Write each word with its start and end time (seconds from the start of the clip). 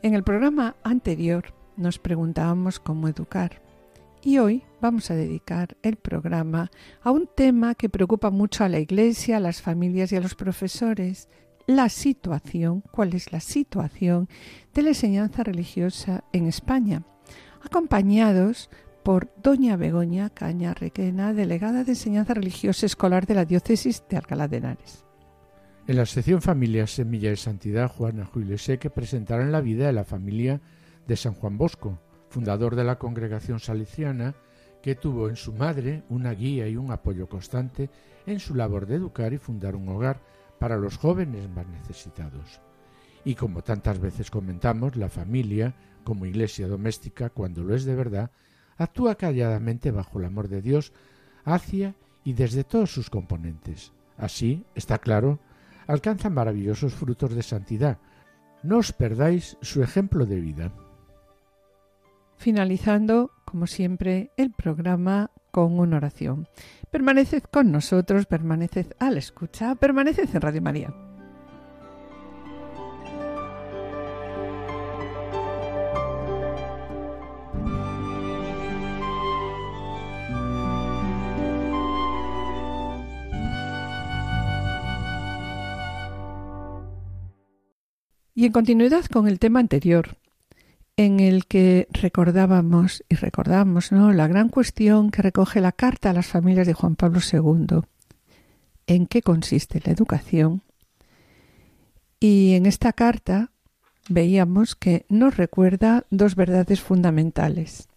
En 0.00 0.14
el 0.14 0.22
programa 0.22 0.76
anterior 0.84 1.52
nos 1.76 1.98
preguntábamos 1.98 2.78
cómo 2.78 3.08
educar 3.08 3.60
y 4.22 4.38
hoy 4.38 4.62
vamos 4.80 5.10
a 5.10 5.16
dedicar 5.16 5.76
el 5.82 5.96
programa 5.96 6.70
a 7.02 7.10
un 7.10 7.26
tema 7.26 7.74
que 7.74 7.88
preocupa 7.88 8.30
mucho 8.30 8.62
a 8.62 8.68
la 8.68 8.78
Iglesia, 8.78 9.38
a 9.38 9.40
las 9.40 9.60
familias 9.60 10.12
y 10.12 10.16
a 10.16 10.20
los 10.20 10.36
profesores, 10.36 11.28
la 11.66 11.88
situación, 11.88 12.84
cuál 12.92 13.12
es 13.14 13.32
la 13.32 13.40
situación 13.40 14.28
de 14.72 14.82
la 14.82 14.90
enseñanza 14.90 15.42
religiosa 15.42 16.22
en 16.32 16.46
España, 16.46 17.02
acompañados 17.64 18.70
por 19.02 19.32
doña 19.42 19.76
Begoña 19.76 20.30
Caña 20.30 20.74
Requena, 20.74 21.32
delegada 21.32 21.82
de 21.82 21.92
enseñanza 21.92 22.34
religiosa 22.34 22.86
escolar 22.86 23.26
de 23.26 23.34
la 23.34 23.44
diócesis 23.44 24.04
de 24.08 24.16
Alcalá 24.16 24.46
de 24.46 24.58
Henares. 24.58 25.07
En 25.88 25.96
la 25.96 26.04
sección 26.04 26.42
Familias 26.42 26.90
Semilla 26.90 27.30
de 27.30 27.36
Santidad, 27.36 27.90
Juana 27.90 28.26
Julio 28.26 28.58
que 28.78 28.90
presentarán 28.90 29.50
la 29.50 29.62
vida 29.62 29.86
de 29.86 29.94
la 29.94 30.04
familia 30.04 30.60
de 31.06 31.16
San 31.16 31.32
Juan 31.32 31.56
Bosco, 31.56 31.98
fundador 32.28 32.76
de 32.76 32.84
la 32.84 32.98
congregación 32.98 33.58
salesiana, 33.58 34.34
que 34.82 34.96
tuvo 34.96 35.30
en 35.30 35.36
su 35.36 35.54
madre 35.54 36.02
una 36.10 36.32
guía 36.32 36.68
y 36.68 36.76
un 36.76 36.90
apoyo 36.90 37.26
constante 37.26 37.88
en 38.26 38.38
su 38.38 38.54
labor 38.54 38.86
de 38.86 38.96
educar 38.96 39.32
y 39.32 39.38
fundar 39.38 39.76
un 39.76 39.88
hogar 39.88 40.20
para 40.58 40.76
los 40.76 40.98
jóvenes 40.98 41.48
más 41.48 41.66
necesitados. 41.66 42.60
Y 43.24 43.34
como 43.34 43.62
tantas 43.62 43.98
veces 43.98 44.30
comentamos, 44.30 44.94
la 44.94 45.08
familia, 45.08 45.74
como 46.04 46.26
iglesia 46.26 46.68
doméstica, 46.68 47.30
cuando 47.30 47.64
lo 47.64 47.74
es 47.74 47.86
de 47.86 47.94
verdad, 47.94 48.30
actúa 48.76 49.14
calladamente 49.14 49.90
bajo 49.90 50.18
el 50.18 50.26
amor 50.26 50.48
de 50.48 50.60
Dios 50.60 50.92
hacia 51.46 51.94
y 52.24 52.34
desde 52.34 52.62
todos 52.62 52.92
sus 52.92 53.08
componentes. 53.08 53.94
Así, 54.18 54.66
está 54.74 54.98
claro, 54.98 55.38
alcanza 55.88 56.30
maravillosos 56.30 56.94
frutos 56.94 57.34
de 57.34 57.42
santidad. 57.42 57.98
No 58.62 58.78
os 58.78 58.92
perdáis 58.92 59.56
su 59.60 59.82
ejemplo 59.82 60.26
de 60.26 60.40
vida. 60.40 60.72
Finalizando, 62.36 63.32
como 63.44 63.66
siempre, 63.66 64.30
el 64.36 64.52
programa 64.52 65.32
con 65.50 65.78
una 65.80 65.96
oración. 65.96 66.46
Permaneced 66.90 67.42
con 67.50 67.72
nosotros, 67.72 68.26
permaneced 68.26 68.92
a 69.00 69.10
la 69.10 69.18
escucha, 69.18 69.74
permaneced 69.74 70.28
en 70.32 70.40
Radio 70.40 70.62
María. 70.62 71.07
Y 88.38 88.44
en 88.46 88.52
continuidad 88.52 89.04
con 89.06 89.26
el 89.26 89.40
tema 89.40 89.58
anterior, 89.58 90.16
en 90.96 91.18
el 91.18 91.46
que 91.46 91.88
recordábamos 91.90 93.02
y 93.08 93.16
recordamos 93.16 93.90
¿no? 93.90 94.12
la 94.12 94.28
gran 94.28 94.48
cuestión 94.48 95.10
que 95.10 95.22
recoge 95.22 95.60
la 95.60 95.72
Carta 95.72 96.10
a 96.10 96.12
las 96.12 96.28
Familias 96.28 96.68
de 96.68 96.72
Juan 96.72 96.94
Pablo 96.94 97.18
II, 97.18 97.80
en 98.86 99.06
qué 99.08 99.22
consiste 99.22 99.82
la 99.84 99.90
educación. 99.90 100.62
Y 102.20 102.54
en 102.54 102.66
esta 102.66 102.92
carta 102.92 103.50
veíamos 104.08 104.76
que 104.76 105.04
nos 105.08 105.36
recuerda 105.36 106.06
dos 106.10 106.36
verdades 106.36 106.80
fundamentales. 106.80 107.88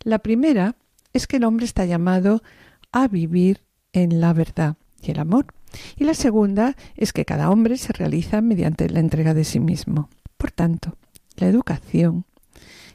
La 0.00 0.20
primera 0.20 0.76
es 1.12 1.26
que 1.26 1.36
el 1.36 1.44
hombre 1.44 1.66
está 1.66 1.84
llamado 1.84 2.42
a 2.90 3.06
vivir 3.06 3.60
en 3.92 4.22
la 4.22 4.32
verdad 4.32 4.76
y 5.02 5.10
el 5.10 5.18
amor. 5.18 5.48
Y 5.96 6.04
la 6.04 6.14
segunda 6.14 6.76
es 6.96 7.12
que 7.12 7.24
cada 7.24 7.50
hombre 7.50 7.76
se 7.76 7.92
realiza 7.92 8.40
mediante 8.40 8.88
la 8.88 9.00
entrega 9.00 9.34
de 9.34 9.44
sí 9.44 9.60
mismo. 9.60 10.08
Por 10.36 10.50
tanto, 10.50 10.96
la 11.36 11.46
educación 11.46 12.24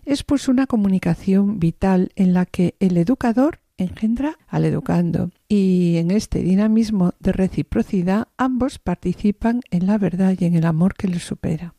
es 0.05 0.23
pues 0.23 0.47
una 0.47 0.65
comunicación 0.65 1.59
vital 1.59 2.11
en 2.15 2.33
la 2.33 2.45
que 2.45 2.75
el 2.79 2.97
educador 2.97 3.59
engendra 3.77 4.37
al 4.47 4.65
educando 4.65 5.31
y 5.47 5.97
en 5.97 6.11
este 6.11 6.39
dinamismo 6.39 7.13
de 7.19 7.31
reciprocidad 7.31 8.27
ambos 8.37 8.79
participan 8.79 9.61
en 9.71 9.87
la 9.87 9.97
verdad 9.97 10.35
y 10.37 10.45
en 10.45 10.55
el 10.55 10.65
amor 10.65 10.95
que 10.95 11.07
les 11.07 11.23
supera. 11.23 11.75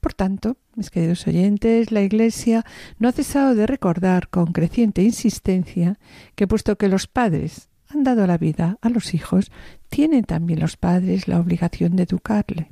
Por 0.00 0.14
tanto, 0.14 0.56
mis 0.76 0.90
queridos 0.90 1.26
oyentes, 1.26 1.92
la 1.92 2.02
Iglesia 2.02 2.64
no 2.98 3.08
ha 3.08 3.12
cesado 3.12 3.54
de 3.54 3.66
recordar 3.66 4.28
con 4.28 4.52
creciente 4.52 5.02
insistencia 5.02 5.98
que 6.34 6.46
puesto 6.46 6.76
que 6.76 6.88
los 6.88 7.06
padres 7.06 7.69
han 7.90 8.04
dado 8.04 8.26
la 8.26 8.38
vida 8.38 8.78
a 8.80 8.88
los 8.88 9.14
hijos, 9.14 9.50
tienen 9.88 10.24
también 10.24 10.60
los 10.60 10.76
padres 10.76 11.28
la 11.28 11.38
obligación 11.38 11.96
de 11.96 12.04
educarle, 12.04 12.70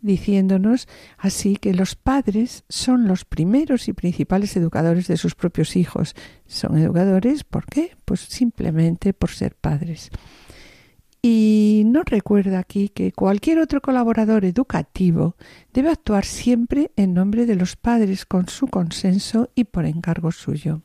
diciéndonos 0.00 0.88
así 1.18 1.56
que 1.56 1.74
los 1.74 1.94
padres 1.94 2.64
son 2.68 3.06
los 3.06 3.24
primeros 3.24 3.88
y 3.88 3.92
principales 3.92 4.56
educadores 4.56 5.06
de 5.08 5.16
sus 5.16 5.34
propios 5.34 5.76
hijos. 5.76 6.14
Son 6.46 6.78
educadores, 6.78 7.44
¿por 7.44 7.66
qué? 7.66 7.96
Pues 8.04 8.20
simplemente 8.20 9.12
por 9.12 9.30
ser 9.30 9.54
padres. 9.54 10.10
Y 11.28 11.82
no 11.86 12.02
recuerda 12.04 12.60
aquí 12.60 12.88
que 12.88 13.10
cualquier 13.10 13.58
otro 13.58 13.80
colaborador 13.80 14.44
educativo 14.44 15.34
debe 15.72 15.90
actuar 15.90 16.24
siempre 16.24 16.92
en 16.94 17.14
nombre 17.14 17.46
de 17.46 17.56
los 17.56 17.74
padres 17.74 18.24
con 18.24 18.48
su 18.48 18.68
consenso 18.68 19.50
y 19.56 19.64
por 19.64 19.86
encargo 19.86 20.30
suyo. 20.30 20.82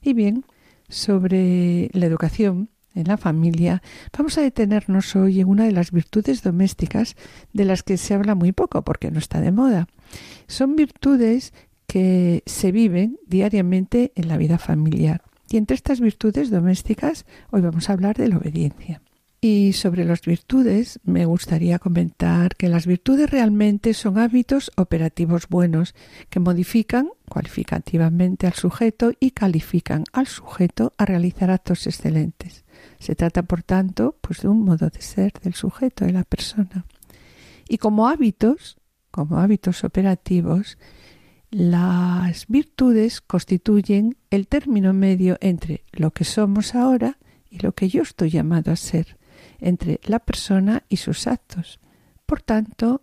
Y 0.00 0.12
bien, 0.12 0.44
sobre 0.88 1.90
la 1.92 2.06
educación, 2.06 2.70
en 2.94 3.08
la 3.08 3.16
familia, 3.16 3.82
vamos 4.16 4.38
a 4.38 4.42
detenernos 4.42 5.14
hoy 5.16 5.40
en 5.40 5.48
una 5.48 5.64
de 5.64 5.72
las 5.72 5.90
virtudes 5.90 6.42
domésticas 6.42 7.16
de 7.52 7.64
las 7.64 7.82
que 7.82 7.96
se 7.96 8.14
habla 8.14 8.34
muy 8.34 8.52
poco 8.52 8.82
porque 8.82 9.10
no 9.10 9.18
está 9.18 9.40
de 9.40 9.52
moda. 9.52 9.88
Son 10.46 10.76
virtudes 10.76 11.52
que 11.86 12.42
se 12.46 12.72
viven 12.72 13.18
diariamente 13.26 14.12
en 14.14 14.28
la 14.28 14.36
vida 14.36 14.58
familiar. 14.58 15.22
Y 15.50 15.56
entre 15.56 15.76
estas 15.76 16.00
virtudes 16.00 16.50
domésticas 16.50 17.26
hoy 17.50 17.60
vamos 17.60 17.88
a 17.88 17.92
hablar 17.92 18.16
de 18.16 18.28
la 18.28 18.38
obediencia. 18.38 19.02
Y 19.40 19.74
sobre 19.74 20.06
las 20.06 20.22
virtudes 20.22 21.00
me 21.04 21.26
gustaría 21.26 21.78
comentar 21.78 22.56
que 22.56 22.70
las 22.70 22.86
virtudes 22.86 23.28
realmente 23.28 23.92
son 23.92 24.16
hábitos 24.16 24.72
operativos 24.76 25.48
buenos 25.50 25.94
que 26.30 26.40
modifican 26.40 27.10
cualificativamente 27.28 28.46
al 28.46 28.54
sujeto 28.54 29.12
y 29.20 29.32
califican 29.32 30.04
al 30.14 30.28
sujeto 30.28 30.94
a 30.96 31.04
realizar 31.04 31.50
actos 31.50 31.86
excelentes. 31.86 32.63
Se 32.98 33.14
trata, 33.14 33.42
por 33.42 33.62
tanto, 33.62 34.16
pues 34.20 34.42
de 34.42 34.48
un 34.48 34.64
modo 34.64 34.88
de 34.88 35.00
ser 35.00 35.32
del 35.42 35.54
sujeto, 35.54 36.04
de 36.04 36.12
la 36.12 36.24
persona. 36.24 36.86
Y 37.68 37.78
como 37.78 38.08
hábitos, 38.08 38.76
como 39.10 39.38
hábitos 39.38 39.84
operativos, 39.84 40.78
las 41.50 42.46
virtudes 42.48 43.20
constituyen 43.20 44.16
el 44.30 44.48
término 44.48 44.92
medio 44.92 45.38
entre 45.40 45.84
lo 45.92 46.10
que 46.10 46.24
somos 46.24 46.74
ahora 46.74 47.18
y 47.48 47.60
lo 47.60 47.72
que 47.72 47.88
yo 47.88 48.02
estoy 48.02 48.30
llamado 48.30 48.72
a 48.72 48.76
ser 48.76 49.18
entre 49.60 50.00
la 50.04 50.18
persona 50.18 50.82
y 50.88 50.96
sus 50.96 51.26
actos. 51.26 51.78
Por 52.26 52.42
tanto, 52.42 53.02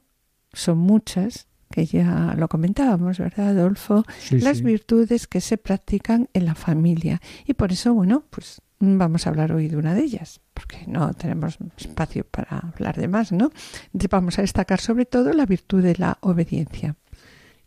son 0.52 0.80
muchas, 0.80 1.48
que 1.72 1.86
ya 1.86 2.36
lo 2.38 2.50
comentábamos, 2.50 3.20
¿verdad, 3.20 3.58
Adolfo? 3.58 4.04
las 4.32 4.62
virtudes 4.62 5.28
que 5.28 5.40
se 5.40 5.58
practican 5.58 6.28
en 6.34 6.46
la 6.46 6.56
familia. 6.56 7.22
Y 7.46 7.54
por 7.54 7.72
eso, 7.72 7.94
bueno, 7.94 8.26
pues 8.30 8.62
vamos 8.82 9.26
a 9.26 9.30
hablar 9.30 9.52
hoy 9.54 9.68
de 9.68 9.78
una 9.78 9.94
de 9.94 10.04
ellas, 10.04 10.42
porque 10.54 10.84
no 10.88 11.14
tenemos 11.14 11.58
espacio 11.78 12.26
para 12.30 12.58
hablar 12.58 12.98
de 12.98 13.08
más, 13.08 13.32
¿no? 13.32 13.52
Vamos 13.94 14.40
a 14.40 14.42
destacar 14.42 14.82
sobre 14.82 15.06
todo 15.06 15.32
la 15.34 15.46
virtud 15.46 15.84
de 15.84 15.96
la 15.96 16.18
obediencia. 16.22 16.96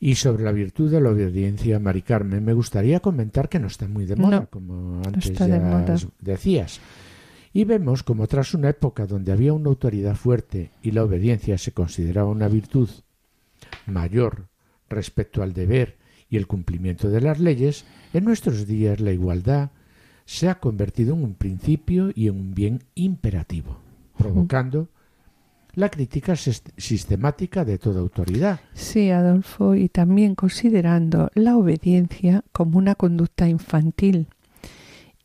Y 0.01 0.17
sobre 0.17 0.45
la 0.45 0.53
virtud 0.53 0.91
de 0.91 1.01
la 1.01 1.11
obediencia, 1.11 1.79
Mari 1.79 2.03
Carmen, 2.03 2.45
me 2.45 2.53
gustaría 2.53 3.01
comentar 3.01 3.49
que 3.49 3.59
no 3.59 3.69
está 3.69 3.89
muy 3.89 4.05
de 4.05 4.17
moda, 4.17 4.47
como 4.47 5.01
antes 5.07 5.33
ya 5.33 5.97
decías. 6.21 6.81
Y 7.53 7.65
vemos 7.65 8.03
como 8.03 8.27
tras 8.27 8.53
una 8.53 8.69
época 8.69 9.07
donde 9.07 9.33
había 9.33 9.53
una 9.53 9.69
autoridad 9.69 10.17
fuerte 10.17 10.73
y 10.83 10.91
la 10.91 11.05
obediencia 11.05 11.57
se 11.57 11.73
consideraba 11.73 12.29
una 12.29 12.49
virtud 12.49 12.91
mayor 13.87 14.49
respecto 14.91 15.43
al 15.43 15.53
deber 15.53 15.97
y 16.29 16.37
el 16.37 16.49
cumplimiento 16.49 17.11
de 17.11 17.21
las 17.21 17.39
leyes, 17.39 17.85
en 18.13 18.25
nuestros 18.25 18.67
días 18.67 19.01
la 19.01 19.13
igualdad 19.13 19.71
se 20.25 20.49
ha 20.49 20.57
convertido 20.57 21.15
en 21.15 21.23
un 21.23 21.35
principio 21.35 22.11
y 22.15 22.29
en 22.29 22.37
un 22.37 22.55
bien 22.55 22.83
imperativo, 22.95 23.79
provocando 24.17 24.89
la 25.75 25.89
crítica 25.89 26.35
sistemática 26.37 27.65
de 27.65 27.79
toda 27.79 28.01
autoridad. 28.01 28.61
Sí, 28.75 29.11
Adolfo, 29.11 29.75
y 29.75 29.89
también 29.89 30.35
considerando 30.35 31.31
la 31.35 31.57
obediencia 31.57 32.45
como 32.53 32.79
una 32.79 32.95
conducta 32.95 33.49
infantil. 33.49 34.29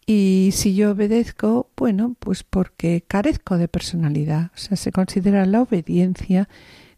Y 0.06 0.50
si 0.54 0.74
yo 0.74 0.92
obedezco, 0.92 1.70
bueno, 1.78 2.16
pues 2.18 2.44
porque 2.44 3.04
carezco 3.08 3.60
de 3.60 3.68
personalidad. 3.68 4.52
O 4.56 4.58
sea, 4.58 4.76
se 4.76 4.92
considera 4.92 5.46
la 5.46 5.62
obediencia 5.62 6.50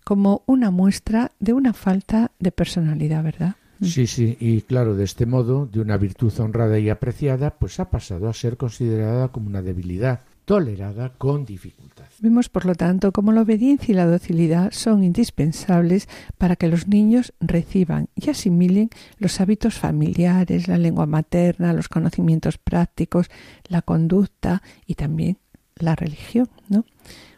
como 0.05 0.43
una 0.45 0.71
muestra 0.71 1.31
de 1.39 1.51
una 1.51 1.73
falta 1.73 2.31
de 2.39 2.53
personalidad, 2.53 3.21
¿verdad? 3.21 3.55
Sí, 3.81 4.05
sí, 4.05 4.37
y 4.39 4.61
claro, 4.61 4.95
de 4.95 5.03
este 5.03 5.25
modo, 5.25 5.65
de 5.65 5.79
una 5.79 5.97
virtud 5.97 6.31
honrada 6.39 6.77
y 6.77 6.89
apreciada, 6.89 7.55
pues 7.57 7.79
ha 7.79 7.89
pasado 7.89 8.29
a 8.29 8.33
ser 8.33 8.55
considerada 8.57 9.29
como 9.29 9.47
una 9.47 9.61
debilidad, 9.61 10.21
tolerada 10.45 11.13
con 11.17 11.45
dificultad. 11.45 12.05
Vemos, 12.19 12.49
por 12.49 12.65
lo 12.65 12.75
tanto, 12.75 13.11
cómo 13.11 13.31
la 13.31 13.41
obediencia 13.41 13.91
y 13.91 13.95
la 13.95 14.05
docilidad 14.05 14.71
son 14.71 15.03
indispensables 15.03 16.07
para 16.37 16.55
que 16.55 16.67
los 16.67 16.87
niños 16.87 17.33
reciban 17.39 18.09
y 18.15 18.29
asimilen 18.29 18.89
los 19.17 19.41
hábitos 19.41 19.75
familiares, 19.79 20.67
la 20.67 20.77
lengua 20.77 21.05
materna, 21.05 21.73
los 21.73 21.89
conocimientos 21.89 22.57
prácticos, 22.57 23.27
la 23.67 23.81
conducta 23.81 24.61
y 24.85 24.95
también 24.95 25.37
la 25.75 25.95
religión, 25.95 26.49
¿no? 26.69 26.85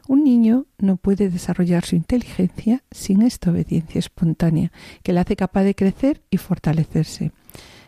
Un 0.07 0.23
niño 0.23 0.65
no 0.79 0.97
puede 0.97 1.29
desarrollar 1.29 1.85
su 1.85 1.95
inteligencia 1.95 2.83
sin 2.91 3.21
esta 3.21 3.51
obediencia 3.51 3.99
espontánea, 3.99 4.71
que 5.01 5.13
le 5.13 5.19
hace 5.19 5.35
capaz 5.35 5.63
de 5.63 5.75
crecer 5.75 6.21
y 6.29 6.37
fortalecerse. 6.37 7.31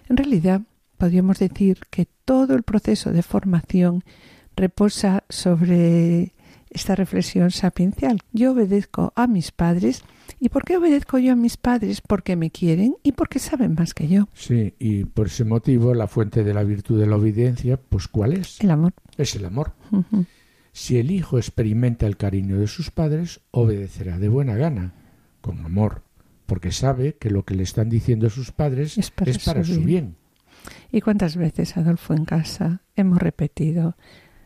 En 0.08 0.18
realidad, 0.18 0.62
podríamos 0.98 1.40
decir 1.40 1.80
que 1.90 2.08
todo 2.26 2.56
el 2.56 2.64
proceso 2.64 3.12
de 3.12 3.22
formación 3.22 4.04
reposa 4.56 5.24
sobre 5.30 6.34
esta 6.70 6.96
reflexión 6.96 7.52
sapiencial. 7.52 8.20
Yo 8.32 8.52
obedezco 8.52 9.14
a 9.16 9.28
mis 9.28 9.52
padres. 9.52 10.04
¿Y 10.40 10.50
por 10.50 10.66
qué 10.66 10.78
obedezco 10.78 11.18
yo 11.18 11.34
a 11.34 11.36
mis 11.36 11.58
padres? 11.58 12.02
Porque 12.02 12.36
me 12.36 12.52
quieren 12.52 12.96
y 13.04 13.14
porque 13.14 13.40
saben 13.40 13.76
más 13.76 13.94
que 13.94 14.08
yo. 14.08 14.28
Sí, 14.34 14.74
y 14.80 15.06
por 15.06 15.28
ese 15.28 15.46
motivo 15.46 15.94
la 15.94 16.08
fuente 16.08 16.44
de 16.44 16.54
la 16.54 16.64
virtud 16.64 17.00
de 17.00 17.08
la 17.08 17.16
obediencia, 17.16 17.78
pues 17.78 18.08
¿cuál 18.08 18.34
es? 18.34 18.60
El 18.62 18.72
amor. 18.72 18.94
Es 19.18 19.36
el 19.36 19.46
amor. 19.46 19.74
Si 20.76 20.98
el 20.98 21.10
hijo 21.10 21.38
experimenta 21.38 22.06
el 22.06 22.18
cariño 22.18 22.60
de 22.60 22.68
sus 22.68 22.92
padres, 22.92 23.40
obedecerá 23.52 24.20
de 24.20 24.28
buena 24.28 24.56
gana, 24.56 24.92
con 25.40 25.66
amor, 25.66 26.02
porque 26.46 26.74
sabe 26.74 27.16
que 27.16 27.30
lo 27.30 27.46
que 27.46 27.56
le 27.56 27.64
están 27.64 27.88
diciendo 27.88 28.30
sus 28.30 28.52
padres 28.52 28.98
es 28.98 29.10
para, 29.10 29.64
su, 29.64 29.80
bien. 29.80 30.18
¿Y 30.92 31.00
cuántas 31.00 31.38
veces, 31.38 31.78
Adolfo, 31.78 32.14
en 32.14 32.26
casa 32.26 32.82
hemos 32.98 33.20
repetido, 33.20 33.96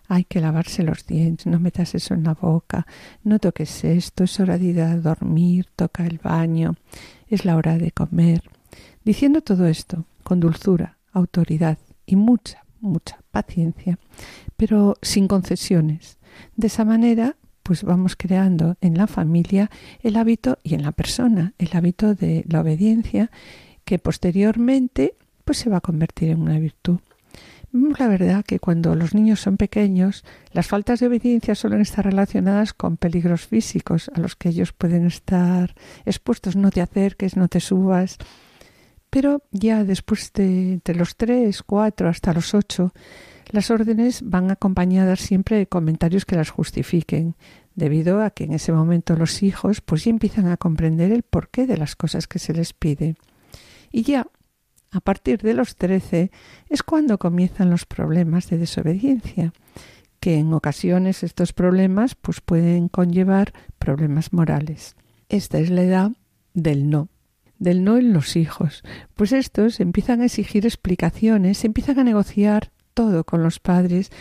hay 0.07 0.23
que 0.23 0.39
lavarse 0.39 0.83
los 0.83 1.03
dientes, 1.07 1.47
no 1.47 1.59
metas 1.59 1.95
eso 1.95 2.13
en 2.13 2.25
la 2.25 2.35
boca, 2.35 2.85
no 3.23 3.39
toques 3.39 3.83
esto, 3.83 4.25
es 4.25 4.39
hora 4.39 4.59
de 4.59 4.65
ir 4.65 4.81
a 4.81 4.97
dormir, 4.97 5.65
toca 5.75 6.05
el 6.05 6.19
baño, 6.19 6.75
es 7.27 7.43
la 7.43 7.55
hora 7.55 7.79
de 7.79 7.91
comer. 7.91 8.43
Diciendo 9.03 9.41
todo 9.41 9.65
esto 9.65 10.05
con 10.23 10.39
dulzura, 10.39 10.99
autoridad 11.11 11.79
y 12.05 12.17
mucha, 12.17 12.65
mucha 12.81 13.19
paciencia, 13.31 13.97
pero 14.57 14.95
sin 15.01 15.27
concesiones, 15.27 16.18
de 16.55 16.67
esa 16.67 16.85
manera, 16.85 17.35
pues 17.63 17.83
vamos 17.83 18.15
creando 18.15 18.77
en 18.81 18.97
la 18.97 19.07
familia 19.07 19.69
el 20.01 20.17
hábito 20.17 20.57
y 20.63 20.73
en 20.75 20.83
la 20.83 20.91
persona 20.91 21.53
el 21.57 21.69
hábito 21.73 22.15
de 22.15 22.43
la 22.47 22.61
obediencia 22.61 23.31
que 23.85 23.99
posteriormente 23.99 25.15
pues 25.45 25.57
se 25.57 25.69
va 25.69 25.77
a 25.77 25.81
convertir 25.81 26.29
en 26.29 26.41
una 26.41 26.59
virtud. 26.59 26.99
La 27.71 28.07
verdad 28.07 28.43
que 28.43 28.59
cuando 28.59 28.95
los 28.95 29.13
niños 29.13 29.41
son 29.41 29.57
pequeños, 29.57 30.23
las 30.53 30.67
faltas 30.67 30.99
de 30.99 31.07
obediencia 31.07 31.53
suelen 31.53 31.81
estar 31.81 32.03
relacionadas 32.03 32.73
con 32.73 32.97
peligros 32.97 33.45
físicos 33.45 34.09
a 34.15 34.19
los 34.19 34.35
que 34.35 34.49
ellos 34.49 34.73
pueden 34.73 35.05
estar 35.05 35.75
expuestos. 36.05 36.55
No 36.55 36.71
te 36.71 36.81
acerques, 36.81 37.37
no 37.37 37.47
te 37.47 37.59
subas. 37.59 38.17
Pero 39.11 39.43
ya 39.51 39.83
después 39.83 40.33
de, 40.33 40.81
los 40.95 41.15
tres, 41.15 41.61
cuatro, 41.61 42.09
hasta 42.09 42.33
los 42.33 42.55
ocho, 42.55 42.91
las 43.51 43.71
órdenes 43.71 44.21
van 44.23 44.51
acompañadas 44.51 45.19
siempre 45.19 45.57
de 45.57 45.67
comentarios 45.67 46.25
que 46.25 46.35
las 46.35 46.49
justifiquen, 46.49 47.35
debido 47.75 48.21
a 48.21 48.29
que 48.29 48.43
en 48.43 48.53
ese 48.53 48.71
momento 48.71 49.15
los 49.15 49.41
hijos 49.43 49.81
pues 49.81 50.03
ya 50.03 50.11
empiezan 50.11 50.47
a 50.47 50.57
comprender 50.57 51.11
el 51.11 51.23
porqué 51.23 51.65
de 51.65 51.77
las 51.77 51.95
cosas 51.95 52.27
que 52.27 52.39
se 52.39 52.53
les 52.53 52.73
pide. 52.73 53.15
Y 53.91 54.03
ya 54.03 54.27
a 54.91 54.99
partir 55.01 55.41
de 55.41 55.53
los 55.53 55.75
trece 55.75 56.31
es 56.67 56.83
cuando 56.83 57.17
comienzan 57.17 57.69
los 57.69 57.85
problemas 57.85 58.49
de 58.49 58.57
desobediencia, 58.57 59.53
que 60.19 60.37
en 60.37 60.53
ocasiones 60.53 61.23
estos 61.23 61.53
problemas 61.53 62.15
pues 62.15 62.41
pueden 62.41 62.89
conllevar 62.89 63.53
problemas 63.77 64.33
morales. 64.33 64.95
Esta 65.29 65.59
es 65.59 65.69
la 65.69 65.83
edad 65.83 66.11
del 66.53 66.89
no, 66.89 67.09
del 67.57 67.83
no 67.83 67.97
en 67.97 68.13
los 68.13 68.35
hijos, 68.35 68.83
pues 69.15 69.31
estos 69.31 69.79
empiezan 69.79 70.21
a 70.21 70.25
exigir 70.25 70.65
explicaciones, 70.65 71.63
empiezan 71.63 71.99
a 71.99 72.03
negociar 72.03 72.71
todo 72.99 73.23
con 73.23 73.41
los 73.43 73.61
padres 73.61 74.11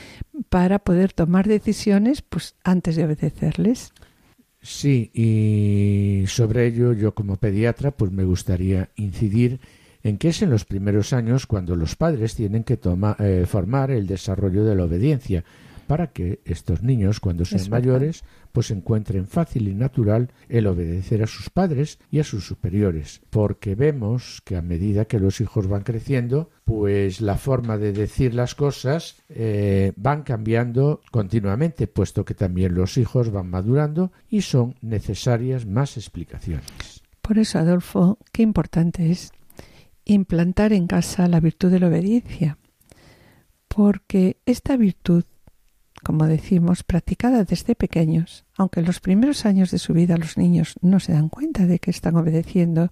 para 0.50 0.78
poder 0.78 1.12
tomar 1.12 1.48
decisiones 1.48 2.22
pues 2.22 2.54
antes 2.62 2.94
de 2.94 3.06
obedecerles. 3.06 3.92
Sí, 4.62 5.10
y 5.12 6.28
sobre 6.28 6.68
ello 6.68 6.92
yo 6.92 7.12
como 7.12 7.38
pediatra 7.38 7.90
pues 7.90 8.12
me 8.12 8.22
gustaría 8.22 8.90
incidir 8.94 9.58
en 10.04 10.16
que 10.16 10.28
es 10.28 10.42
en 10.42 10.50
los 10.50 10.64
primeros 10.64 11.12
años 11.12 11.48
cuando 11.48 11.74
los 11.74 11.96
padres 11.96 12.36
tienen 12.36 12.62
que 12.62 12.78
eh, 13.18 13.46
formar 13.48 13.90
el 13.90 14.06
desarrollo 14.06 14.64
de 14.64 14.76
la 14.76 14.84
obediencia 14.84 15.42
para 15.88 16.12
que 16.12 16.40
estos 16.44 16.82
niños, 16.82 17.18
cuando 17.18 17.46
sean 17.46 17.70
mayores, 17.70 18.22
pues 18.52 18.70
encuentren 18.70 19.26
fácil 19.26 19.68
y 19.68 19.74
natural 19.74 20.30
el 20.50 20.66
obedecer 20.66 21.22
a 21.22 21.26
sus 21.26 21.48
padres 21.48 21.98
y 22.10 22.20
a 22.20 22.24
sus 22.24 22.46
superiores, 22.46 23.22
porque 23.30 23.74
vemos 23.74 24.42
que 24.44 24.56
a 24.56 24.62
medida 24.62 25.06
que 25.06 25.18
los 25.18 25.40
hijos 25.40 25.66
van 25.66 25.82
creciendo, 25.82 26.50
pues 26.64 27.22
la 27.22 27.38
forma 27.38 27.78
de 27.78 27.94
decir 27.94 28.34
las 28.34 28.54
cosas 28.54 29.16
eh, 29.30 29.92
van 29.96 30.24
cambiando 30.24 31.00
continuamente, 31.10 31.86
puesto 31.86 32.22
que 32.26 32.34
también 32.34 32.74
los 32.74 32.98
hijos 32.98 33.30
van 33.30 33.48
madurando 33.48 34.12
y 34.28 34.42
son 34.42 34.74
necesarias 34.82 35.64
más 35.64 35.96
explicaciones. 35.96 37.02
Por 37.22 37.38
eso, 37.38 37.58
Adolfo, 37.58 38.18
qué 38.30 38.42
importante 38.42 39.10
es 39.10 39.32
implantar 40.04 40.74
en 40.74 40.86
casa 40.86 41.28
la 41.28 41.40
virtud 41.40 41.70
de 41.70 41.80
la 41.80 41.88
obediencia, 41.88 42.58
porque 43.68 44.36
esta 44.44 44.76
virtud 44.76 45.24
como 46.02 46.26
decimos, 46.26 46.82
practicada 46.82 47.44
desde 47.44 47.74
pequeños, 47.74 48.44
aunque 48.56 48.80
en 48.80 48.86
los 48.86 49.00
primeros 49.00 49.44
años 49.46 49.70
de 49.70 49.78
su 49.78 49.92
vida 49.92 50.16
los 50.16 50.36
niños 50.36 50.74
no 50.80 51.00
se 51.00 51.12
dan 51.12 51.28
cuenta 51.28 51.66
de 51.66 51.78
que 51.78 51.90
están 51.90 52.16
obedeciendo, 52.16 52.90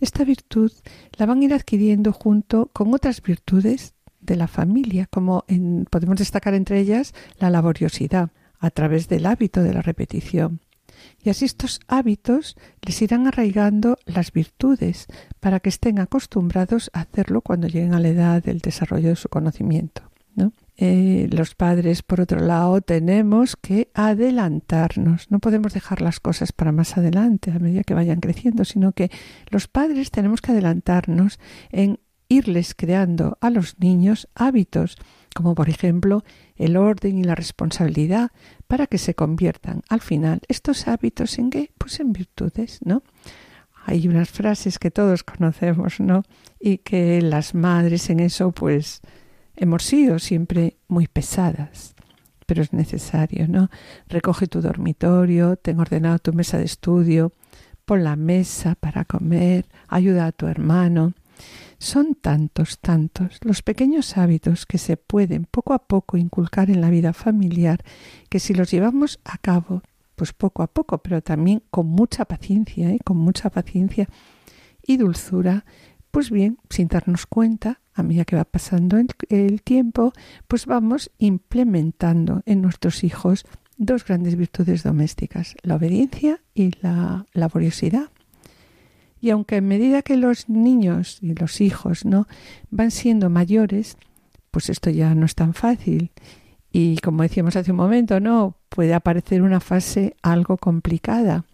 esta 0.00 0.24
virtud 0.24 0.72
la 1.16 1.26
van 1.26 1.40
a 1.40 1.44
ir 1.44 1.54
adquiriendo 1.54 2.12
junto 2.12 2.70
con 2.72 2.92
otras 2.92 3.22
virtudes 3.22 3.94
de 4.20 4.36
la 4.36 4.48
familia, 4.48 5.06
como 5.06 5.44
podemos 5.90 6.18
destacar 6.18 6.54
entre 6.54 6.80
ellas 6.80 7.14
la 7.38 7.50
laboriosidad, 7.50 8.30
a 8.58 8.70
través 8.70 9.08
del 9.08 9.26
hábito 9.26 9.62
de 9.62 9.74
la 9.74 9.82
repetición. 9.82 10.60
Y 11.22 11.30
así 11.30 11.44
estos 11.44 11.80
hábitos 11.88 12.56
les 12.82 13.02
irán 13.02 13.26
arraigando 13.26 13.98
las 14.06 14.32
virtudes 14.32 15.06
para 15.40 15.60
que 15.60 15.68
estén 15.68 15.98
acostumbrados 15.98 16.90
a 16.92 17.00
hacerlo 17.00 17.40
cuando 17.40 17.66
lleguen 17.66 17.94
a 17.94 18.00
la 18.00 18.08
edad 18.08 18.42
del 18.42 18.60
desarrollo 18.60 19.08
de 19.08 19.16
su 19.16 19.28
conocimiento. 19.28 20.02
¿no? 20.34 20.52
Eh, 20.76 21.28
los 21.30 21.54
padres, 21.54 22.02
por 22.02 22.20
otro 22.20 22.40
lado, 22.40 22.80
tenemos 22.80 23.56
que 23.56 23.90
adelantarnos. 23.94 25.30
No 25.30 25.38
podemos 25.38 25.74
dejar 25.74 26.00
las 26.00 26.18
cosas 26.18 26.52
para 26.52 26.72
más 26.72 26.96
adelante 26.96 27.50
a 27.50 27.58
medida 27.58 27.84
que 27.84 27.94
vayan 27.94 28.20
creciendo, 28.20 28.64
sino 28.64 28.92
que 28.92 29.10
los 29.50 29.68
padres 29.68 30.10
tenemos 30.10 30.40
que 30.40 30.52
adelantarnos 30.52 31.38
en 31.70 32.00
irles 32.28 32.74
creando 32.74 33.36
a 33.40 33.50
los 33.50 33.78
niños 33.78 34.28
hábitos, 34.34 34.96
como 35.34 35.54
por 35.54 35.68
ejemplo 35.68 36.24
el 36.56 36.76
orden 36.78 37.18
y 37.18 37.24
la 37.24 37.34
responsabilidad, 37.34 38.30
para 38.66 38.86
que 38.86 38.96
se 38.96 39.14
conviertan 39.14 39.82
al 39.90 40.00
final 40.00 40.40
estos 40.48 40.88
hábitos 40.88 41.38
en 41.38 41.50
qué? 41.50 41.70
Pues 41.76 42.00
en 42.00 42.12
virtudes, 42.12 42.80
¿no? 42.84 43.02
Hay 43.84 44.08
unas 44.08 44.30
frases 44.30 44.78
que 44.78 44.90
todos 44.90 45.24
conocemos, 45.24 46.00
¿no? 46.00 46.22
Y 46.58 46.78
que 46.78 47.20
las 47.20 47.54
madres 47.54 48.08
en 48.08 48.20
eso 48.20 48.52
pues 48.52 49.02
Hemos 49.56 49.84
sido 49.84 50.18
siempre 50.18 50.76
muy 50.88 51.06
pesadas, 51.06 51.94
pero 52.46 52.62
es 52.62 52.72
necesario, 52.72 53.48
¿no? 53.48 53.70
Recoge 54.08 54.46
tu 54.46 54.60
dormitorio, 54.60 55.56
ten 55.56 55.80
ordenado 55.80 56.18
tu 56.18 56.32
mesa 56.32 56.58
de 56.58 56.64
estudio, 56.64 57.32
pon 57.84 58.04
la 58.04 58.16
mesa 58.16 58.74
para 58.74 59.04
comer, 59.04 59.66
ayuda 59.88 60.26
a 60.26 60.32
tu 60.32 60.46
hermano. 60.46 61.14
Son 61.78 62.14
tantos, 62.14 62.78
tantos 62.78 63.38
los 63.42 63.62
pequeños 63.62 64.16
hábitos 64.16 64.66
que 64.66 64.78
se 64.78 64.96
pueden 64.96 65.44
poco 65.44 65.74
a 65.74 65.80
poco 65.80 66.16
inculcar 66.16 66.70
en 66.70 66.80
la 66.80 66.90
vida 66.90 67.12
familiar 67.12 67.82
que 68.30 68.38
si 68.38 68.54
los 68.54 68.70
llevamos 68.70 69.18
a 69.24 69.36
cabo, 69.38 69.82
pues 70.14 70.32
poco 70.32 70.62
a 70.62 70.68
poco, 70.68 70.98
pero 70.98 71.20
también 71.22 71.62
con 71.70 71.86
mucha 71.86 72.24
paciencia, 72.24 72.90
¿eh? 72.90 73.00
con 73.04 73.16
mucha 73.16 73.50
paciencia 73.50 74.08
y 74.86 74.96
dulzura, 74.96 75.64
pues 76.10 76.30
bien, 76.30 76.58
sin 76.70 76.88
darnos 76.88 77.26
cuenta, 77.26 77.80
a 77.94 78.02
medida 78.02 78.24
que 78.24 78.36
va 78.36 78.44
pasando 78.44 78.96
el, 79.28 79.62
tiempo, 79.62 80.12
pues 80.48 80.66
vamos 80.66 81.10
implementando 81.18 82.42
en 82.46 82.62
nuestros 82.62 83.04
hijos 83.04 83.44
dos 83.76 84.04
grandes 84.04 84.36
virtudes 84.36 84.82
domésticas, 84.82 85.54
la 85.62 85.76
obediencia 85.76 86.40
y 86.54 86.72
la 86.80 87.26
laboriosidad. 87.32 88.10
Y 89.20 89.30
aunque 89.30 89.56
en 89.56 89.68
medida 89.68 90.02
que 90.02 90.16
los 90.16 90.48
niños 90.48 91.18
y 91.22 91.34
los 91.34 91.60
hijos 91.60 92.04
no 92.04 92.26
van 92.70 92.90
siendo 92.90 93.30
mayores, 93.30 93.96
pues 94.50 94.68
esto 94.68 94.90
ya 94.90 95.14
no 95.14 95.26
es 95.26 95.34
tan 95.34 95.54
fácil. 95.54 96.10
Y 96.72 96.96
como 96.98 97.22
decíamos 97.22 97.56
hace 97.56 97.70
un 97.70 97.76
momento, 97.76 98.18
no 98.18 98.56
puede 98.68 98.94
aparecer 98.94 99.42
una 99.42 99.60
fase 99.60 100.16
algo 100.22 100.56
complicada 100.56 101.44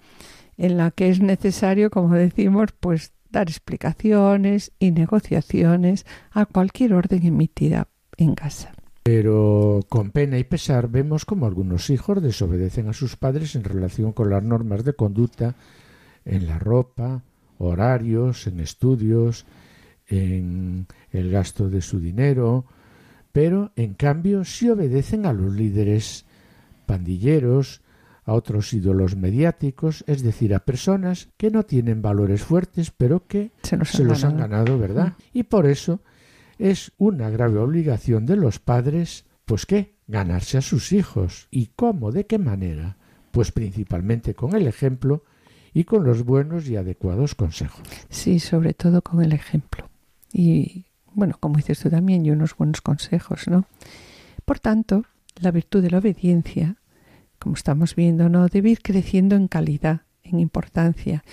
en 0.57 0.77
la 0.77 0.91
que 0.91 1.09
es 1.09 1.21
necesario, 1.21 1.91
como 1.91 2.15
decimos, 2.15 2.71
pues 2.79 3.13
dar 3.31 3.49
explicaciones 3.49 4.73
y 4.79 4.91
negociaciones 4.91 6.07
a 6.31 6.47
cualquier 6.47 6.95
orden 6.95 7.27
emitida 7.27 7.89
en 8.17 8.35
casa. 8.35 8.73
Pero 9.03 9.81
con 9.89 10.11
pena 10.11 10.39
y 10.39 10.45
pesar 10.45 10.89
vemos 10.89 11.25
como 11.25 11.47
algunos 11.47 11.89
hijos 11.89 12.23
desobedecen 12.23 12.89
a 12.89 12.93
sus 12.93 13.17
padres 13.17 13.55
en 13.55 13.65
relación 13.65 14.13
con 14.13 14.29
las 14.29 14.43
normas 14.43 14.85
de 14.85 14.93
conducta 14.93 15.55
en 16.25 16.47
la 16.47 16.59
ropa, 16.59 17.23
horarios, 17.59 18.47
en 18.47 18.61
estudios, 18.61 19.47
en 20.09 20.87
el 21.11 21.31
gasto 21.31 21.71
de 21.71 21.81
su 21.81 22.01
dinero, 22.01 22.67
pero 23.33 23.73
en 23.77 23.95
cambio 23.95 24.45
sí 24.45 24.69
obedecen 24.69 25.27
a 25.27 25.33
los 25.33 25.55
líderes 25.55 26.27
pandilleros, 26.87 27.83
a 28.29 28.35
otros 28.35 28.75
ídolos 28.75 29.17
mediáticos, 29.17 30.05
es 30.07 30.23
decir, 30.23 30.55
a 30.55 30.61
personas 30.61 31.31
que 31.39 31.51
no 31.51 31.63
tienen 31.63 32.03
valores 32.03 32.43
fuertes, 32.43 32.91
pero 32.91 33.27
que 33.27 33.53
se, 33.63 33.79
los 34.05 34.23
han 34.23 34.37
ganado, 34.37 34.79
¿verdad? 34.79 35.09
Mm. 35.09 35.23
Y 35.39 35.43
por 35.45 35.67
eso 35.67 36.01
es 36.59 36.93
una 36.99 37.31
grave 37.31 37.59
obligación 37.59 38.27
de 38.27 38.37
los 38.37 38.59
padres, 38.59 39.25
pues 39.47 39.65
qué, 39.65 39.95
ganarse 40.07 40.59
a 40.59 40.61
sus 40.63 40.93
hijos. 40.93 41.49
¿Y 41.51 41.69
cómo? 41.75 42.13
¿De 42.13 42.27
qué 42.27 42.39
manera? 42.39 42.99
Pues 43.31 43.51
principalmente 43.51 44.35
con 44.35 44.55
el 44.55 44.67
ejemplo 44.67 45.25
y 45.73 45.85
con 45.85 46.05
los 46.05 46.23
buenos 46.23 46.69
y 46.69 46.77
adecuados 46.77 47.35
consejos. 47.35 47.89
Sí, 48.11 48.41
sobre 48.41 48.75
todo 48.75 49.01
con 49.01 49.23
el 49.23 49.33
ejemplo. 49.33 49.89
Y 50.33 50.85
bueno, 51.15 51.37
como 51.41 51.57
dices 51.57 51.79
tú 51.81 51.89
también, 51.89 52.27
y 52.27 52.31
unos 52.31 52.55
buenos 52.55 52.83
consejos, 52.83 53.49
¿no? 53.49 53.65
Por 54.45 54.61
tanto, 54.61 55.05
la 55.41 55.51
virtud 55.51 55.83
de 55.83 55.91
la 55.91 55.99
obediencia, 55.99 56.77
como 57.39 57.55
estamos 57.55 57.95
viendo, 57.95 58.29
¿no? 58.29 58.49
Debe 58.49 58.71
ir 58.71 58.83
creciendo 58.83 59.37
en 59.37 59.49
calidad, 59.49 60.03
en 60.23 60.41
importancia. 60.41 61.25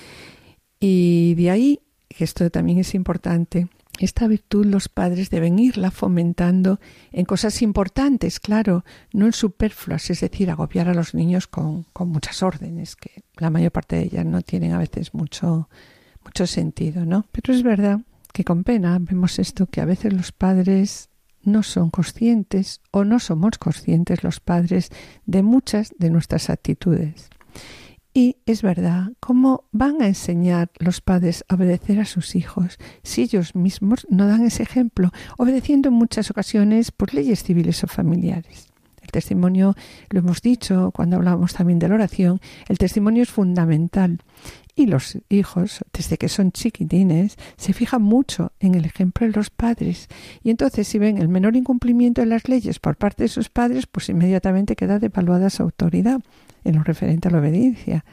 Y 0.79 1.35
de 1.35 1.51
ahí, 1.51 1.79
que 2.09 2.24
esto 2.24 2.50
también 2.50 2.77
es 2.79 2.95
importante, 2.95 3.67
esta 4.00 4.27
virtud 4.27 4.65
los 4.65 4.89
padres 4.89 5.29
deben 5.29 5.57
irla 5.57 5.89
fomentando 5.89 6.79
en 7.12 7.25
cosas 7.25 7.62
importantes, 7.62 8.39
claro, 8.39 8.83
no 9.13 9.25
en 9.25 9.33
superfluas, 9.33 10.09
es 10.09 10.19
decir, 10.19 10.50
agobiar 10.50 10.89
a 10.89 10.93
los 10.93 11.13
niños 11.13 11.47
con, 11.47 11.83
con 11.93 12.09
muchas 12.09 12.43
órdenes, 12.43 12.95
que 12.95 13.24
la 13.38 13.50
mayor 13.50 13.71
parte 13.71 13.95
de 13.95 14.03
ellas 14.03 14.25
no 14.25 14.41
tienen 14.41 14.74
a 14.74 14.79
veces 14.79 15.13
mucho, 15.13 15.69
mucho 16.24 16.45
sentido, 16.45 17.05
¿no? 17.05 17.25
Pero 17.31 17.53
es 17.53 17.63
verdad 17.63 18.01
que 18.33 18.43
con 18.43 18.63
pena 18.63 18.97
vemos 19.00 19.39
esto 19.39 19.67
que 19.67 19.79
a 19.79 19.85
veces 19.85 20.12
los 20.12 20.33
padres 20.33 21.09
no 21.45 21.63
son 21.63 21.89
conscientes 21.89 22.81
o 22.91 23.03
no 23.05 23.19
somos 23.19 23.57
conscientes 23.57 24.23
los 24.23 24.39
padres 24.39 24.89
de 25.25 25.43
muchas 25.43 25.93
de 25.97 26.09
nuestras 26.09 26.49
actitudes. 26.49 27.29
Y 28.17 28.37
es 28.45 28.61
verdad, 28.61 29.11
¿cómo 29.19 29.65
van 29.73 30.01
a 30.01 30.07
enseñar 30.07 30.71
los 30.79 31.01
padres 31.01 31.43
a 31.49 31.55
obedecer 31.55 31.99
a 31.99 32.05
sus 32.05 32.35
hijos 32.35 32.77
si 33.03 33.23
ellos 33.23 33.55
mismos 33.55 34.07
no 34.09 34.25
dan 34.25 34.45
ese 34.45 34.63
ejemplo, 34.63 35.11
obedeciendo 35.37 35.89
en 35.89 35.95
muchas 35.95 36.31
ocasiones 36.31 36.91
por 36.91 37.13
leyes 37.13 37.43
civiles 37.43 37.83
o 37.83 37.87
familiares? 37.87 38.67
El 39.01 39.11
testimonio, 39.11 39.75
lo 40.09 40.19
hemos 40.19 40.41
dicho 40.41 40.91
cuando 40.93 41.17
hablábamos 41.17 41.53
también 41.53 41.77
de 41.77 41.89
la 41.89 41.95
oración, 41.95 42.39
el 42.69 42.77
testimonio 42.77 43.23
es 43.23 43.29
fundamental. 43.29 44.19
Y 44.75 44.88
los 44.88 45.17
hijos, 45.29 45.79
desde 45.94 46.17
que 46.17 46.27
son 46.27 46.51
chiquitines, 46.51 47.38
se 47.55 47.72
fijan 47.72 48.01
mucho 48.01 48.51
en 48.60 48.75
el 48.75 48.84
ejemplo 48.84 49.25
de 49.25 49.32
los 49.32 49.50
padres. 49.50 50.10
Y 50.44 50.50
entonces, 50.50 50.88
si 50.88 51.00
ven 51.00 51.17
el 51.17 51.29
menor 51.29 51.55
incumplimiento 51.55 52.22
de 52.22 52.27
las 52.27 52.50
leyes 52.50 52.79
por 52.79 52.98
parte 52.98 53.24
de 53.24 53.29
sus 53.29 53.50
padres, 53.50 53.88
pues 53.88 54.10
inmediatamente 54.10 54.75
queda 54.75 55.00
devaluada 55.00 55.50
su 55.50 55.63
autoridad 55.63 56.22
en 56.65 56.75
lo 56.75 56.84
referente 56.84 57.29
a 57.29 57.32
la 57.32 57.39
obediencia. 57.39 58.03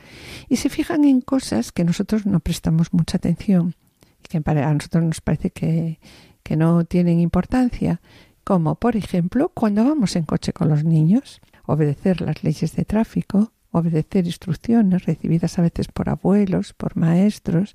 Y 0.48 0.56
se 0.56 0.68
fijan 0.68 1.04
en 1.04 1.20
cosas 1.20 1.72
que 1.72 1.84
nosotros 1.84 2.26
no 2.26 2.38
prestamos 2.38 2.92
mucha 2.92 3.16
atención 3.16 3.74
y 4.22 4.28
que 4.28 4.40
a 4.48 4.74
nosotros 4.74 5.02
nos 5.02 5.20
parece 5.20 5.50
que, 5.50 5.98
que 6.44 6.56
no 6.56 6.84
tienen 6.84 7.18
importancia, 7.18 8.00
como 8.44 8.76
por 8.76 8.96
ejemplo 8.96 9.48
cuando 9.48 9.84
vamos 9.84 10.14
en 10.14 10.24
coche 10.24 10.52
con 10.52 10.68
los 10.68 10.84
niños, 10.84 11.40
obedecer 11.66 12.20
las 12.20 12.44
leyes 12.44 12.76
de 12.76 12.84
tráfico, 12.84 13.52
obedecer 13.72 14.26
instrucciones 14.26 15.04
recibidas 15.04 15.58
a 15.58 15.62
veces 15.62 15.88
por 15.88 16.08
abuelos, 16.08 16.72
por 16.72 16.96
maestros, 16.96 17.74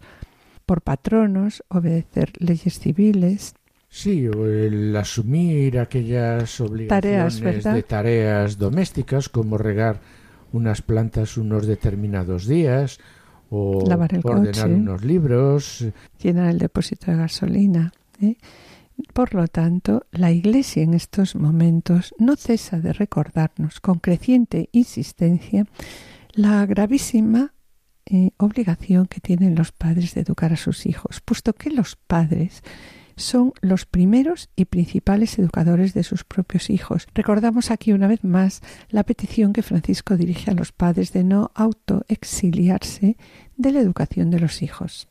por 0.65 0.81
patronos, 0.81 1.63
obedecer 1.69 2.31
leyes 2.39 2.79
civiles, 2.79 3.53
Sí, 3.89 4.27
o 4.27 4.45
el 4.45 4.95
asumir 4.95 5.79
aquellas 5.79 6.59
obligaciones 6.59 7.63
de 7.63 7.83
tareas 7.83 8.57
domésticas 8.57 9.29
como 9.29 9.57
regar 9.57 10.01
unas 10.51 10.81
plantas 10.81 11.37
unos 11.37 11.65
determinados 11.65 12.47
días 12.47 12.99
o 13.49 13.83
ordenar 14.23 14.69
unos 14.69 15.03
libros. 15.05 15.85
Llenar 16.21 16.49
el 16.49 16.59
depósito 16.59 17.11
de 17.11 17.17
gasolina. 17.17 17.93
¿eh? 18.21 18.35
Por 19.13 19.33
lo 19.33 19.47
tanto, 19.47 20.05
la 20.11 20.31
Iglesia 20.31 20.83
en 20.83 20.93
estos 20.93 21.35
momentos 21.35 22.13
no 22.17 22.35
cesa 22.35 22.79
de 22.79 22.93
recordarnos 22.93 23.79
con 23.79 23.99
creciente 23.99 24.69
insistencia 24.71 25.65
la 26.33 26.65
gravísima 26.65 27.53
eh, 28.05 28.31
obligación 28.37 29.07
que 29.07 29.19
tienen 29.19 29.55
los 29.55 29.71
padres 29.71 30.13
de 30.13 30.21
educar 30.21 30.53
a 30.53 30.57
sus 30.57 30.85
hijos, 30.85 31.21
puesto 31.21 31.53
que 31.53 31.69
los 31.69 31.95
padres 31.95 32.63
son 33.17 33.53
los 33.61 33.85
primeros 33.85 34.49
y 34.55 34.65
principales 34.65 35.37
educadores 35.39 35.93
de 35.93 36.03
sus 36.03 36.23
propios 36.23 36.69
hijos. 36.69 37.07
Recordamos 37.13 37.71
aquí 37.71 37.91
una 37.91 38.07
vez 38.07 38.23
más 38.23 38.61
la 38.89 39.03
petición 39.03 39.51
que 39.51 39.63
Francisco 39.63 40.15
dirige 40.15 40.51
a 40.51 40.53
los 40.53 40.71
padres 40.71 41.11
de 41.11 41.23
no 41.23 41.51
autoexiliarse 41.55 43.17
de 43.57 43.71
la 43.71 43.79
educación 43.79 44.29
de 44.29 44.39
los 44.39 44.61
hijos. 44.61 45.07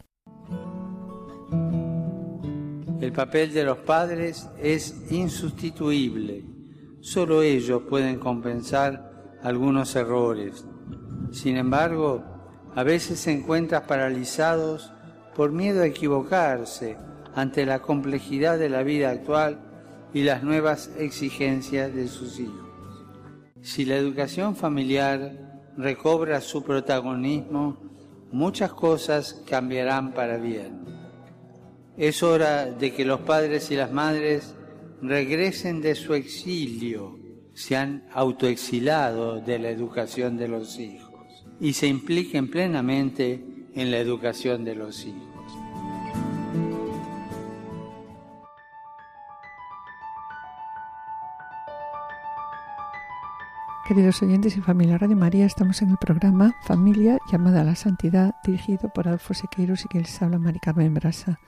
El 3.01 3.13
papel 3.13 3.53
de 3.53 3.65
los 3.65 3.79
padres 3.79 4.49
es 4.59 5.11
insustituible. 5.11 6.45
Solo 7.01 7.43
ellos 7.43 7.83
pueden 7.89 8.19
compensar 8.19 9.37
algunos 9.43 9.95
errores. 9.97 10.65
Sin 11.31 11.59
embargo, 11.59 12.25
a 12.75 12.83
veces 12.83 13.21
se 13.21 13.33
encuentran 13.33 13.85
paralizados 13.87 14.93
por 15.35 15.53
miedo 15.53 15.83
a 15.83 15.87
equivocarse 15.87 16.97
ante 17.35 17.67
la 17.67 17.81
complejidad 17.81 18.59
de 18.59 18.71
la 18.71 18.83
vida 18.83 19.11
actual 19.11 19.61
y 20.15 20.23
las 20.23 20.43
nuevas 20.43 20.91
exigencias 20.99 21.95
de 21.95 22.09
sus 22.09 22.41
hijos. 22.41 22.67
Si 23.61 23.85
la 23.85 23.97
educación 23.97 24.57
familiar 24.57 25.63
recobra 25.77 26.41
su 26.41 26.63
protagonismo, 26.63 27.77
muchas 28.33 28.73
cosas 28.73 29.43
cambiarán 29.47 30.13
para 30.13 30.39
bien. 30.39 30.96
Es 31.97 32.23
hora 32.23 32.67
de 32.67 32.93
que 32.93 33.07
los 33.07 33.21
padres 33.21 33.71
y 33.71 33.77
las 33.77 33.91
madres 33.91 34.55
regresen 35.01 35.81
de 35.81 35.95
su 35.95 36.13
exilio, 36.13 37.19
se 37.55 37.75
han 37.75 38.07
autoexilado 38.13 39.41
de 39.41 39.59
la 39.59 39.71
educación 39.71 40.37
de 40.37 40.49
los 40.49 40.79
hijos 40.79 41.47
y 41.59 41.73
se 41.73 41.87
impliquen 41.87 42.51
plenamente 42.51 43.43
en 43.75 43.91
la 43.91 43.97
educación 43.97 44.63
de 44.63 44.75
los 44.75 45.07
hijos. 45.07 45.27
Queridos 53.89 54.21
oyentes 54.21 54.57
y 54.57 54.61
familia 54.61 54.99
Radio 54.99 55.17
María, 55.17 55.47
estamos 55.47 55.81
en 55.81 55.91
el 55.91 55.97
programa 55.97 56.57
Familia 56.67 57.19
llamada 57.31 57.63
a 57.63 57.65
la 57.65 57.77
Santidad, 57.77 58.35
dirigido 58.45 58.91
por 58.93 59.09
Adolfo 59.09 59.33
Sequeiros 59.33 59.85
y 59.85 59.89
que 59.89 60.01
les 60.01 60.21
habla 60.21 60.39
Mari 60.39 60.59
Carmen 60.59 60.93
Brasa. 60.93 61.39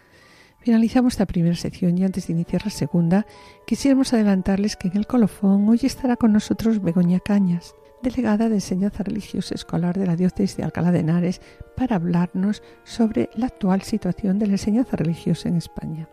Finalizamos 0.61 1.15
esta 1.15 1.27
primera 1.27 1.55
sección 1.55 1.97
y 1.97 2.05
antes 2.05 2.27
de 2.27 2.33
iniciar 2.33 2.65
la 2.65 2.71
segunda, 2.71 3.27
quisiéramos 3.67 4.13
adelantarles 4.13 4.77
que 4.77 4.89
en 4.89 4.97
el 4.97 5.07
colofón 5.07 5.69
hoy 5.69 5.81
estará 5.83 6.17
con 6.17 6.33
nosotros 6.33 6.83
Begoña 6.83 7.21
Cañas, 7.21 7.75
delegada 8.03 8.49
de 8.49 8.57
enseñanza 8.57 9.03
religiosa 9.03 9.55
escolar 9.55 9.99
de 9.99 10.07
la 10.07 10.17
diócesis 10.17 10.57
de 10.57 10.65
Alcalá 10.65 10.91
de 10.91 11.01
Henares, 11.01 11.41
para 11.77 11.97
hablarnos 11.97 12.63
sobre 12.85 13.31
la 13.35 13.47
actual 13.47 13.83
situación 13.83 14.39
de 14.39 14.47
la 14.47 14.53
enseñanza 14.53 14.97
religiosa 14.97 15.49
en 15.49 15.57
España. 15.57 16.09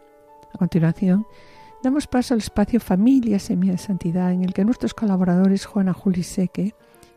A 0.54 0.58
continuación, 0.58 1.26
Damos 1.86 2.08
paso 2.08 2.34
al 2.34 2.40
espacio 2.40 2.80
Familia 2.80 3.38
Semilla 3.38 3.74
de 3.74 3.78
Santidad, 3.78 4.32
en 4.32 4.44
el 4.44 4.56
que 4.56 4.66
nuestros 4.66 4.96
colaboradores 4.96 5.68
Juana 5.68 5.94
Juli 5.94 6.24
Seque 6.24 6.74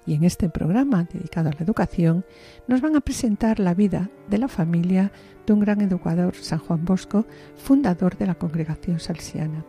y 0.09 0.15
en 0.15 0.25
este 0.25 0.49
programa 0.49 1.07
dedicado 1.13 1.51
a 1.51 1.53
la 1.53 1.61
educación 1.61 2.25
nos 2.67 2.81
van 2.81 2.97
a 2.97 3.03
presentar 3.03 3.61
la 3.61 3.75
vida 3.75 4.09
de 4.31 4.39
la 4.39 4.49
familia 4.49 5.13
de 5.47 5.53
un 5.53 5.61
gran 5.61 5.83
educador, 5.83 6.35
San 6.35 6.61
Juan 6.61 6.83
Bosco, 6.87 7.27
fundador 7.57 8.17
de 8.17 8.27
la 8.27 8.35
congregación 8.35 9.01
salesiana. 9.01 9.67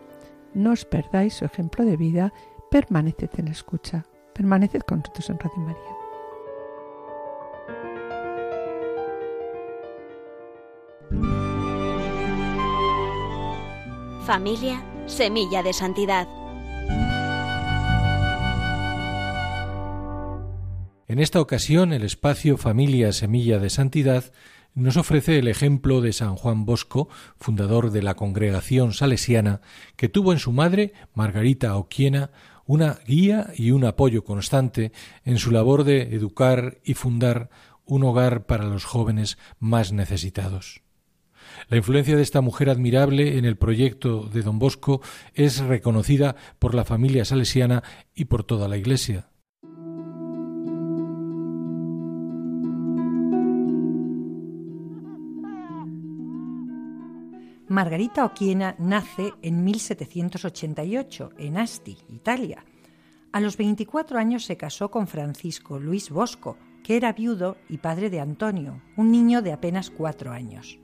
No 0.53 0.71
os 0.71 0.85
perdáis 0.85 1.33
su 1.33 1.43
ejemplo 1.43 1.83
de 1.83 1.97
vida, 1.97 2.31
permaneced 2.71 3.29
en 3.37 3.45
la 3.45 3.51
escucha. 3.51 4.05
Permaneced 4.33 4.79
con 4.83 4.99
nosotros 4.99 5.29
en 5.29 5.39
Radio 5.39 5.57
María. 5.57 5.95
Familia, 14.25 14.81
semilla 15.05 15.63
de 15.63 15.73
santidad. 15.73 16.38
En 21.09 21.17
esta 21.17 21.41
ocasión, 21.41 21.91
el 21.91 22.03
espacio 22.03 22.55
Familia 22.55 23.11
Semilla 23.13 23.57
de 23.57 23.71
Santidad 23.71 24.31
nos 24.75 24.95
ofrece 24.95 25.39
el 25.39 25.47
ejemplo 25.47 26.01
de 26.01 26.13
San 26.13 26.35
Juan 26.35 26.65
Bosco, 26.65 27.09
fundador 27.39 27.89
de 27.89 28.03
la 28.03 28.13
congregación 28.13 28.93
salesiana, 28.93 29.61
que 29.95 30.07
tuvo 30.07 30.33
en 30.33 30.37
su 30.37 30.51
madre, 30.51 30.93
Margarita 31.15 31.75
Oquiena, 31.77 32.29
una 32.67 32.99
guía 33.07 33.51
y 33.57 33.71
un 33.71 33.85
apoyo 33.85 34.23
constante 34.23 34.91
en 35.25 35.39
su 35.39 35.49
labor 35.49 35.83
de 35.83 36.13
educar 36.13 36.77
y 36.83 36.93
fundar 36.93 37.49
un 37.85 38.03
hogar 38.03 38.45
para 38.45 38.65
los 38.65 38.85
jóvenes 38.85 39.39
más 39.57 39.91
necesitados. 39.91 40.83
La 41.69 41.77
influencia 41.77 42.17
de 42.17 42.21
esta 42.21 42.41
mujer 42.41 42.69
admirable 42.69 43.39
en 43.39 43.45
el 43.45 43.57
proyecto 43.57 44.29
de 44.31 44.43
don 44.43 44.59
Bosco 44.59 45.01
es 45.33 45.57
reconocida 45.57 46.35
por 46.59 46.75
la 46.75 46.85
familia 46.85 47.25
salesiana 47.25 47.81
y 48.13 48.25
por 48.25 48.43
toda 48.43 48.67
la 48.67 48.77
Iglesia. 48.77 49.29
Margarita 57.69 58.25
Oquiena 58.25 58.75
nace 58.79 59.31
en 59.43 59.63
1788 59.63 61.33
en 61.37 61.55
Asti, 61.55 61.99
Italia. 62.09 62.65
A 63.31 63.39
los 63.39 63.57
24 63.57 64.17
años 64.17 64.43
se 64.45 64.57
casó 64.57 64.89
con 64.89 65.05
Francisco 65.05 65.77
Luis 65.77 66.09
Bosco, 66.09 66.57
que 66.83 66.97
era 66.97 67.13
viudo 67.13 67.57
y 67.69 67.77
padre 67.77 68.09
de 68.09 68.21
Antonio, 68.21 68.81
un 68.97 69.11
niño 69.11 69.43
de 69.43 69.53
apenas 69.53 69.91
cuatro 69.91 70.31
años. 70.31 70.79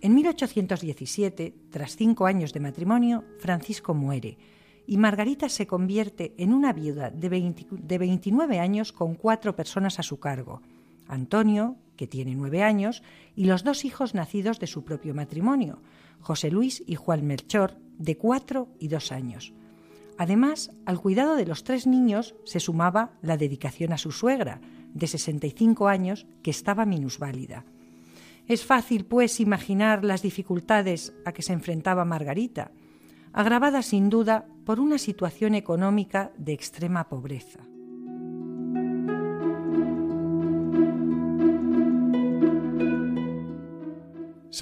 En 0.00 0.14
1817, 0.14 1.54
tras 1.70 1.96
cinco 1.96 2.24
años 2.24 2.54
de 2.54 2.60
matrimonio, 2.60 3.24
Francisco 3.38 3.92
muere 3.92 4.38
y 4.86 4.96
Margarita 4.96 5.50
se 5.50 5.66
convierte 5.66 6.32
en 6.38 6.54
una 6.54 6.72
viuda 6.72 7.10
de, 7.10 7.28
29 7.28 8.58
años 8.58 8.94
con 8.94 9.16
cuatro 9.16 9.54
personas 9.54 9.98
a 9.98 10.02
su 10.02 10.18
cargo. 10.18 10.62
Antonio, 11.08 11.76
que 11.94 12.06
tiene 12.06 12.34
nueve 12.34 12.62
años, 12.62 13.02
y 13.36 13.44
los 13.44 13.64
dos 13.64 13.84
hijos 13.84 14.14
nacidos 14.14 14.58
de 14.60 14.66
su 14.66 14.82
propio 14.82 15.14
matrimonio, 15.14 15.82
José 16.22 16.50
Luis 16.50 16.82
y 16.86 16.94
Juan 16.94 17.26
Melchor, 17.26 17.76
de 17.98 18.16
cuatro 18.16 18.68
y 18.78 18.88
dos 18.88 19.12
años. 19.12 19.52
Además, 20.16 20.70
al 20.86 21.00
cuidado 21.00 21.36
de 21.36 21.46
los 21.46 21.64
tres 21.64 21.86
niños 21.86 22.34
se 22.44 22.60
sumaba 22.60 23.12
la 23.22 23.36
dedicación 23.36 23.92
a 23.92 23.98
su 23.98 24.12
suegra, 24.12 24.60
de 24.94 25.06
65 25.06 25.88
años, 25.88 26.26
que 26.42 26.50
estaba 26.50 26.86
minusválida. 26.86 27.64
Es 28.46 28.64
fácil, 28.64 29.04
pues, 29.04 29.40
imaginar 29.40 30.04
las 30.04 30.22
dificultades 30.22 31.12
a 31.24 31.32
que 31.32 31.42
se 31.42 31.52
enfrentaba 31.52 32.04
Margarita, 32.04 32.70
agravada 33.32 33.82
sin 33.82 34.10
duda 34.10 34.46
por 34.64 34.80
una 34.80 34.98
situación 34.98 35.54
económica 35.54 36.32
de 36.36 36.52
extrema 36.52 37.08
pobreza. 37.08 37.60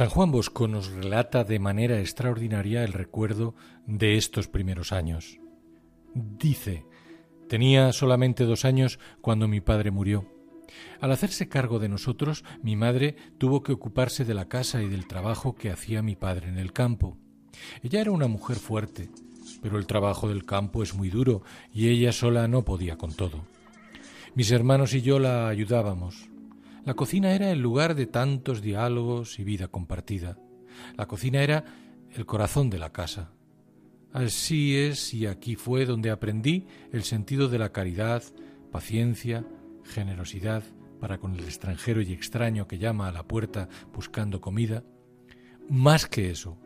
San 0.00 0.08
Juan 0.08 0.30
Bosco 0.30 0.66
nos 0.66 0.90
relata 0.90 1.44
de 1.44 1.58
manera 1.58 2.00
extraordinaria 2.00 2.84
el 2.84 2.94
recuerdo 2.94 3.54
de 3.84 4.16
estos 4.16 4.48
primeros 4.48 4.92
años. 4.92 5.38
Dice, 6.14 6.86
tenía 7.50 7.92
solamente 7.92 8.46
dos 8.46 8.64
años 8.64 8.98
cuando 9.20 9.46
mi 9.46 9.60
padre 9.60 9.90
murió. 9.90 10.24
Al 11.02 11.12
hacerse 11.12 11.50
cargo 11.50 11.78
de 11.78 11.90
nosotros, 11.90 12.44
mi 12.62 12.76
madre 12.76 13.14
tuvo 13.36 13.62
que 13.62 13.72
ocuparse 13.72 14.24
de 14.24 14.32
la 14.32 14.48
casa 14.48 14.82
y 14.82 14.88
del 14.88 15.06
trabajo 15.06 15.54
que 15.54 15.70
hacía 15.70 16.00
mi 16.00 16.16
padre 16.16 16.48
en 16.48 16.56
el 16.56 16.72
campo. 16.72 17.18
Ella 17.82 18.00
era 18.00 18.10
una 18.10 18.26
mujer 18.26 18.56
fuerte, 18.56 19.10
pero 19.60 19.76
el 19.76 19.86
trabajo 19.86 20.30
del 20.30 20.46
campo 20.46 20.82
es 20.82 20.94
muy 20.94 21.10
duro 21.10 21.42
y 21.74 21.90
ella 21.90 22.12
sola 22.12 22.48
no 22.48 22.64
podía 22.64 22.96
con 22.96 23.12
todo. 23.12 23.44
Mis 24.34 24.50
hermanos 24.50 24.94
y 24.94 25.02
yo 25.02 25.18
la 25.18 25.48
ayudábamos. 25.48 26.30
La 26.84 26.94
cocina 26.94 27.32
era 27.32 27.50
el 27.50 27.60
lugar 27.60 27.94
de 27.94 28.06
tantos 28.06 28.62
diálogos 28.62 29.38
y 29.38 29.44
vida 29.44 29.68
compartida. 29.68 30.38
La 30.96 31.06
cocina 31.06 31.42
era 31.42 31.64
el 32.14 32.26
corazón 32.26 32.70
de 32.70 32.78
la 32.78 32.90
casa. 32.90 33.32
Así 34.12 34.76
es 34.76 35.14
y 35.14 35.26
aquí 35.26 35.54
fue 35.56 35.86
donde 35.86 36.10
aprendí 36.10 36.66
el 36.92 37.04
sentido 37.04 37.48
de 37.48 37.58
la 37.58 37.70
caridad, 37.70 38.22
paciencia, 38.72 39.44
generosidad 39.84 40.64
para 41.00 41.18
con 41.18 41.34
el 41.34 41.44
extranjero 41.44 42.02
y 42.02 42.12
extraño 42.12 42.66
que 42.66 42.78
llama 42.78 43.08
a 43.08 43.12
la 43.12 43.22
puerta 43.22 43.68
buscando 43.94 44.40
comida. 44.40 44.82
Más 45.68 46.06
que 46.06 46.30
eso, 46.30 46.58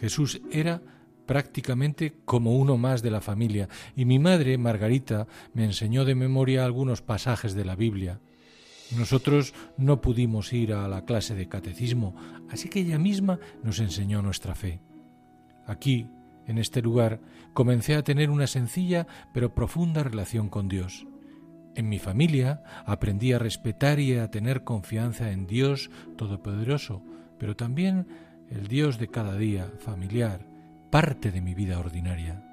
Jesús 0.00 0.40
era 0.50 0.82
prácticamente 1.26 2.14
como 2.24 2.56
uno 2.56 2.76
más 2.76 3.02
de 3.02 3.10
la 3.10 3.20
familia, 3.20 3.68
y 3.96 4.04
mi 4.04 4.18
madre, 4.18 4.58
Margarita, 4.58 5.26
me 5.54 5.64
enseñó 5.64 6.04
de 6.04 6.14
memoria 6.14 6.64
algunos 6.64 7.00
pasajes 7.00 7.54
de 7.54 7.64
la 7.64 7.76
Biblia. 7.76 8.20
Nosotros 8.96 9.54
no 9.78 10.00
pudimos 10.00 10.52
ir 10.52 10.74
a 10.74 10.86
la 10.88 11.04
clase 11.04 11.34
de 11.34 11.48
catecismo, 11.48 12.14
así 12.50 12.68
que 12.68 12.80
ella 12.80 12.98
misma 12.98 13.38
nos 13.62 13.78
enseñó 13.78 14.20
nuestra 14.20 14.54
fe. 14.54 14.80
Aquí, 15.66 16.08
en 16.46 16.58
este 16.58 16.82
lugar, 16.82 17.20
comencé 17.54 17.94
a 17.94 18.02
tener 18.02 18.28
una 18.30 18.46
sencilla 18.46 19.06
pero 19.32 19.54
profunda 19.54 20.02
relación 20.02 20.48
con 20.48 20.68
Dios. 20.68 21.06
En 21.74 21.88
mi 21.88 21.98
familia 21.98 22.62
aprendí 22.84 23.32
a 23.32 23.38
respetar 23.38 23.98
y 23.98 24.16
a 24.16 24.30
tener 24.30 24.64
confianza 24.64 25.30
en 25.30 25.46
Dios 25.46 25.90
Todopoderoso, 26.18 27.02
pero 27.38 27.56
también 27.56 28.06
el 28.50 28.68
Dios 28.68 28.98
de 28.98 29.08
cada 29.08 29.36
día, 29.36 29.72
familiar, 29.78 30.46
parte 30.90 31.32
de 31.32 31.40
mi 31.40 31.54
vida 31.54 31.78
ordinaria. 31.78 32.51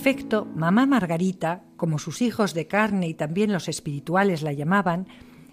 Efecto, 0.00 0.46
mamá 0.56 0.86
Margarita, 0.86 1.62
como 1.76 1.98
sus 1.98 2.22
hijos 2.22 2.54
de 2.54 2.66
carne 2.66 3.06
y 3.06 3.12
también 3.12 3.52
los 3.52 3.68
espirituales 3.68 4.40
la 4.40 4.54
llamaban, 4.54 5.06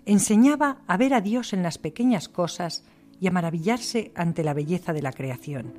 enseñaba 0.05 0.77
a 0.87 0.95
ver 0.95 1.13
a 1.13 1.19
Dios 1.19 1.51
en 1.51 1.63
las 1.63 1.77
pequeñas 1.77 2.29
cosas 2.29 2.85
y 3.19 3.27
a 3.27 3.31
maravillarse 3.31 4.13
ante 4.15 4.45
la 4.45 4.53
belleza 4.53 4.93
de 4.93 5.01
la 5.01 5.11
creación. 5.11 5.73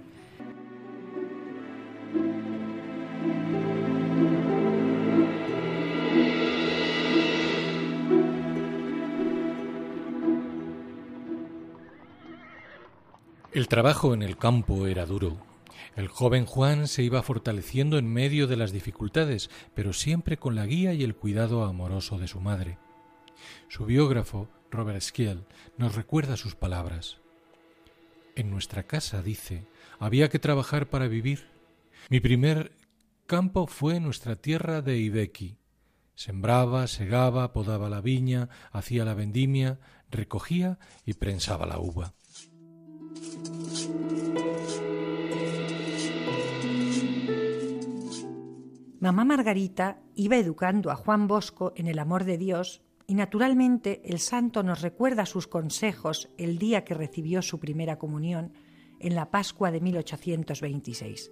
El 13.50 13.66
trabajo 13.66 14.12
en 14.12 14.22
el 14.22 14.37
campo 14.37 14.87
era 14.87 15.07
duro. 15.07 15.47
El 15.96 16.09
joven 16.09 16.46
Juan 16.46 16.88
se 16.88 17.03
iba 17.03 17.22
fortaleciendo 17.22 17.98
en 17.98 18.12
medio 18.12 18.46
de 18.46 18.57
las 18.57 18.72
dificultades, 18.72 19.51
pero 19.74 19.92
siempre 19.92 20.37
con 20.37 20.55
la 20.55 20.66
guía 20.66 20.92
y 20.94 21.03
el 21.03 21.14
cuidado 21.14 21.64
amoroso 21.64 22.18
de 22.18 22.29
su 22.29 22.40
madre. 22.40 22.79
Su 23.68 23.85
biógrafo, 23.85 24.48
Robert 24.70 25.01
Skiel, 25.01 25.44
nos 25.77 25.94
recuerda 25.94 26.37
sus 26.37 26.55
palabras. 26.55 27.18
En 28.37 28.51
nuestra 28.51 28.85
casa, 28.85 29.22
dice, 29.22 29.66
había 29.98 30.29
que 30.29 30.38
trabajar 30.38 30.88
para 30.88 31.09
vivir. 31.09 31.48
Mi 32.09 32.20
primer 32.20 32.72
campo 33.27 33.66
fue 33.66 34.01
nuestra 34.01 34.37
tierra 34.37 34.81
de 34.81 34.98
Ibeki. 34.98 35.59
Sembraba, 36.14 36.87
segaba, 36.87 37.53
podaba 37.53 37.88
la 37.88 38.01
viña, 38.01 38.48
hacía 38.72 39.05
la 39.05 39.14
vendimia, 39.14 39.79
recogía 40.11 40.79
y 41.05 41.14
prensaba 41.14 41.66
la 41.66 41.79
uva. 41.79 42.14
Mamá 49.00 49.24
Margarita 49.24 50.00
iba 50.16 50.37
educando 50.37 50.90
a 50.90 50.96
Juan 50.96 51.28
Bosco 51.28 51.72
en 51.76 51.87
el 51.87 52.00
amor 52.00 52.24
de 52.24 52.37
Dios 52.37 52.82
y 53.06 53.14
naturalmente 53.14 54.02
el 54.04 54.18
santo 54.18 54.64
nos 54.64 54.82
recuerda 54.82 55.24
sus 55.24 55.46
consejos 55.46 56.28
el 56.37 56.58
día 56.58 56.82
que 56.84 56.94
recibió 56.94 57.40
su 57.40 57.61
primera 57.61 57.96
comunión 57.96 58.52
en 58.98 59.14
la 59.14 59.30
Pascua 59.30 59.70
de 59.70 59.80
1826. 59.80 61.30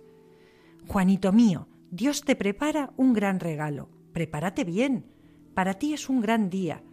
Juanito 0.86 1.32
mío, 1.32 1.66
Dios 1.90 2.22
te 2.22 2.36
prepara 2.36 2.92
un 2.96 3.12
gran 3.12 3.40
regalo. 3.40 3.90
Prepárate 4.12 4.62
bien. 4.62 5.06
Para 5.52 5.74
ti 5.74 5.92
es 5.92 6.08
un 6.08 6.20
gran 6.20 6.48
día. 6.48 6.84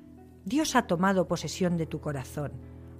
Dios 0.43 0.75
ha 0.75 0.87
tomado 0.87 1.27
posesión 1.27 1.77
de 1.77 1.85
tu 1.85 2.01
corazón. 2.01 2.53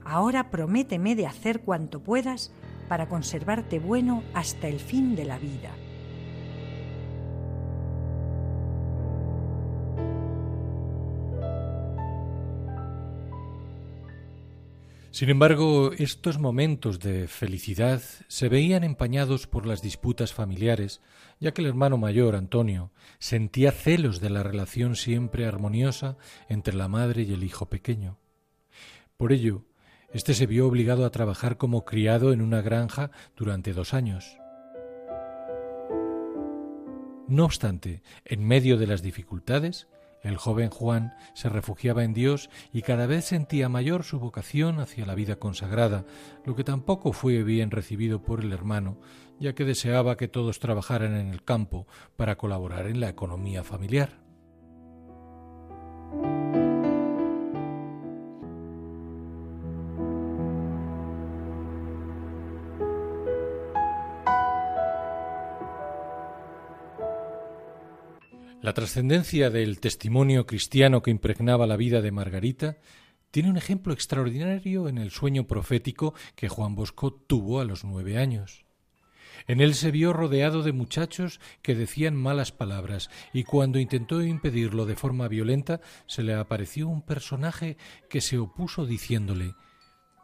Ahora 0.06 0.52
prométeme 0.52 1.16
de 1.16 1.26
hacer 1.26 1.62
cuanto 1.62 2.04
puedas 2.04 2.54
para 2.88 3.10
conservarte 3.10 3.80
bueno 3.80 4.22
hasta 4.36 4.68
el 4.68 4.80
fin 4.80 5.16
de 5.16 5.26
la 5.26 5.40
vida. 5.40 5.72
Sin 15.14 15.30
embargo, 15.30 15.92
estos 15.96 16.40
momentos 16.40 17.00
de 17.00 17.28
felicidad 17.28 18.02
se 18.28 18.50
veían 18.50 18.84
empañados 18.84 19.46
por 19.46 19.68
las 19.68 19.84
disputas 19.84 20.34
familiares, 20.34 21.02
ya 21.40 21.54
que 21.54 21.62
el 21.62 21.68
hermano 21.68 22.00
mayor, 22.00 22.36
Antonio, 22.36 22.92
sentía 23.20 23.72
celos 23.72 24.22
de 24.22 24.32
la 24.32 24.42
relación 24.42 24.96
siempre 24.96 25.46
armoniosa 25.46 26.18
entre 26.50 26.74
la 26.74 26.88
madre 26.88 27.22
y 27.22 27.32
el 27.32 27.44
hijo 27.44 27.68
pequeño. 27.70 28.18
Por 29.16 29.34
ello, 29.34 29.66
éste 30.12 30.34
se 30.34 30.48
vio 30.48 30.66
obligado 30.66 31.06
a 31.06 31.12
trabajar 31.12 31.58
como 31.58 31.86
criado 31.86 32.34
en 32.34 32.42
una 32.42 32.64
granja 32.64 33.12
durante 33.38 33.72
dos 33.74 33.94
años. 33.94 34.40
No 37.28 37.46
obstante, 37.46 38.02
en 38.26 38.48
medio 38.48 38.78
de 38.78 38.88
las 38.88 39.04
dificultades, 39.04 39.88
el 40.24 40.38
joven 40.38 40.70
Juan 40.70 41.14
se 41.34 41.50
refugiaba 41.50 42.04
en 42.04 42.14
Dios 42.14 42.50
y 42.72 42.82
cada 42.82 43.06
vez 43.06 43.26
sentía 43.26 43.70
mayor 43.70 44.04
su 44.04 44.20
vocación 44.20 44.80
hacia 44.80 45.06
la 45.06 45.16
vida 45.16 45.36
consagrada, 45.36 46.06
lo 46.46 46.56
que 46.56 46.64
tampoco 46.64 47.14
fue 47.14 47.44
bien 47.44 47.72
recibido 47.72 48.24
por 48.24 48.42
el 48.42 48.54
hermano, 48.54 48.98
ya 49.40 49.54
que 49.54 49.66
deseaba 49.66 50.18
que 50.18 50.28
todos 50.28 50.60
trabajaran 50.60 51.16
en 51.16 51.28
el 51.28 51.44
campo 51.44 51.88
para 52.16 52.38
colaborar 52.38 52.88
en 52.88 53.00
la 53.00 53.10
economía 53.10 53.64
familiar. 53.64 54.24
La 68.64 68.74
trascendencia 68.74 69.50
del 69.50 69.82
testimonio 69.82 70.46
cristiano 70.46 71.04
que 71.04 71.12
impregnaba 71.12 71.68
la 71.68 71.76
vida 71.76 72.02
de 72.02 72.14
Margarita 72.14 72.78
tiene 73.30 73.50
un 73.50 73.58
ejemplo 73.58 73.92
extraordinario 73.94 74.88
en 74.88 74.98
el 74.98 75.12
sueño 75.12 75.48
profético 75.48 76.14
que 76.38 76.48
Juan 76.48 76.74
Bosco 76.74 77.12
tuvo 77.12 77.60
a 77.60 77.66
los 77.66 77.84
nueve 77.84 78.18
años. 78.18 78.64
En 79.48 79.60
él 79.60 79.76
se 79.76 79.92
vio 79.92 80.14
rodeado 80.14 80.64
de 80.64 80.72
muchachos 80.72 81.42
que 81.62 81.76
decían 81.76 82.16
malas 82.16 82.54
palabras, 82.54 83.10
y 83.34 83.44
cuando 83.44 83.80
intentó 83.80 84.22
impedirlo 84.24 84.86
de 84.86 84.96
forma 84.96 85.28
violenta, 85.28 85.82
se 86.08 86.24
le 86.24 86.34
apareció 86.34 86.88
un 86.88 87.02
personaje 87.02 87.76
que 88.10 88.22
se 88.22 88.38
opuso 88.38 88.86
diciéndole 88.86 89.56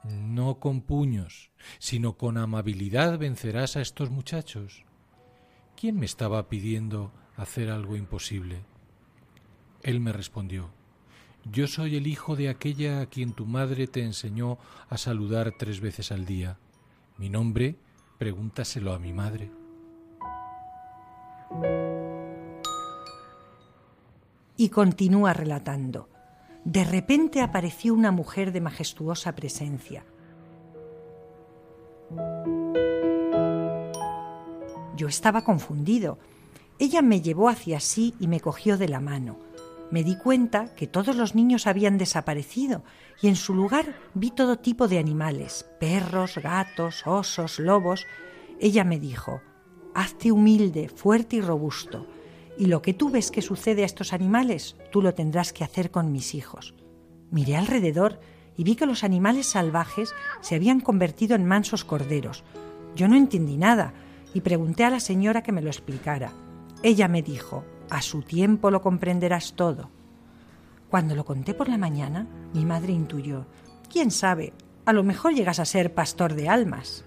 No 0.06 0.62
con 0.62 0.80
puños, 0.80 1.52
sino 1.78 2.16
con 2.16 2.38
amabilidad 2.38 3.20
vencerás 3.20 3.76
a 3.76 3.82
estos 3.82 4.12
muchachos. 4.12 4.86
¿Quién 5.76 6.00
me 6.00 6.06
estaba 6.06 6.48
pidiendo 6.48 7.12
hacer 7.40 7.70
algo 7.70 7.96
imposible. 7.96 8.62
Él 9.82 10.02
me 10.02 10.12
respondió, 10.12 10.70
Yo 11.50 11.68
soy 11.68 11.96
el 11.96 12.06
hijo 12.06 12.36
de 12.36 12.50
aquella 12.50 13.00
a 13.00 13.06
quien 13.06 13.34
tu 13.34 13.46
madre 13.46 13.88
te 13.88 14.04
enseñó 14.04 14.58
a 14.90 14.98
saludar 14.98 15.54
tres 15.58 15.80
veces 15.80 16.12
al 16.12 16.26
día. 16.26 16.58
Mi 17.18 17.30
nombre, 17.30 17.78
pregúntaselo 18.18 18.94
a 18.94 19.00
mi 19.00 19.14
madre. 19.14 19.52
Y 24.58 24.70
continúa 24.70 25.34
relatando. 25.34 26.10
De 26.66 26.84
repente 26.84 27.42
apareció 27.42 27.94
una 27.94 28.12
mujer 28.12 28.52
de 28.52 28.60
majestuosa 28.60 29.34
presencia. 29.34 30.04
Yo 34.98 35.08
estaba 35.08 35.46
confundido 35.46 36.20
ella 36.80 37.02
me 37.02 37.22
llevó 37.22 37.50
hacia 37.50 37.82
sí 37.82 38.16
y 38.20 38.28
me 38.28 38.40
cogió 38.40 38.78
de 38.78 38.88
la 38.88 39.02
mano. 39.02 39.38
Me 39.92 40.04
di 40.04 40.16
cuenta 40.16 40.74
que 40.76 40.88
todos 40.88 41.16
los 41.16 41.36
niños 41.36 41.68
habían 41.68 41.98
desaparecido 41.98 42.84
y 43.22 43.28
en 43.28 43.36
su 43.36 43.54
lugar 43.54 43.96
vi 44.14 44.32
todo 44.32 44.60
tipo 44.60 44.88
de 44.88 44.98
animales, 44.98 45.66
perros, 45.80 46.38
gatos, 46.38 47.06
osos, 47.06 47.60
lobos. 47.60 48.08
Ella 48.60 48.86
me 48.86 49.00
dijo, 49.00 49.42
hazte 49.94 50.32
humilde, 50.32 50.88
fuerte 50.88 51.38
y 51.38 51.42
robusto, 51.42 52.08
y 52.58 52.68
lo 52.68 52.82
que 52.82 52.94
tú 52.94 53.10
ves 53.10 53.30
que 53.30 53.42
sucede 53.42 53.84
a 53.84 53.86
estos 53.86 54.14
animales, 54.14 54.78
tú 54.92 55.02
lo 55.02 55.14
tendrás 55.14 55.52
que 55.52 55.64
hacer 55.66 55.92
con 55.92 56.12
mis 56.12 56.34
hijos. 56.34 56.76
Miré 57.32 57.58
alrededor 57.58 58.20
y 58.56 58.64
vi 58.64 58.76
que 58.76 58.86
los 58.86 59.04
animales 59.04 59.48
salvajes 59.48 60.14
se 60.42 60.56
habían 60.56 60.80
convertido 60.80 61.36
en 61.36 61.46
mansos 61.46 61.84
corderos. 61.84 62.44
Yo 62.96 63.08
no 63.08 63.16
entendí 63.16 63.58
nada 63.58 63.94
y 64.34 64.42
pregunté 64.42 64.84
a 64.86 64.90
la 64.90 65.00
señora 65.00 65.44
que 65.44 65.52
me 65.52 65.62
lo 65.62 65.70
explicara. 65.70 66.32
Ella 66.82 67.10
me 67.10 67.22
dijo, 67.22 67.66
a 67.90 68.02
su 68.02 68.22
tiempo 68.22 68.72
lo 68.72 68.82
comprenderás 68.82 69.54
todo. 69.54 69.90
Cuando 70.90 71.14
lo 71.14 71.26
conté 71.26 71.54
por 71.54 71.68
la 71.68 71.78
mañana, 71.78 72.26
mi 72.54 72.66
madre 72.66 72.94
intuyó, 72.94 73.46
quién 73.92 74.12
sabe, 74.12 74.54
a 74.86 74.94
lo 74.94 75.04
mejor 75.04 75.34
llegas 75.34 75.60
a 75.60 75.66
ser 75.66 75.94
pastor 75.94 76.36
de 76.36 76.48
almas. 76.48 77.06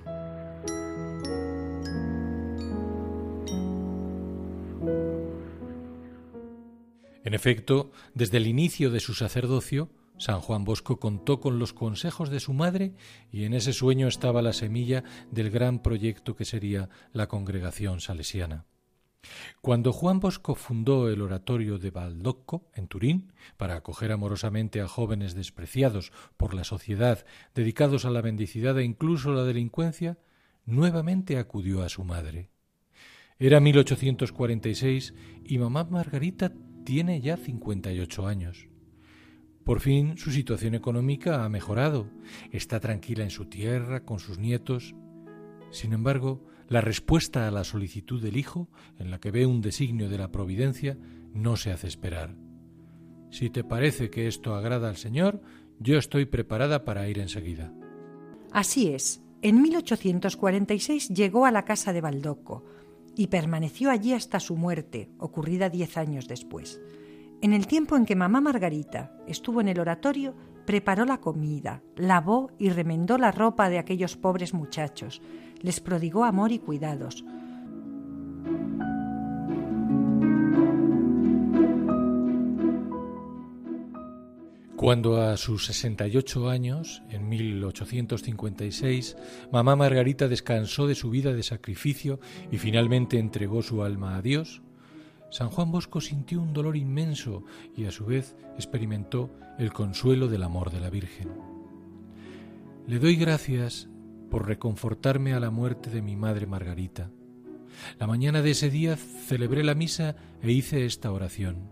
En 7.25 7.35
efecto, 7.35 7.93
desde 8.15 8.37
el 8.37 8.47
inicio 8.47 8.91
de 8.91 9.01
su 9.01 9.15
sacerdocio, 9.15 9.89
San 10.19 10.41
Juan 10.41 10.65
Bosco 10.65 11.01
contó 11.01 11.41
con 11.41 11.59
los 11.59 11.73
consejos 11.73 12.29
de 12.29 12.41
su 12.41 12.53
madre 12.53 12.95
y 13.33 13.45
en 13.45 13.55
ese 13.55 13.73
sueño 13.73 14.07
estaba 14.07 14.43
la 14.43 14.53
semilla 14.53 15.03
del 15.31 15.51
gran 15.51 15.79
proyecto 15.79 16.37
que 16.37 16.45
sería 16.45 16.91
la 17.13 17.27
congregación 17.27 18.01
salesiana. 18.01 18.67
Cuando 19.61 19.93
Juan 19.93 20.19
Bosco 20.19 20.55
fundó 20.55 21.09
el 21.09 21.23
oratorio 21.23 21.79
de 21.79 21.91
Baldocco, 21.91 22.69
en 22.75 22.89
Turín, 22.89 23.33
para 23.57 23.77
acoger 23.77 24.11
amorosamente 24.13 24.81
a 24.81 24.89
jóvenes 24.89 25.35
despreciados 25.35 26.13
por 26.37 26.55
la 26.55 26.65
sociedad, 26.65 27.25
dedicados 27.55 28.05
a 28.05 28.11
la 28.11 28.23
mendicidad 28.23 28.79
e 28.79 28.85
incluso 28.85 29.33
la 29.33 29.45
delincuencia, 29.45 30.19
nuevamente 30.65 31.39
acudió 31.39 31.83
a 31.83 31.89
su 31.89 32.05
madre. 32.05 32.51
Era 33.39 33.61
1846 33.61 35.15
y 35.45 35.59
mamá 35.59 35.85
Margarita 35.85 36.53
tiene 36.85 37.21
ya 37.21 37.37
58 37.37 38.27
años. 38.27 38.69
Por 39.65 39.81
fin 39.81 40.19
su 40.19 40.33
situación 40.33 40.75
económica 40.75 41.45
ha 41.45 41.49
mejorado, 41.49 42.11
está 42.51 42.81
tranquila 42.81 43.23
en 43.23 43.31
su 43.31 43.47
tierra, 43.47 44.05
con 44.05 44.19
sus 44.19 44.39
nietos. 44.39 44.95
Sin 45.71 45.93
embargo, 45.93 46.45
la 46.73 46.81
respuesta 46.81 47.47
a 47.47 47.51
la 47.51 47.65
solicitud 47.65 48.23
del 48.23 48.39
Hijo, 48.39 48.69
en 48.99 49.11
la 49.11 49.21
que 49.21 49.31
ve 49.31 49.45
un 49.45 49.61
designio 49.61 50.09
de 50.09 50.17
la 50.17 50.33
providencia, 50.33 50.97
no 51.35 51.57
se 51.57 51.71
hace 51.71 51.87
esperar. 51.87 52.35
Si 53.31 53.51
te 53.51 53.63
parece 53.63 54.09
que 54.09 54.27
esto 54.27 54.55
agrada 54.55 54.89
al 54.89 54.97
Señor, 54.97 55.43
yo 55.79 55.99
estoy 55.99 56.25
preparada 56.25 56.85
para 56.85 57.07
ir 57.09 57.19
enseguida. 57.19 57.73
Así 58.51 58.89
es. 58.89 59.23
En 59.43 59.61
1846 59.61 61.11
llegó 61.11 61.45
a 61.45 61.51
la 61.51 61.67
casa 61.67 61.93
de 61.93 62.01
Baldocco 62.01 62.65
y 63.15 63.27
permaneció 63.27 63.91
allí 63.91 64.15
hasta 64.15 64.41
su 64.41 64.57
muerte, 64.57 65.11
ocurrida 65.19 65.69
diez 65.69 65.99
años 65.99 66.27
después. 66.27 66.81
En 67.43 67.53
el 67.53 67.67
tiempo 67.67 67.97
en 67.97 68.07
que 68.07 68.17
mamá 68.17 68.41
Margarita 68.41 69.13
estuvo 69.27 69.61
en 69.61 69.69
el 69.69 69.81
oratorio, 69.81 70.35
preparó 70.65 71.05
la 71.05 71.21
comida, 71.21 71.83
lavó 71.97 72.51
y 72.59 72.71
remendó 72.71 73.19
la 73.19 73.33
ropa 73.33 73.69
de 73.69 73.79
aquellos 73.79 74.17
pobres 74.17 74.55
muchachos, 74.55 75.21
les 75.62 75.81
prodigó 75.81 76.25
amor 76.25 76.53
y 76.53 76.59
cuidados. 76.59 77.25
Cuando 84.83 85.22
a 85.22 85.37
sus 85.37 85.66
68 85.66 86.51
años, 86.51 87.05
en 87.09 87.29
1856, 87.29 89.16
mamá 89.53 89.77
Margarita 89.77 90.27
descansó 90.27 90.88
de 90.88 90.96
su 90.96 91.09
vida 91.09 91.33
de 91.33 91.44
sacrificio 91.44 92.18
y 92.51 92.59
finalmente 92.59 93.20
entregó 93.20 93.62
su 93.62 93.85
alma 93.85 94.16
a 94.16 94.22
Dios, 94.22 94.61
San 95.31 95.51
Juan 95.51 95.70
Bosco 95.70 96.01
sintió 96.01 96.42
un 96.42 96.53
dolor 96.53 96.77
inmenso 96.77 97.44
y 97.77 97.85
a 97.85 97.92
su 97.92 98.07
vez 98.07 98.35
experimentó 98.57 99.31
el 99.57 99.72
consuelo 99.72 100.27
del 100.27 100.42
amor 100.42 100.72
de 100.72 100.81
la 100.81 100.90
Virgen. 100.90 101.29
Le 102.88 102.98
doy 102.98 103.14
gracias 103.14 103.88
por 104.33 104.47
reconfortarme 104.47 105.35
a 105.35 105.40
la 105.40 105.51
muerte 105.51 105.90
de 105.90 106.01
mi 106.01 106.16
madre 106.16 106.47
Margarita. 106.47 107.11
La 107.99 108.07
mañana 108.07 108.40
de 108.40 108.53
ese 108.53 108.71
día 108.71 108.97
celebré 108.97 109.62
la 109.62 109.75
misa 109.75 110.16
e 110.40 110.53
hice 110.53 110.87
esta 110.87 111.12
oración. 111.12 111.68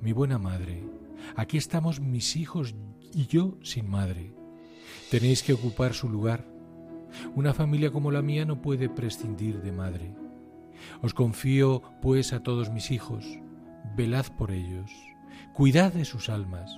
Mi 0.00 0.12
buena 0.12 0.38
madre, 0.38 0.82
aquí 1.36 1.58
estamos 1.58 2.00
mis 2.00 2.36
hijos 2.36 2.74
y 3.12 3.26
yo 3.26 3.58
sin 3.62 3.90
madre. 3.90 4.32
Tenéis 5.10 5.42
que 5.42 5.52
ocupar 5.52 5.92
su 5.92 6.08
lugar. 6.08 6.46
Una 7.34 7.52
familia 7.52 7.90
como 7.90 8.10
la 8.10 8.22
mía 8.22 8.46
no 8.46 8.62
puede 8.62 8.88
prescindir 8.88 9.60
de 9.60 9.72
madre. 9.72 10.14
Os 11.02 11.12
confío, 11.12 11.82
pues, 12.00 12.32
a 12.32 12.42
todos 12.42 12.70
mis 12.70 12.90
hijos. 12.90 13.38
Velad 13.94 14.24
por 14.38 14.50
ellos. 14.50 14.90
Cuidad 15.52 15.92
de 15.92 16.06
sus 16.06 16.30
almas, 16.30 16.74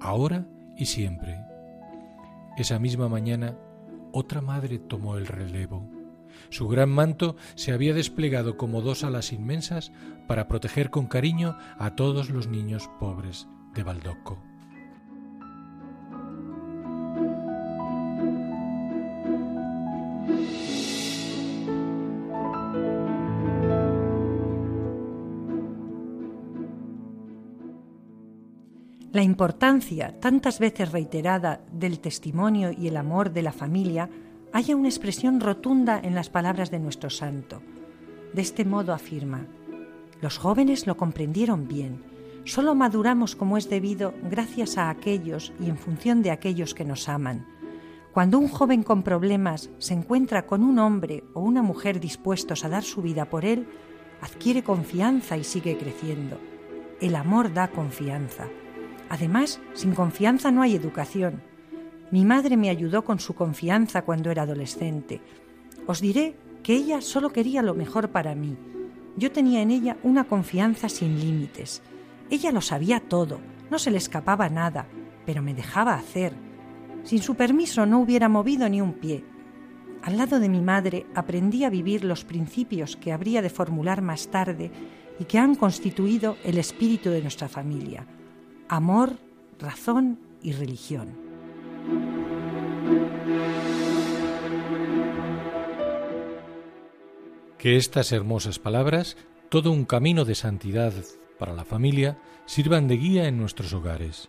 ahora 0.00 0.46
y 0.74 0.86
siempre. 0.86 1.36
Esa 2.56 2.78
misma 2.78 3.10
mañana 3.10 3.58
otra 4.12 4.40
madre 4.40 4.78
tomó 4.78 5.16
el 5.16 5.26
relevo. 5.26 5.88
Su 6.50 6.68
gran 6.68 6.90
manto 6.90 7.36
se 7.54 7.72
había 7.72 7.94
desplegado 7.94 8.56
como 8.56 8.82
dos 8.82 9.04
alas 9.04 9.32
inmensas 9.32 9.92
para 10.26 10.48
proteger 10.48 10.90
con 10.90 11.06
cariño 11.06 11.56
a 11.78 11.96
todos 11.96 12.30
los 12.30 12.46
niños 12.48 12.88
pobres 13.00 13.48
de 13.74 13.82
Baldocco. 13.82 14.45
La 29.16 29.22
importancia, 29.22 30.20
tantas 30.20 30.58
veces 30.58 30.92
reiterada, 30.92 31.62
del 31.72 32.00
testimonio 32.00 32.70
y 32.70 32.86
el 32.86 32.98
amor 32.98 33.32
de 33.32 33.40
la 33.40 33.50
familia 33.50 34.10
haya 34.52 34.76
una 34.76 34.88
expresión 34.88 35.40
rotunda 35.40 35.98
en 35.98 36.14
las 36.14 36.28
palabras 36.28 36.70
de 36.70 36.80
nuestro 36.80 37.08
santo. 37.08 37.62
De 38.34 38.42
este 38.42 38.66
modo 38.66 38.92
afirma, 38.92 39.46
los 40.20 40.36
jóvenes 40.36 40.86
lo 40.86 40.98
comprendieron 40.98 41.66
bien, 41.66 42.04
solo 42.44 42.74
maduramos 42.74 43.36
como 43.36 43.56
es 43.56 43.70
debido 43.70 44.12
gracias 44.28 44.76
a 44.76 44.90
aquellos 44.90 45.54
y 45.58 45.70
en 45.70 45.78
función 45.78 46.20
de 46.20 46.30
aquellos 46.30 46.74
que 46.74 46.84
nos 46.84 47.08
aman. 47.08 47.46
Cuando 48.12 48.38
un 48.38 48.48
joven 48.48 48.82
con 48.82 49.02
problemas 49.02 49.70
se 49.78 49.94
encuentra 49.94 50.44
con 50.44 50.62
un 50.62 50.78
hombre 50.78 51.24
o 51.32 51.40
una 51.40 51.62
mujer 51.62 52.00
dispuestos 52.00 52.66
a 52.66 52.68
dar 52.68 52.82
su 52.82 53.00
vida 53.00 53.30
por 53.30 53.46
él, 53.46 53.66
adquiere 54.20 54.62
confianza 54.62 55.38
y 55.38 55.44
sigue 55.44 55.78
creciendo. 55.78 56.38
El 57.00 57.16
amor 57.16 57.54
da 57.54 57.68
confianza. 57.68 58.46
Además, 59.08 59.60
sin 59.74 59.94
confianza 59.94 60.50
no 60.50 60.62
hay 60.62 60.74
educación. 60.74 61.42
Mi 62.10 62.24
madre 62.24 62.56
me 62.56 62.70
ayudó 62.70 63.04
con 63.04 63.18
su 63.18 63.34
confianza 63.34 64.02
cuando 64.02 64.30
era 64.30 64.42
adolescente. 64.42 65.20
Os 65.86 66.00
diré 66.00 66.36
que 66.62 66.74
ella 66.74 67.00
solo 67.00 67.30
quería 67.30 67.62
lo 67.62 67.74
mejor 67.74 68.10
para 68.10 68.34
mí. 68.34 68.56
Yo 69.16 69.32
tenía 69.32 69.62
en 69.62 69.70
ella 69.70 69.96
una 70.02 70.24
confianza 70.24 70.88
sin 70.88 71.18
límites. 71.18 71.82
Ella 72.30 72.52
lo 72.52 72.60
sabía 72.60 73.00
todo, 73.00 73.40
no 73.70 73.78
se 73.78 73.90
le 73.90 73.98
escapaba 73.98 74.48
nada, 74.48 74.86
pero 75.24 75.42
me 75.42 75.54
dejaba 75.54 75.94
hacer. 75.94 76.34
Sin 77.04 77.22
su 77.22 77.34
permiso 77.34 77.86
no 77.86 78.00
hubiera 78.00 78.28
movido 78.28 78.68
ni 78.68 78.80
un 78.80 78.94
pie. 78.94 79.24
Al 80.02 80.16
lado 80.16 80.38
de 80.38 80.48
mi 80.48 80.60
madre 80.60 81.06
aprendí 81.14 81.64
a 81.64 81.70
vivir 81.70 82.04
los 82.04 82.24
principios 82.24 82.96
que 82.96 83.12
habría 83.12 83.42
de 83.42 83.50
formular 83.50 84.02
más 84.02 84.28
tarde 84.28 84.70
y 85.18 85.24
que 85.24 85.38
han 85.38 85.54
constituido 85.54 86.36
el 86.44 86.58
espíritu 86.58 87.10
de 87.10 87.22
nuestra 87.22 87.48
familia. 87.48 88.06
Amor, 88.68 89.12
razón 89.60 90.18
y 90.42 90.52
religión. 90.52 91.14
Que 97.58 97.76
estas 97.76 98.10
hermosas 98.10 98.58
palabras, 98.58 99.16
todo 99.50 99.70
un 99.70 99.84
camino 99.84 100.24
de 100.24 100.34
santidad 100.34 100.92
para 101.38 101.54
la 101.54 101.64
familia, 101.64 102.18
sirvan 102.46 102.88
de 102.88 102.96
guía 102.96 103.28
en 103.28 103.38
nuestros 103.38 103.72
hogares. 103.72 104.28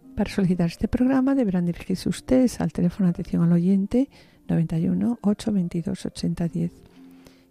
para 0.15 0.29
solicitar 0.29 0.67
este 0.67 0.87
programa 0.87 1.35
deberán 1.35 1.65
dirigirse 1.65 2.09
ustedes 2.09 2.61
al 2.61 2.71
teléfono 2.71 3.07
de 3.07 3.11
atención 3.11 3.43
al 3.43 3.53
oyente 3.53 4.09
91 4.47 5.19
822 5.21 6.05
8010 6.05 6.71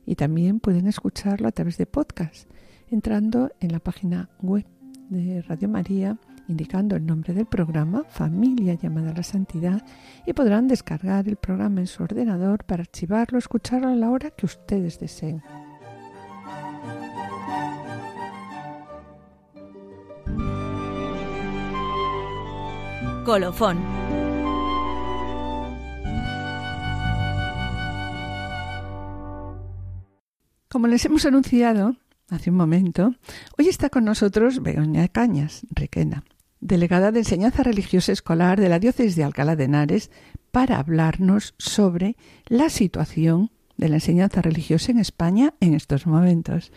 y 0.07 0.15
también 0.15 0.61
pueden 0.61 0.87
escucharlo 0.87 1.49
a 1.49 1.53
través 1.53 1.79
de 1.79 1.87
podcast 1.87 2.51
entrando 2.91 3.51
en 3.61 3.73
la 3.73 3.81
página 3.81 4.29
web 4.41 4.67
de 5.09 5.43
Radio 5.43 5.69
María 5.69 6.19
indicando 6.49 6.97
el 6.97 7.07
nombre 7.07 7.33
del 7.33 7.47
programa 7.47 8.05
Familia 8.09 8.75
llamada 8.75 9.11
a 9.13 9.15
la 9.15 9.23
Santidad 9.23 9.85
y 10.27 10.33
podrán 10.33 10.67
descargar 10.67 11.29
el 11.29 11.37
programa 11.37 11.81
en 11.81 11.87
su 11.87 12.03
ordenador 12.03 12.65
para 12.65 12.83
archivarlo, 12.83 13.39
escucharlo 13.39 13.89
a 13.89 13.95
la 13.95 14.11
hora 14.11 14.31
que 14.31 14.47
ustedes 14.47 14.99
deseen. 14.99 15.43
Colofón. 23.25 23.79
Como 30.69 30.87
les 30.87 31.05
hemos 31.05 31.27
anunciado 31.27 31.97
hace 32.29 32.51
un 32.51 32.57
momento, 32.57 33.15
hoy 33.59 33.69
está 33.69 33.91
con 33.91 34.05
nosotros 34.05 34.63
Begoña 34.63 35.09
Cañas, 35.09 35.67
Requena, 35.71 36.25
delegada 36.61 37.13
de 37.13 37.21
Enseñanza 37.21 37.63
Religiosa 37.63 38.13
Escolar 38.13 38.59
de 38.61 38.69
la 38.69 38.79
Diócesis 38.79 39.17
de 39.17 39.25
Alcalá 39.25 39.57
de 39.57 39.65
Henares, 39.65 40.11
para 40.51 40.79
hablarnos 40.79 41.55
sobre 41.59 42.17
la 42.47 42.71
situación 42.71 43.51
de 43.77 43.89
la 43.89 43.97
enseñanza 43.97 44.43
religiosa 44.43 44.93
en 44.93 44.99
España 44.99 45.55
en 45.61 45.75
estos 45.75 46.07
momentos. 46.07 46.73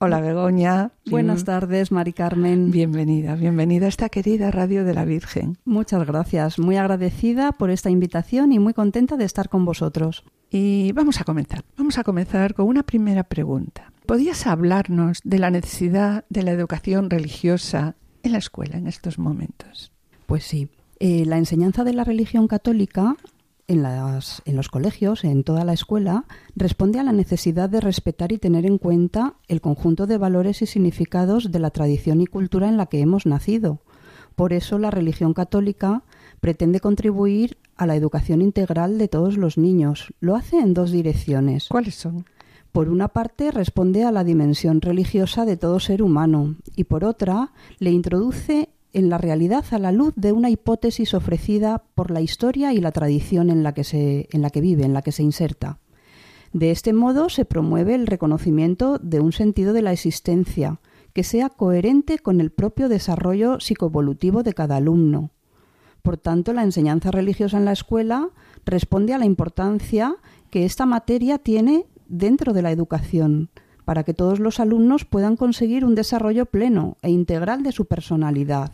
Hola 0.00 0.20
Begoña. 0.20 0.90
Buenas 1.06 1.44
tardes, 1.44 1.92
Mari 1.92 2.12
Carmen. 2.12 2.72
Bienvenida, 2.72 3.36
bienvenida 3.36 3.86
a 3.86 3.88
esta 3.88 4.08
querida 4.08 4.50
Radio 4.50 4.84
de 4.84 4.92
la 4.92 5.04
Virgen. 5.04 5.56
Muchas 5.64 6.04
gracias, 6.04 6.58
muy 6.58 6.76
agradecida 6.76 7.52
por 7.52 7.70
esta 7.70 7.90
invitación 7.90 8.52
y 8.52 8.58
muy 8.58 8.74
contenta 8.74 9.16
de 9.16 9.24
estar 9.24 9.48
con 9.48 9.64
vosotros. 9.64 10.24
Y 10.50 10.92
vamos 10.92 11.20
a 11.20 11.24
comenzar. 11.24 11.64
Vamos 11.78 11.96
a 11.98 12.04
comenzar 12.04 12.54
con 12.54 12.66
una 12.66 12.82
primera 12.82 13.22
pregunta. 13.22 13.92
¿Podías 14.04 14.46
hablarnos 14.46 15.20
de 15.22 15.38
la 15.38 15.50
necesidad 15.50 16.24
de 16.28 16.42
la 16.42 16.50
educación 16.50 17.08
religiosa 17.08 17.94
en 18.24 18.32
la 18.32 18.38
escuela 18.38 18.76
en 18.76 18.88
estos 18.88 19.18
momentos? 19.18 19.92
Pues 20.26 20.44
sí. 20.44 20.68
Eh, 20.98 21.24
la 21.24 21.38
enseñanza 21.38 21.84
de 21.84 21.92
la 21.92 22.04
religión 22.04 22.48
católica 22.48 23.16
en, 23.66 23.82
las, 23.82 24.42
en 24.44 24.56
los 24.56 24.68
colegios, 24.68 25.24
en 25.24 25.44
toda 25.44 25.64
la 25.64 25.72
escuela, 25.72 26.24
responde 26.54 26.98
a 26.98 27.04
la 27.04 27.12
necesidad 27.12 27.68
de 27.68 27.80
respetar 27.80 28.32
y 28.32 28.38
tener 28.38 28.66
en 28.66 28.78
cuenta 28.78 29.34
el 29.48 29.60
conjunto 29.60 30.06
de 30.06 30.18
valores 30.18 30.62
y 30.62 30.66
significados 30.66 31.50
de 31.50 31.58
la 31.58 31.70
tradición 31.70 32.20
y 32.20 32.26
cultura 32.26 32.68
en 32.68 32.76
la 32.76 32.86
que 32.86 33.00
hemos 33.00 33.26
nacido. 33.26 33.80
Por 34.36 34.52
eso 34.52 34.78
la 34.78 34.90
religión 34.90 35.32
católica 35.32 36.02
pretende 36.40 36.80
contribuir 36.80 37.56
a 37.76 37.86
la 37.86 37.96
educación 37.96 38.42
integral 38.42 38.98
de 38.98 39.08
todos 39.08 39.36
los 39.36 39.58
niños. 39.58 40.12
Lo 40.20 40.36
hace 40.36 40.58
en 40.58 40.74
dos 40.74 40.90
direcciones. 40.90 41.68
¿Cuáles 41.68 41.94
son? 41.94 42.26
Por 42.72 42.88
una 42.88 43.08
parte, 43.08 43.52
responde 43.52 44.04
a 44.04 44.10
la 44.10 44.24
dimensión 44.24 44.80
religiosa 44.80 45.44
de 45.44 45.56
todo 45.56 45.78
ser 45.78 46.02
humano 46.02 46.56
y 46.74 46.84
por 46.84 47.04
otra, 47.04 47.52
le 47.78 47.92
introduce 47.92 48.68
en 48.94 49.10
la 49.10 49.18
realidad 49.18 49.64
a 49.72 49.78
la 49.78 49.92
luz 49.92 50.14
de 50.16 50.32
una 50.32 50.48
hipótesis 50.48 51.12
ofrecida 51.14 51.82
por 51.94 52.10
la 52.10 52.20
historia 52.20 52.72
y 52.72 52.80
la 52.80 52.92
tradición 52.92 53.50
en 53.50 53.62
la 53.62 53.74
que, 53.74 53.84
se, 53.84 54.28
en 54.30 54.40
la 54.40 54.50
que 54.50 54.60
vive, 54.60 54.84
en 54.84 54.94
la 54.94 55.02
que 55.02 55.12
se 55.12 55.22
inserta. 55.22 55.80
De 56.52 56.70
este 56.70 56.92
modo 56.92 57.28
se 57.28 57.44
promueve 57.44 57.96
el 57.96 58.06
reconocimiento 58.06 58.98
de 58.98 59.18
un 59.18 59.32
sentido 59.32 59.72
de 59.72 59.82
la 59.82 59.92
existencia 59.92 60.80
que 61.12 61.24
sea 61.24 61.48
coherente 61.48 62.18
con 62.20 62.40
el 62.40 62.50
propio 62.50 62.88
desarrollo 62.88 63.58
psicoevolutivo 63.58 64.44
de 64.44 64.54
cada 64.54 64.76
alumno. 64.76 65.30
Por 66.02 66.16
tanto, 66.16 66.52
la 66.52 66.62
enseñanza 66.62 67.10
religiosa 67.10 67.58
en 67.58 67.64
la 67.64 67.72
escuela 67.72 68.28
responde 68.64 69.14
a 69.14 69.18
la 69.18 69.24
importancia 69.24 70.16
que 70.50 70.64
esta 70.64 70.86
materia 70.86 71.38
tiene 71.38 71.86
dentro 72.06 72.52
de 72.52 72.62
la 72.62 72.70
educación, 72.70 73.50
para 73.84 74.04
que 74.04 74.14
todos 74.14 74.38
los 74.38 74.60
alumnos 74.60 75.04
puedan 75.04 75.36
conseguir 75.36 75.84
un 75.84 75.94
desarrollo 75.94 76.46
pleno 76.46 76.98
e 77.02 77.10
integral 77.10 77.62
de 77.64 77.72
su 77.72 77.86
personalidad 77.86 78.72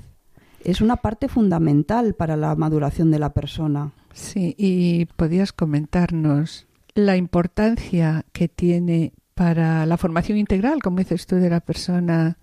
es 0.65 0.81
una 0.81 0.97
parte 0.97 1.29
fundamental 1.29 2.15
para 2.15 2.37
la 2.37 2.55
maduración 2.55 3.11
de 3.11 3.19
la 3.19 3.33
persona. 3.33 3.93
Sí, 4.13 4.55
y 4.59 5.07
podías 5.17 5.53
comentarnos 5.53 6.67
la 6.95 7.17
importancia 7.17 8.25
que 8.33 8.49
tiene 8.49 9.13
para 9.35 9.87
la 9.87 9.97
formación 9.97 10.39
integral, 10.39 10.83
como 10.83 10.99
dices 10.99 11.27
tú, 11.27 11.37
de 11.37 11.51
la 11.51 11.61
persona, 11.61 12.39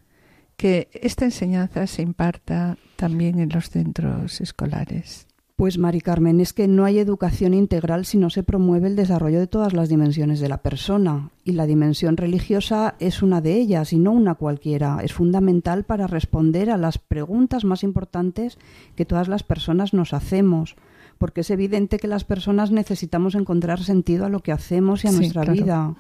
que 0.56 0.89
esta 0.93 1.25
enseñanza 1.25 1.86
se 1.86 2.01
imparta 2.01 2.77
también 2.95 3.39
en 3.39 3.49
los 3.49 3.69
centros 3.69 4.41
escolares. 4.41 5.26
Pues 5.57 5.79
Mari 5.79 6.01
Carmen, 6.01 6.39
es 6.39 6.53
que 6.53 6.67
no 6.67 6.85
hay 6.85 6.99
educación 6.99 7.55
integral 7.55 8.05
si 8.05 8.19
no 8.19 8.29
se 8.29 8.43
promueve 8.43 8.85
el 8.85 8.95
desarrollo 8.95 9.39
de 9.39 9.47
todas 9.47 9.73
las 9.73 9.89
dimensiones 9.89 10.39
de 10.39 10.49
la 10.49 10.61
persona. 10.61 11.31
Y 11.43 11.53
la 11.53 11.65
dimensión 11.65 12.15
religiosa 12.15 12.93
es 12.99 13.23
una 13.23 13.41
de 13.41 13.55
ellas 13.55 13.91
y 13.91 13.97
no 13.97 14.11
una 14.11 14.35
cualquiera. 14.35 14.99
Es 15.01 15.13
fundamental 15.13 15.83
para 15.83 16.05
responder 16.05 16.69
a 16.69 16.77
las 16.77 16.99
preguntas 16.99 17.65
más 17.65 17.81
importantes 17.81 18.59
que 18.95 19.05
todas 19.05 19.27
las 19.29 19.41
personas 19.41 19.95
nos 19.95 20.13
hacemos. 20.13 20.75
Porque 21.17 21.41
es 21.41 21.49
evidente 21.49 21.97
que 21.97 22.07
las 22.07 22.23
personas 22.23 22.69
necesitamos 22.69 23.33
encontrar 23.33 23.81
sentido 23.81 24.27
a 24.27 24.29
lo 24.29 24.41
que 24.41 24.51
hacemos 24.51 25.05
y 25.05 25.07
a 25.07 25.11
nuestra 25.11 25.43
vida. 25.43 25.95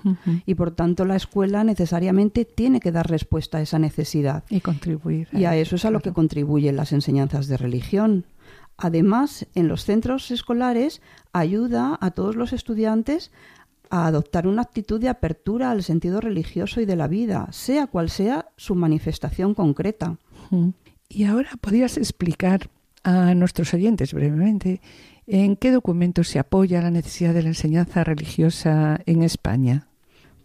Y 0.45 0.53
por 0.53 0.69
tanto 0.69 1.03
la 1.03 1.15
escuela 1.15 1.63
necesariamente 1.63 2.45
tiene 2.45 2.79
que 2.79 2.91
dar 2.91 3.09
respuesta 3.09 3.57
a 3.57 3.61
esa 3.61 3.79
necesidad. 3.79 4.43
Y 4.51 4.61
contribuir. 4.61 5.29
y 5.31 5.45
a 5.45 5.55
eso 5.55 5.77
es 5.77 5.85
a 5.85 5.89
lo 5.89 6.01
que 6.01 6.13
contribuyen 6.13 6.75
las 6.75 6.93
enseñanzas 6.93 7.47
de 7.47 7.57
religión 7.57 8.25
Además, 8.77 9.47
en 9.55 9.67
los 9.67 9.85
centros 9.85 10.29
escolares 10.29 11.01
ayuda 11.33 11.97
a 11.99 12.11
todos 12.11 12.35
los 12.35 12.53
estudiantes 12.53 13.31
a 13.89 14.05
adoptar 14.05 14.47
una 14.47 14.61
actitud 14.61 14.99
de 14.99 15.09
apertura 15.09 15.71
al 15.71 15.83
sentido 15.83 16.21
religioso 16.21 16.81
y 16.81 16.85
de 16.85 16.95
la 16.95 17.07
vida, 17.07 17.47
sea 17.51 17.87
cual 17.87 18.09
sea 18.09 18.49
su 18.57 18.75
manifestación 18.75 19.53
concreta. 19.53 20.17
Y 21.09 21.23
ahora 21.23 21.51
podrías 21.59 21.97
explicar 21.97 22.69
a 23.03 23.33
nuestros 23.33 23.73
oyentes 23.73 24.13
brevemente 24.13 24.81
en 25.25 25.55
qué 25.55 25.71
documentos 25.71 26.27
se 26.27 26.39
apoya 26.39 26.81
la 26.81 26.91
necesidad 26.91 27.33
de 27.33 27.43
la 27.43 27.49
enseñanza 27.49 28.03
religiosa 28.03 28.99
en 29.05 29.23
España. 29.23 29.87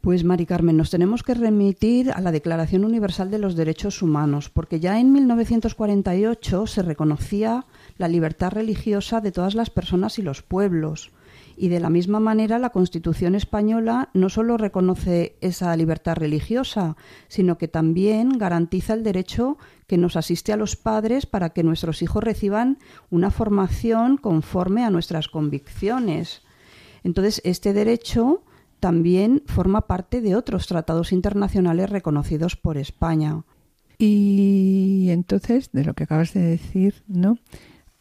Pues 0.03 0.25
Mari 0.25 0.47
Carmen, 0.47 0.77
nos 0.77 0.91
tenemos 0.91 1.23
que 1.23 1.33
remitir 1.33 2.11
a 2.11 2.21
la 2.21 2.33
Declaración 2.33 2.85
Universal 2.85 3.31
de 3.31 3.39
los 3.39 3.55
Derechos 3.55 4.03
Humanos, 4.03 4.51
porque 4.51 4.81
ya 4.81 4.99
en 4.99 5.13
1948 5.13 6.67
se 6.67 6.83
reconocía 6.83 7.67
la 7.99 8.09
libertad 8.09 8.51
religiosa 8.51 9.21
de 9.21 9.31
todas 9.31 9.55
las 9.55 9.71
personas 9.71 10.19
y 10.19 10.23
los 10.23 10.43
pueblos. 10.43 11.13
Y 11.57 11.69
de 11.69 11.79
la 11.79 11.89
misma 11.89 12.19
manera 12.19 12.59
la 12.59 12.71
Constitución 12.71 13.37
española 13.37 14.11
no 14.13 14.29
solo 14.29 14.57
reconoce 14.57 15.37
esa 15.41 15.77
libertad 15.77 16.17
religiosa, 16.17 16.97
sino 17.29 17.57
que 17.57 17.69
también 17.69 18.39
garantiza 18.39 18.95
el 18.95 19.05
derecho 19.05 19.57
que 19.87 19.99
nos 19.99 20.17
asiste 20.17 20.53
a 20.53 20.57
los 20.57 20.75
padres 20.75 21.27
para 21.27 21.51
que 21.51 21.63
nuestros 21.63 22.03
hijos 22.03 22.25
reciban 22.25 22.79
una 23.09 23.31
formación 23.31 24.17
conforme 24.17 24.85
a 24.85 24.91
nuestras 24.91 25.29
convicciones. 25.29 26.43
Entonces, 27.05 27.41
este 27.45 27.73
derecho 27.73 28.43
también 28.83 29.45
forma 29.47 29.87
parte 29.87 30.21
de 30.21 30.35
otros 30.35 30.67
tratados 30.67 31.13
internacionales 31.13 31.89
reconocidos 31.89 32.57
por 32.57 32.77
España. 32.77 33.45
Y 33.97 35.07
entonces, 35.11 35.71
de 35.71 35.85
lo 35.85 35.95
que 35.95 36.03
acabas 36.03 36.35
de 36.35 36.41
decir, 36.41 37.05
¿no? 37.07 37.39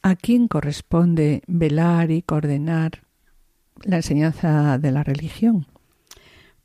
¿A 0.02 0.16
quién 0.16 0.48
corresponde 0.48 1.44
velar 1.46 2.10
y 2.10 2.24
coordinar 2.24 3.04
la 3.84 3.98
enseñanza 3.98 4.80
de 4.80 4.92
la 4.92 5.04
religión? 5.04 5.68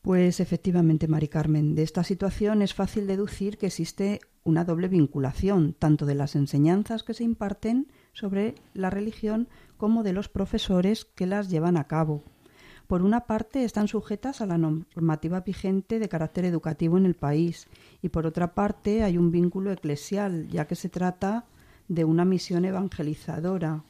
Pues 0.00 0.40
efectivamente, 0.40 1.08
Mari 1.08 1.28
Carmen, 1.28 1.74
de 1.74 1.82
esta 1.82 2.02
situación 2.02 2.62
es 2.62 2.72
fácil 2.72 3.06
deducir 3.06 3.58
que 3.58 3.66
existe 3.66 4.20
una 4.44 4.64
doble 4.64 4.88
vinculación, 4.88 5.74
tanto 5.78 6.06
de 6.06 6.14
las 6.14 6.36
enseñanzas 6.36 7.02
que 7.02 7.12
se 7.12 7.24
imparten 7.24 7.88
sobre 8.14 8.54
la 8.72 8.88
religión 8.88 9.46
como 9.76 10.02
de 10.04 10.14
los 10.14 10.30
profesores 10.30 11.04
que 11.04 11.26
las 11.26 11.50
llevan 11.50 11.76
a 11.76 11.84
cabo. 11.84 12.24
Por 12.86 13.02
una 13.02 13.26
parte, 13.26 13.64
están 13.64 13.88
sujetas 13.88 14.40
a 14.40 14.46
la 14.46 14.58
normativa 14.58 15.40
vigente 15.40 15.98
de 15.98 16.08
carácter 16.08 16.44
educativo 16.44 16.96
en 16.96 17.06
el 17.06 17.14
país 17.14 17.66
y 18.00 18.10
por 18.10 18.26
otra 18.26 18.54
parte 18.54 19.02
hay 19.02 19.18
un 19.18 19.30
vínculo 19.30 19.72
eclesial, 19.72 20.48
ya 20.48 20.66
que 20.66 20.76
se 20.76 20.88
trata 20.88 21.46
de 21.88 22.04
una 22.04 22.24
misión 22.24 22.64
evangelizadora. 22.64 23.82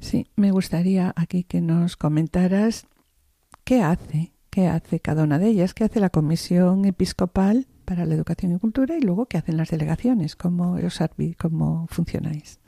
Sí, 0.00 0.26
me 0.36 0.50
gustaría 0.50 1.12
aquí 1.16 1.44
que 1.44 1.60
nos 1.60 1.96
comentaras 1.96 2.86
qué 3.64 3.82
hace, 3.82 4.32
qué 4.50 4.68
hace 4.68 5.00
cada 5.00 5.24
una 5.24 5.38
de 5.38 5.48
ellas, 5.48 5.74
qué 5.74 5.84
hace 5.84 5.98
la 5.98 6.10
Comisión 6.10 6.84
Episcopal 6.84 7.66
para 7.84 8.04
la 8.04 8.14
Educación 8.14 8.52
y 8.52 8.58
Cultura 8.58 8.96
y 8.96 9.00
luego 9.00 9.26
qué 9.26 9.38
hacen 9.38 9.56
las 9.56 9.70
delegaciones, 9.70 10.36
cómo, 10.36 10.76
cómo 11.38 11.86
funcionáis. 11.88 12.60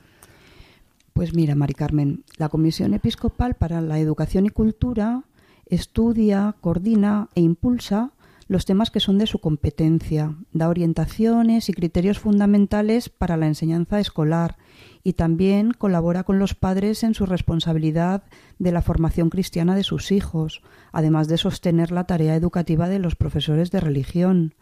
Pues 1.20 1.34
mira, 1.34 1.54
Mari 1.54 1.74
Carmen, 1.74 2.24
la 2.38 2.48
Comisión 2.48 2.94
Episcopal 2.94 3.54
para 3.54 3.82
la 3.82 3.98
Educación 3.98 4.46
y 4.46 4.48
Cultura 4.48 5.24
estudia, 5.66 6.56
coordina 6.62 7.28
e 7.34 7.42
impulsa 7.42 8.12
los 8.48 8.64
temas 8.64 8.90
que 8.90 9.00
son 9.00 9.18
de 9.18 9.26
su 9.26 9.38
competencia, 9.38 10.34
da 10.54 10.70
orientaciones 10.70 11.68
y 11.68 11.74
criterios 11.74 12.18
fundamentales 12.18 13.10
para 13.10 13.36
la 13.36 13.48
enseñanza 13.48 14.00
escolar 14.00 14.56
y 15.04 15.12
también 15.12 15.72
colabora 15.72 16.24
con 16.24 16.38
los 16.38 16.54
padres 16.54 17.02
en 17.02 17.12
su 17.12 17.26
responsabilidad 17.26 18.22
de 18.58 18.72
la 18.72 18.80
formación 18.80 19.28
cristiana 19.28 19.74
de 19.74 19.84
sus 19.84 20.12
hijos, 20.12 20.62
además 20.90 21.28
de 21.28 21.36
sostener 21.36 21.92
la 21.92 22.04
tarea 22.04 22.34
educativa 22.34 22.88
de 22.88 22.98
los 22.98 23.14
profesores 23.14 23.70
de 23.70 23.80
religión. 23.80 24.54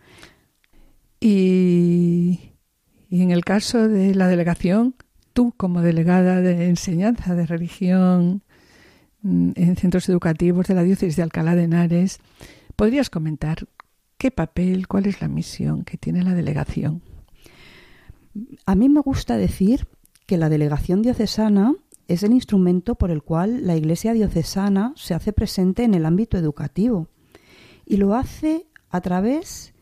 Y, 1.21 2.51
y 3.09 3.23
en 3.23 3.31
el 3.31 3.45
caso 3.45 3.87
de 3.87 4.17
la 4.17 4.27
delegación, 4.27 4.97
tú 5.39 5.55
como 5.57 5.83
delegada 5.83 6.41
de 6.41 6.69
enseñanza 6.69 7.37
de 7.37 7.47
religión 7.47 8.43
mm, 9.23 9.53
en 9.55 9.77
centros 9.77 10.09
educativos 10.09 10.67
de 10.67 10.75
la 10.75 10.83
diócesis 10.83 11.15
de 11.15 11.23
Alcalá 11.23 11.55
de 11.55 11.63
Henares, 11.63 12.19
¿podrías 12.75 13.09
comentar 13.09 13.69
qué 14.17 14.33
papel, 14.33 14.89
cuál 14.89 15.07
es 15.07 15.21
la 15.21 15.29
misión 15.29 15.85
que 15.85 15.97
tiene 15.97 16.25
la 16.25 16.35
delegación? 16.35 17.03
A 18.67 18.75
mí 18.75 18.89
me 18.89 18.99
gusta 18.99 19.37
decir 19.37 19.87
que 20.27 20.39
la 20.39 20.49
delegación 20.49 21.03
diocesana 21.03 21.73
es 22.09 22.25
el 22.25 22.33
instrumento 22.33 22.97
por 22.97 23.13
el 23.13 23.23
cual 23.23 23.65
la 23.65 23.77
Iglesia 23.77 24.15
diocesana 24.15 24.93
se 24.97 25.15
hace 25.15 25.33
presente 25.33 25.85
en 25.85 25.95
el 25.95 26.05
ámbito 26.05 26.37
educativo 26.37 27.07
y 27.87 27.99
lo 27.99 28.17
hace 28.17 28.67
a 28.91 29.01
través 29.03 29.73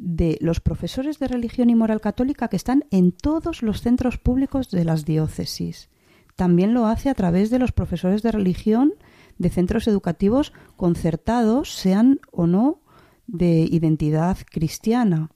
de 0.00 0.38
los 0.40 0.60
profesores 0.60 1.18
de 1.18 1.28
religión 1.28 1.70
y 1.70 1.74
moral 1.74 2.00
católica 2.00 2.48
que 2.48 2.56
están 2.56 2.84
en 2.90 3.12
todos 3.12 3.62
los 3.62 3.82
centros 3.82 4.18
públicos 4.18 4.70
de 4.70 4.84
las 4.84 5.04
diócesis. 5.04 5.90
También 6.36 6.72
lo 6.72 6.86
hace 6.86 7.10
a 7.10 7.14
través 7.14 7.50
de 7.50 7.58
los 7.58 7.72
profesores 7.72 8.22
de 8.22 8.32
religión 8.32 8.94
de 9.38 9.50
centros 9.50 9.88
educativos 9.88 10.52
concertados, 10.76 11.74
sean 11.74 12.20
o 12.30 12.46
no 12.46 12.80
de 13.26 13.68
identidad 13.70 14.38
cristiana, 14.50 15.30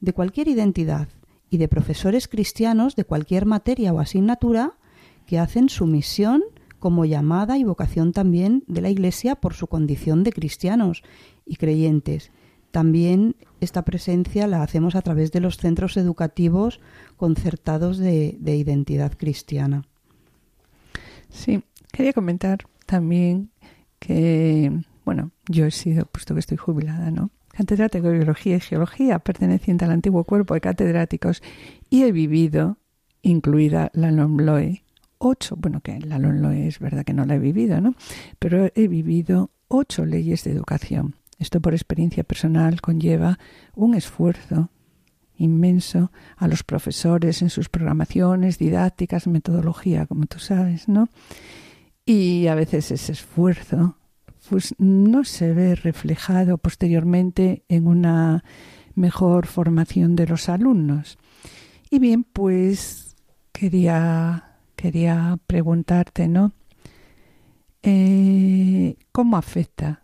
de 0.00 0.12
cualquier 0.12 0.48
identidad, 0.48 1.08
y 1.50 1.58
de 1.58 1.68
profesores 1.68 2.28
cristianos 2.28 2.96
de 2.96 3.04
cualquier 3.04 3.46
materia 3.46 3.92
o 3.92 4.00
asignatura 4.00 4.74
que 5.26 5.38
hacen 5.38 5.68
su 5.68 5.86
misión 5.86 6.42
como 6.78 7.04
llamada 7.04 7.58
y 7.58 7.64
vocación 7.64 8.12
también 8.12 8.64
de 8.66 8.80
la 8.80 8.90
Iglesia 8.90 9.34
por 9.34 9.54
su 9.54 9.66
condición 9.66 10.22
de 10.22 10.32
cristianos 10.32 11.02
y 11.44 11.56
creyentes. 11.56 12.30
También 12.70 13.34
esta 13.60 13.82
presencia 13.82 14.46
la 14.46 14.62
hacemos 14.62 14.94
a 14.94 15.02
través 15.02 15.32
de 15.32 15.40
los 15.40 15.56
centros 15.56 15.96
educativos 15.96 16.80
concertados 17.16 17.98
de, 17.98 18.36
identidad 18.40 19.12
cristiana. 19.16 19.84
Sí, 21.30 21.62
quería 21.92 22.12
comentar 22.12 22.66
también 22.86 23.50
que, 23.98 24.72
bueno, 25.04 25.32
yo 25.48 25.66
he 25.66 25.70
sido, 25.70 26.06
puesto 26.06 26.34
que 26.34 26.40
estoy 26.40 26.56
jubilada, 26.56 27.10
¿no? 27.10 27.30
Catedrático 27.48 28.06
de 28.08 28.18
Biología 28.18 28.56
y 28.56 28.60
Geología, 28.60 29.18
perteneciente 29.18 29.84
al 29.84 29.90
antiguo 29.90 30.24
cuerpo 30.24 30.54
de 30.54 30.60
catedráticos, 30.60 31.42
y 31.90 32.04
he 32.04 32.12
vivido, 32.12 32.78
incluida 33.22 33.90
la 33.94 34.12
LOMLOE, 34.12 34.84
ocho, 35.18 35.56
bueno, 35.56 35.80
que 35.80 35.98
la 35.98 36.18
LOMLOE 36.18 36.68
es 36.68 36.78
verdad 36.78 37.04
que 37.04 37.12
no 37.12 37.26
la 37.26 37.34
he 37.34 37.38
vivido, 37.40 37.80
¿no? 37.80 37.94
Pero 38.38 38.70
he 38.74 38.86
vivido 38.86 39.50
ocho 39.66 40.04
leyes 40.06 40.44
de 40.44 40.52
educación 40.52 41.16
esto 41.38 41.60
por 41.60 41.74
experiencia 41.74 42.24
personal 42.24 42.80
conlleva 42.80 43.38
un 43.74 43.94
esfuerzo 43.94 44.70
inmenso 45.36 46.10
a 46.36 46.48
los 46.48 46.64
profesores 46.64 47.42
en 47.42 47.50
sus 47.50 47.68
programaciones, 47.68 48.58
didácticas, 48.58 49.28
metodología, 49.28 50.06
como 50.06 50.26
tú 50.26 50.40
sabes, 50.40 50.88
¿no? 50.88 51.08
Y 52.04 52.48
a 52.48 52.54
veces 52.54 52.90
ese 52.90 53.12
esfuerzo 53.12 53.96
pues 54.48 54.74
no 54.78 55.24
se 55.24 55.52
ve 55.52 55.74
reflejado 55.74 56.58
posteriormente 56.58 57.64
en 57.68 57.86
una 57.86 58.44
mejor 58.94 59.46
formación 59.46 60.16
de 60.16 60.26
los 60.26 60.48
alumnos. 60.48 61.18
Y 61.90 61.98
bien, 61.98 62.24
pues 62.24 63.16
quería, 63.52 64.56
quería 64.74 65.38
preguntarte, 65.46 66.28
¿no? 66.28 66.52
Eh, 67.82 68.96
¿Cómo 69.12 69.36
afecta 69.36 70.02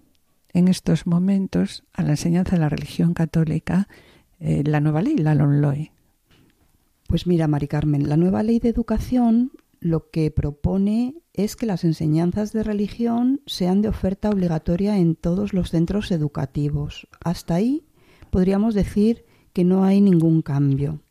en 0.55 0.69
estos 0.69 1.07
momentos 1.07 1.85
a 1.93 2.03
la 2.03 2.13
enseñanza 2.13 2.53
de 2.53 2.61
la 2.61 2.69
religión 2.71 3.13
católica 3.13 3.89
eh, 4.41 4.63
la 4.65 4.81
nueva 4.81 5.03
ley, 5.03 5.17
la 5.19 5.35
LONLOE? 5.35 5.93
Pues 7.07 7.27
mira, 7.27 7.49
Mari 7.49 7.69
Carmen, 7.69 8.09
la 8.09 8.17
nueva 8.17 8.43
ley 8.43 8.61
de 8.61 8.71
educación 8.71 9.53
lo 9.81 10.11
que 10.11 10.31
propone 10.31 11.17
es 11.35 11.57
que 11.57 11.67
las 11.67 11.85
enseñanzas 11.85 12.53
de 12.53 12.63
religión 12.63 13.43
sean 13.45 13.83
de 13.83 13.89
oferta 13.89 14.31
obligatoria 14.31 14.97
en 14.97 15.15
todos 15.15 15.53
los 15.53 15.71
centros 15.71 16.11
educativos. 16.11 17.07
Hasta 17.23 17.57
ahí 17.57 17.85
podríamos 18.31 18.75
decir 18.75 19.27
que 19.53 19.65
no 19.65 19.85
hay 19.85 20.01
ningún 20.01 20.41
cambio. 20.41 21.03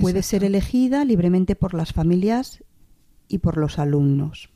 Puede 0.00 0.22
ser 0.22 0.42
elegida 0.42 1.04
libremente 1.04 1.54
por 1.54 1.74
las 1.74 1.92
familias 1.92 2.64
y 3.28 3.38
por 3.38 3.58
los 3.58 3.78
alumnos. 3.78 4.51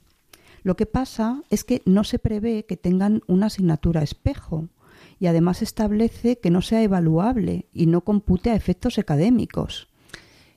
Lo 0.67 0.75
que 0.75 0.87
pasa 0.87 1.45
es 1.49 1.63
que 1.63 1.81
no 1.85 2.03
se 2.03 2.19
prevé 2.19 2.65
que 2.67 2.77
tengan 2.77 3.21
una 3.29 3.47
asignatura 3.47 4.03
espejo 4.03 4.69
y 5.21 5.29
además 5.29 5.63
establece 5.63 6.41
que 6.41 6.51
no 6.51 6.61
sea 6.61 6.83
evaluable 6.83 7.69
y 7.73 7.87
no 7.87 8.01
compute 8.01 8.51
a 8.51 8.57
efectos 8.57 8.99
académicos. 8.99 9.87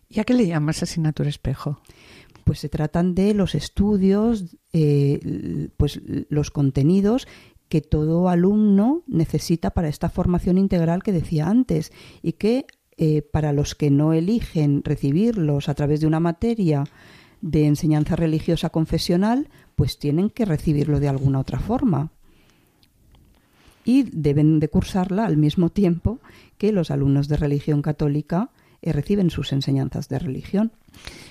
¿Y 0.09 0.19
a 0.19 0.23
qué 0.23 0.33
le 0.33 0.47
llamas 0.47 0.81
asignatura 0.81 1.29
espejo? 1.29 1.79
Pues 2.43 2.57
se 2.57 2.69
tratan 2.69 3.13
de 3.13 3.35
los 3.35 3.53
estudios, 3.53 4.57
eh, 4.73 5.69
pues 5.77 6.01
los 6.29 6.49
contenidos 6.49 7.27
que 7.67 7.81
todo 7.81 8.29
alumno 8.29 9.03
necesita 9.05 9.69
para 9.69 9.89
esta 9.89 10.09
formación 10.09 10.57
integral 10.57 11.03
que 11.03 11.11
decía 11.11 11.47
antes 11.47 11.91
y 12.23 12.31
que 12.31 12.65
eh, 12.97 13.21
para 13.21 13.53
los 13.53 13.75
que 13.75 13.91
no 13.91 14.13
eligen 14.13 14.83
recibirlos 14.83 15.69
a 15.69 15.75
través 15.75 16.01
de 16.01 16.07
una 16.07 16.19
materia 16.19 16.85
de 17.41 17.65
enseñanza 17.65 18.15
religiosa 18.15 18.69
confesional, 18.69 19.47
pues 19.75 19.97
tienen 19.99 20.29
que 20.29 20.45
recibirlo 20.45 20.99
de 20.99 21.07
alguna 21.09 21.39
otra 21.39 21.59
forma. 21.59 22.11
Y 23.85 24.03
deben 24.03 24.59
de 24.59 24.69
cursarla 24.69 25.25
al 25.25 25.37
mismo 25.37 25.69
tiempo 25.69 26.19
que 26.57 26.71
los 26.71 26.91
alumnos 26.91 27.27
de 27.27 27.37
religión 27.37 27.81
católica 27.81 28.51
eh, 28.81 28.93
reciben 28.93 29.29
sus 29.29 29.51
enseñanzas 29.51 30.09
de 30.09 30.19
religión. 30.19 30.71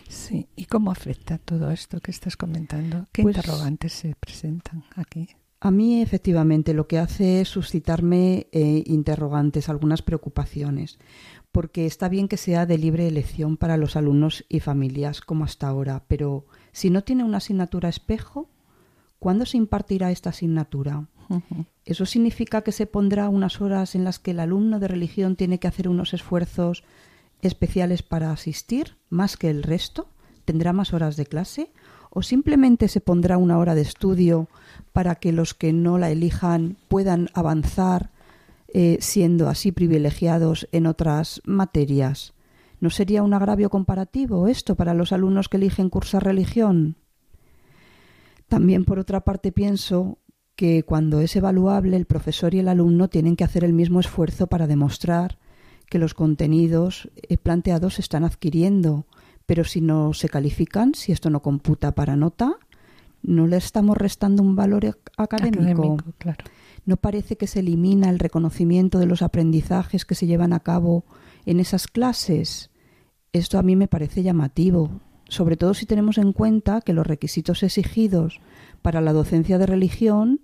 Sí, 0.08 0.48
¿y 0.56 0.64
cómo 0.64 0.90
afecta 0.90 1.38
todo 1.38 1.70
esto 1.70 2.00
que 2.00 2.10
estás 2.10 2.36
comentando? 2.36 3.06
¿Qué 3.12 3.22
Pues- 3.22 3.36
interrogantes 3.36 3.92
se 3.92 4.14
presentan 4.18 4.84
aquí? 4.96 5.28
A 5.60 5.72
mí, 5.72 6.00
efectivamente, 6.02 6.72
lo 6.72 6.86
que 6.86 6.98
hace 6.98 7.40
es 7.40 7.48
suscitarme 7.48 8.46
eh, 8.52 8.84
interrogantes, 8.86 9.68
algunas 9.68 10.02
preocupaciones, 10.02 11.00
porque 11.52 11.86
está 11.86 12.08
bien 12.08 12.28
que 12.28 12.36
sea 12.36 12.66
de 12.66 12.78
libre 12.78 13.08
elección 13.08 13.56
para 13.56 13.76
los 13.76 13.96
alumnos 13.96 14.44
y 14.48 14.60
familias, 14.60 15.20
como 15.20 15.44
hasta 15.44 15.68
ahora, 15.68 16.04
pero 16.08 16.46
si 16.72 16.90
no 16.90 17.02
tiene 17.02 17.24
una 17.24 17.38
asignatura 17.38 17.88
espejo, 17.88 18.48
¿cuándo 19.18 19.46
se 19.46 19.56
impartirá 19.56 20.10
esta 20.10 20.30
asignatura? 20.30 21.06
¿Eso 21.84 22.06
significa 22.06 22.62
que 22.62 22.72
se 22.72 22.86
pondrá 22.86 23.28
unas 23.28 23.60
horas 23.60 23.94
en 23.94 24.04
las 24.04 24.18
que 24.18 24.30
el 24.30 24.40
alumno 24.40 24.78
de 24.78 24.88
religión 24.88 25.36
tiene 25.36 25.58
que 25.58 25.68
hacer 25.68 25.88
unos 25.88 26.14
esfuerzos 26.14 26.84
especiales 27.42 28.02
para 28.02 28.30
asistir, 28.30 28.96
más 29.10 29.36
que 29.36 29.50
el 29.50 29.62
resto? 29.62 30.08
¿Tendrá 30.44 30.72
más 30.72 30.94
horas 30.94 31.16
de 31.16 31.26
clase? 31.26 31.70
¿O 32.10 32.22
simplemente 32.22 32.88
se 32.88 33.00
pondrá 33.00 33.36
una 33.36 33.58
hora 33.58 33.74
de 33.74 33.82
estudio 33.82 34.48
para 34.92 35.16
que 35.16 35.32
los 35.32 35.52
que 35.52 35.72
no 35.72 35.98
la 35.98 36.10
elijan 36.10 36.76
puedan 36.88 37.28
avanzar 37.34 38.10
eh, 38.72 38.98
siendo 39.00 39.48
así 39.48 39.72
privilegiados 39.72 40.68
en 40.72 40.86
otras 40.86 41.40
materias? 41.44 42.34
¿No 42.80 42.90
sería 42.90 43.22
un 43.22 43.34
agravio 43.34 43.70
comparativo 43.70 44.46
esto 44.46 44.76
para 44.76 44.94
los 44.94 45.12
alumnos 45.12 45.48
que 45.48 45.56
eligen 45.56 45.90
cursar 45.90 46.24
religión? 46.24 46.96
También, 48.48 48.84
por 48.84 48.98
otra 48.98 49.20
parte, 49.20 49.52
pienso 49.52 50.18
que 50.56 50.82
cuando 50.82 51.20
es 51.20 51.36
evaluable, 51.36 51.96
el 51.96 52.06
profesor 52.06 52.54
y 52.54 52.60
el 52.60 52.68
alumno 52.68 53.08
tienen 53.08 53.36
que 53.36 53.44
hacer 53.44 53.64
el 53.64 53.72
mismo 53.72 54.00
esfuerzo 54.00 54.46
para 54.46 54.66
demostrar 54.66 55.38
que 55.88 55.98
los 55.98 56.14
contenidos 56.14 57.10
eh, 57.16 57.36
planteados 57.36 57.94
se 57.94 58.02
están 58.02 58.24
adquiriendo, 58.24 59.06
pero 59.46 59.64
si 59.64 59.80
no 59.80 60.12
se 60.14 60.28
califican, 60.28 60.94
si 60.94 61.12
esto 61.12 61.30
no 61.30 61.40
computa 61.40 61.94
para 61.94 62.16
nota, 62.16 62.56
no 63.22 63.46
le 63.46 63.56
estamos 63.56 63.96
restando 63.96 64.42
un 64.42 64.54
valor 64.56 64.84
ac- 64.84 64.96
académico. 65.16 65.62
Académico, 65.62 66.12
claro. 66.18 66.44
¿No 66.88 66.96
parece 66.96 67.36
que 67.36 67.46
se 67.46 67.60
elimina 67.60 68.08
el 68.08 68.18
reconocimiento 68.18 68.98
de 68.98 69.04
los 69.04 69.20
aprendizajes 69.20 70.06
que 70.06 70.14
se 70.14 70.26
llevan 70.26 70.54
a 70.54 70.60
cabo 70.60 71.04
en 71.44 71.60
esas 71.60 71.86
clases? 71.86 72.70
Esto 73.34 73.58
a 73.58 73.62
mí 73.62 73.76
me 73.76 73.88
parece 73.88 74.22
llamativo, 74.22 75.02
sobre 75.28 75.58
todo 75.58 75.74
si 75.74 75.84
tenemos 75.84 76.16
en 76.16 76.32
cuenta 76.32 76.80
que 76.80 76.94
los 76.94 77.06
requisitos 77.06 77.62
exigidos 77.62 78.40
para 78.80 79.02
la 79.02 79.12
docencia 79.12 79.58
de 79.58 79.66
religión 79.66 80.40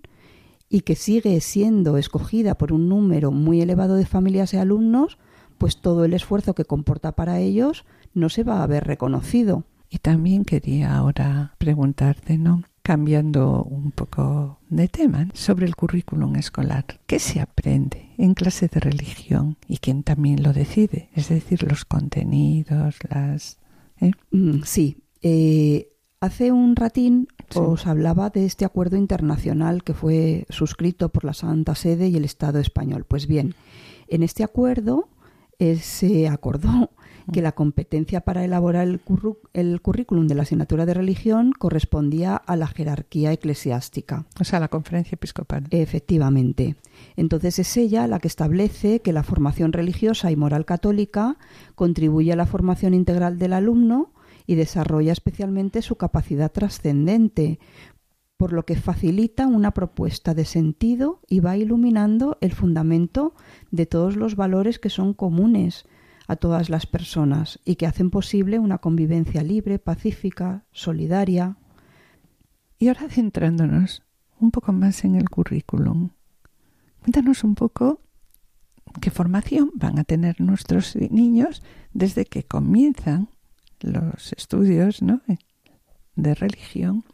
y 0.69 0.81
que 0.81 0.95
sigue 0.95 1.41
siendo 1.41 1.97
escogida 1.97 2.59
por 2.59 2.73
un 2.73 2.89
número 2.89 3.31
muy 3.31 3.59
elevado 3.59 3.95
de 3.95 4.05
familias 4.05 4.53
y 4.53 4.57
alumnos, 4.57 5.17
pues 5.57 5.81
todo 5.81 6.05
el 6.05 6.13
esfuerzo 6.13 6.53
que 6.53 6.65
comporta 6.65 7.13
para 7.13 7.39
ellos 7.39 7.85
no 8.13 8.29
se 8.29 8.43
va 8.43 8.61
a 8.61 8.67
ver 8.67 8.83
reconocido. 8.83 9.63
Y 9.89 9.97
también 9.97 10.45
quería 10.45 10.95
ahora 10.95 11.55
preguntarte, 11.57 12.37
¿no? 12.37 12.61
Cambiando 12.83 13.63
un 13.63 13.89
poco 13.89 14.59
de 14.75 14.87
tema, 14.87 15.29
sobre 15.33 15.65
el 15.65 15.75
currículum 15.75 16.35
escolar. 16.35 16.85
¿Qué 17.07 17.19
se 17.19 17.39
aprende 17.39 18.09
en 18.17 18.33
clase 18.33 18.67
de 18.67 18.79
religión? 18.79 19.57
¿Y 19.67 19.77
quién 19.77 20.03
también 20.03 20.43
lo 20.43 20.53
decide? 20.53 21.09
Es 21.15 21.29
decir, 21.29 21.63
los 21.63 21.85
contenidos, 21.85 22.95
las... 23.09 23.57
¿eh? 24.01 24.11
Mm, 24.31 24.61
Sí. 24.63 24.97
Eh, 25.21 25.89
hace 26.19 26.51
un 26.51 26.75
ratín 26.75 27.27
Sí. 27.49 27.59
os 27.59 27.85
hablaba 27.87 28.29
de 28.29 28.45
este 28.45 28.65
acuerdo 28.65 28.97
internacional 28.97 29.83
que 29.83 29.93
fue 29.93 30.45
suscrito 30.49 31.09
por 31.09 31.23
la 31.25 31.33
Santa 31.33 31.75
Sede 31.75 32.07
y 32.07 32.17
el 32.17 32.25
Estado 32.25 32.59
español. 32.59 33.05
Pues 33.07 33.27
bien, 33.27 33.55
en 34.07 34.23
este 34.23 34.43
acuerdo 34.43 35.09
eh, 35.59 35.77
se 35.77 36.27
acordó 36.27 36.91
que 37.31 37.41
la 37.41 37.53
competencia 37.53 38.21
para 38.21 38.43
elaborar 38.43 38.87
el, 38.87 39.81
currículum 39.81 40.27
de 40.27 40.35
la 40.35 40.43
asignatura 40.43 40.85
de 40.85 40.93
religión 40.93 41.51
correspondía 41.57 42.35
a 42.35 42.55
la 42.55 42.67
jerarquía 42.67 43.31
eclesiástica. 43.31 44.25
O 44.39 44.43
sea, 44.43 44.59
la 44.59 44.67
conferencia 44.67 45.15
episcopal. 45.15 45.65
Efectivamente. 45.71 46.75
Entonces 47.15 47.59
es 47.59 47.77
ella 47.77 48.07
la 48.07 48.19
que 48.19 48.27
establece 48.27 49.01
que 49.01 49.13
la 49.13 49.23
formación 49.23 49.73
religiosa 49.73 50.31
y 50.31 50.35
moral 50.35 50.65
católica 50.65 51.37
contribuye 51.75 52.31
a 52.31 52.35
la 52.35 52.45
formación 52.45 52.93
integral 52.93 53.39
del 53.39 53.53
alumno 53.53 54.13
y 54.47 54.55
desarrolla 54.55 55.11
especialmente 55.11 55.81
su 55.81 55.95
capacidad 55.95 56.51
trascendente, 56.51 57.59
por 58.37 58.53
lo 58.53 58.65
que 58.65 58.75
facilita 58.75 59.47
una 59.47 59.71
propuesta 59.71 60.33
de 60.33 60.45
sentido 60.45 61.21
y 61.27 61.39
va 61.39 61.57
iluminando 61.57 62.37
el 62.41 62.53
fundamento 62.53 63.33
de 63.71 63.85
todos 63.85 64.15
los 64.15 64.35
valores 64.35 64.77
que 64.77 64.89
son 64.89 65.13
comunes 65.13 65.85
a 66.27 66.35
todas 66.35 66.69
las 66.69 66.85
personas 66.85 67.59
y 67.65 67.75
que 67.75 67.85
hacen 67.85 68.09
posible 68.09 68.59
una 68.59 68.79
convivencia 68.79 69.43
libre, 69.43 69.79
pacífica, 69.79 70.65
solidaria. 70.71 71.57
Y 72.77 72.87
ahora 72.87 73.09
centrándonos 73.09 74.03
un 74.39 74.51
poco 74.51 74.73
más 74.73 75.03
en 75.05 75.15
el 75.15 75.29
currículum, 75.29 76.09
cuéntanos 77.01 77.43
un 77.43 77.55
poco 77.55 78.01
qué 79.01 79.11
formación 79.11 79.71
van 79.75 79.99
a 79.99 80.03
tener 80.03 80.41
nuestros 80.41 80.95
niños 80.95 81.63
desde 81.93 82.25
que 82.25 82.43
comienzan 82.43 83.29
los 83.81 84.33
estudios 84.33 85.01
¿no? 85.01 85.21
de 86.15 86.33
religión 86.35 87.05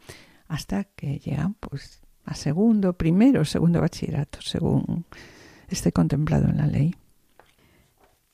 hasta 0.48 0.84
que 0.84 1.18
llegan 1.18 1.54
pues 1.54 2.02
a 2.24 2.34
segundo, 2.34 2.96
primero, 2.96 3.44
segundo 3.44 3.80
bachillerato, 3.80 4.40
según 4.42 5.06
esté 5.68 5.92
contemplado 5.92 6.48
en 6.48 6.58
la 6.58 6.66
ley. 6.66 6.94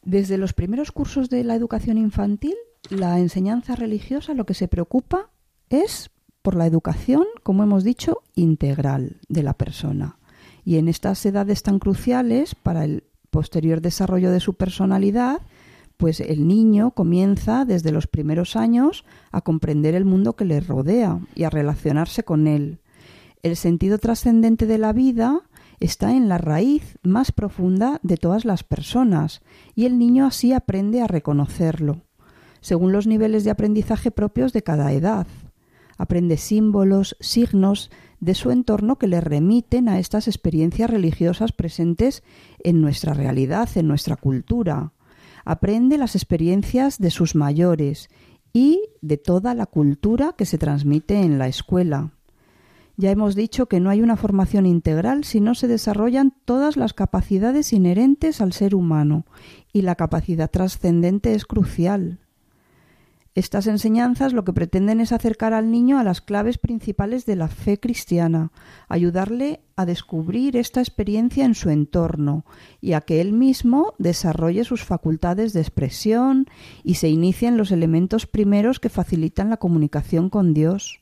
Desde 0.08 0.38
los 0.38 0.54
primeros 0.54 0.90
cursos 0.90 1.28
de 1.28 1.44
la 1.44 1.54
educación 1.54 1.98
infantil, 1.98 2.54
la 2.88 3.18
enseñanza 3.18 3.76
religiosa 3.76 4.32
lo 4.32 4.46
que 4.46 4.54
se 4.54 4.66
preocupa 4.66 5.28
es 5.68 6.08
por 6.40 6.54
la 6.56 6.64
educación, 6.64 7.24
como 7.42 7.62
hemos 7.62 7.84
dicho, 7.84 8.22
integral 8.34 9.18
de 9.28 9.42
la 9.42 9.52
persona. 9.52 10.16
Y 10.64 10.78
en 10.78 10.88
estas 10.88 11.26
edades 11.26 11.62
tan 11.62 11.78
cruciales 11.78 12.54
para 12.54 12.86
el 12.86 13.04
posterior 13.28 13.82
desarrollo 13.82 14.30
de 14.30 14.40
su 14.40 14.54
personalidad, 14.54 15.42
pues 15.98 16.20
el 16.20 16.48
niño 16.48 16.92
comienza 16.92 17.66
desde 17.66 17.92
los 17.92 18.06
primeros 18.06 18.56
años 18.56 19.04
a 19.30 19.42
comprender 19.42 19.94
el 19.94 20.06
mundo 20.06 20.36
que 20.36 20.46
le 20.46 20.60
rodea 20.60 21.20
y 21.34 21.44
a 21.44 21.50
relacionarse 21.50 22.22
con 22.22 22.46
él. 22.46 22.78
El 23.42 23.56
sentido 23.56 23.98
trascendente 23.98 24.64
de 24.64 24.78
la 24.78 24.94
vida 24.94 25.42
está 25.80 26.14
en 26.14 26.28
la 26.28 26.38
raíz 26.38 26.98
más 27.02 27.32
profunda 27.32 28.00
de 28.02 28.16
todas 28.16 28.44
las 28.44 28.64
personas 28.64 29.42
y 29.74 29.86
el 29.86 29.98
niño 29.98 30.26
así 30.26 30.52
aprende 30.52 31.00
a 31.00 31.06
reconocerlo, 31.06 32.02
según 32.60 32.92
los 32.92 33.06
niveles 33.06 33.44
de 33.44 33.50
aprendizaje 33.50 34.10
propios 34.10 34.52
de 34.52 34.62
cada 34.62 34.92
edad. 34.92 35.26
Aprende 35.96 36.36
símbolos, 36.36 37.16
signos 37.20 37.90
de 38.20 38.34
su 38.34 38.50
entorno 38.50 38.98
que 38.98 39.06
le 39.06 39.20
remiten 39.20 39.88
a 39.88 39.98
estas 39.98 40.28
experiencias 40.28 40.90
religiosas 40.90 41.52
presentes 41.52 42.22
en 42.62 42.80
nuestra 42.80 43.14
realidad, 43.14 43.68
en 43.74 43.88
nuestra 43.88 44.16
cultura. 44.16 44.92
Aprende 45.44 45.98
las 45.98 46.14
experiencias 46.14 46.98
de 46.98 47.10
sus 47.10 47.34
mayores 47.34 48.10
y 48.52 48.82
de 49.02 49.18
toda 49.18 49.54
la 49.54 49.66
cultura 49.66 50.34
que 50.36 50.46
se 50.46 50.58
transmite 50.58 51.20
en 51.20 51.38
la 51.38 51.48
escuela. 51.48 52.12
Ya 53.00 53.12
hemos 53.12 53.36
dicho 53.36 53.66
que 53.66 53.78
no 53.78 53.90
hay 53.90 54.02
una 54.02 54.16
formación 54.16 54.66
integral 54.66 55.22
si 55.22 55.40
no 55.40 55.54
se 55.54 55.68
desarrollan 55.68 56.34
todas 56.44 56.76
las 56.76 56.94
capacidades 56.94 57.72
inherentes 57.72 58.40
al 58.40 58.52
ser 58.52 58.74
humano, 58.74 59.24
y 59.72 59.82
la 59.82 59.94
capacidad 59.94 60.50
trascendente 60.50 61.32
es 61.34 61.46
crucial. 61.46 62.18
Estas 63.36 63.68
enseñanzas 63.68 64.32
lo 64.32 64.44
que 64.44 64.52
pretenden 64.52 64.98
es 64.98 65.12
acercar 65.12 65.54
al 65.54 65.70
niño 65.70 66.00
a 66.00 66.02
las 66.02 66.20
claves 66.20 66.58
principales 66.58 67.24
de 67.24 67.36
la 67.36 67.46
fe 67.46 67.78
cristiana, 67.78 68.50
ayudarle 68.88 69.60
a 69.76 69.86
descubrir 69.86 70.56
esta 70.56 70.80
experiencia 70.80 71.44
en 71.44 71.54
su 71.54 71.70
entorno 71.70 72.44
y 72.80 72.94
a 72.94 73.02
que 73.02 73.20
él 73.20 73.32
mismo 73.32 73.94
desarrolle 73.98 74.64
sus 74.64 74.82
facultades 74.82 75.52
de 75.52 75.60
expresión 75.60 76.48
y 76.82 76.94
se 76.94 77.08
inicien 77.08 77.56
los 77.56 77.70
elementos 77.70 78.26
primeros 78.26 78.80
que 78.80 78.88
facilitan 78.88 79.50
la 79.50 79.58
comunicación 79.58 80.30
con 80.30 80.52
Dios. 80.52 81.00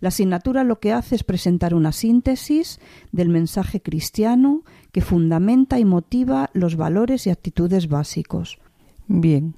La 0.00 0.08
asignatura 0.08 0.64
lo 0.64 0.80
que 0.80 0.92
hace 0.92 1.14
es 1.14 1.24
presentar 1.24 1.74
una 1.74 1.92
síntesis 1.92 2.80
del 3.12 3.28
mensaje 3.28 3.80
cristiano 3.82 4.64
que 4.92 5.02
fundamenta 5.02 5.78
y 5.78 5.84
motiva 5.84 6.50
los 6.54 6.76
valores 6.76 7.26
y 7.26 7.30
actitudes 7.30 7.88
básicos. 7.88 8.58
Bien, 9.06 9.56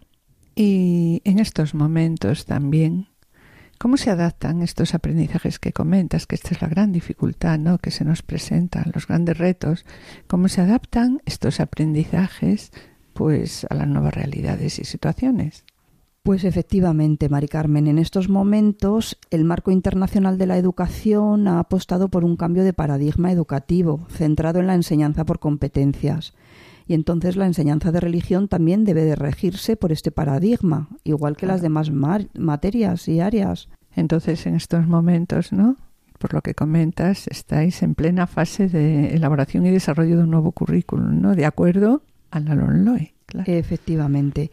y 0.55 1.23
en 1.25 1.39
estos 1.39 1.75
momentos 1.75 2.45
también, 2.45 3.09
¿cómo 3.79 3.97
se 3.97 4.11
adaptan 4.11 4.63
estos 4.63 4.95
aprendizajes 4.95 5.59
que 5.59 5.73
comentas? 5.73 6.27
Que 6.27 6.35
esta 6.35 6.51
es 6.51 6.61
la 6.61 6.69
gran 6.69 6.93
dificultad, 6.93 7.59
¿no? 7.59 7.79
Que 7.79 7.91
se 7.91 8.05
nos 8.05 8.23
presentan, 8.23 8.91
los 8.95 9.07
grandes 9.07 9.39
retos. 9.39 9.87
¿Cómo 10.27 10.49
se 10.49 10.61
adaptan 10.61 11.23
estos 11.25 11.61
aprendizajes, 11.61 12.73
pues, 13.15 13.67
a 13.71 13.75
las 13.75 13.89
nuevas 13.89 14.15
realidades 14.15 14.79
y 14.79 14.85
situaciones? 14.85 15.65
Pues 16.25 16.45
efectivamente, 16.45 17.29
Mari 17.29 17.49
Carmen, 17.49 17.89
en 17.89 17.99
estos 17.99 18.29
momentos 18.29 19.19
el 19.31 19.43
marco 19.45 19.73
internacional 19.73 20.39
de 20.39 20.47
la 20.47 20.57
educación 20.57 21.49
ha 21.49 21.59
apostado 21.59 22.11
por 22.11 22.25
un 22.25 22.37
cambio 22.37 22.63
de 22.63 22.73
paradigma 22.73 23.33
educativo 23.33 24.07
centrado 24.09 24.61
en 24.61 24.69
la 24.69 24.77
enseñanza 24.77 25.25
por 25.25 25.41
competencias. 25.41 26.33
Y 26.87 26.95
entonces 26.95 27.35
la 27.35 27.47
enseñanza 27.47 27.91
de 27.91 27.99
religión 27.99 28.47
también 28.47 28.85
debe 28.85 29.05
de 29.05 29.17
regirse 29.17 29.77
por 29.77 29.91
este 29.91 30.13
paradigma, 30.13 30.89
igual 31.03 31.37
que 31.37 31.47
las 31.47 31.61
demás 31.61 31.91
materias 31.91 33.09
y 33.09 33.19
áreas. 33.19 33.69
Entonces, 33.97 34.47
en 34.47 34.55
estos 34.55 34.87
momentos, 34.87 35.53
¿no? 35.53 35.77
Por 36.19 36.35
lo 36.35 36.41
que 36.41 36.55
comentas, 36.55 37.27
estáis 37.27 37.83
en 37.83 37.97
plena 37.97 38.29
fase 38.29 38.69
de 38.69 39.15
elaboración 39.15 39.67
y 39.67 39.71
desarrollo 39.71 40.19
de 40.19 40.23
un 40.23 40.31
nuevo 40.31 40.53
currículum, 40.53 41.21
¿no? 41.21 41.35
De 41.35 41.47
acuerdo 41.47 42.03
a 42.31 42.39
la 42.39 42.55
LONLOE. 42.55 43.13
Efectivamente. 43.47 44.53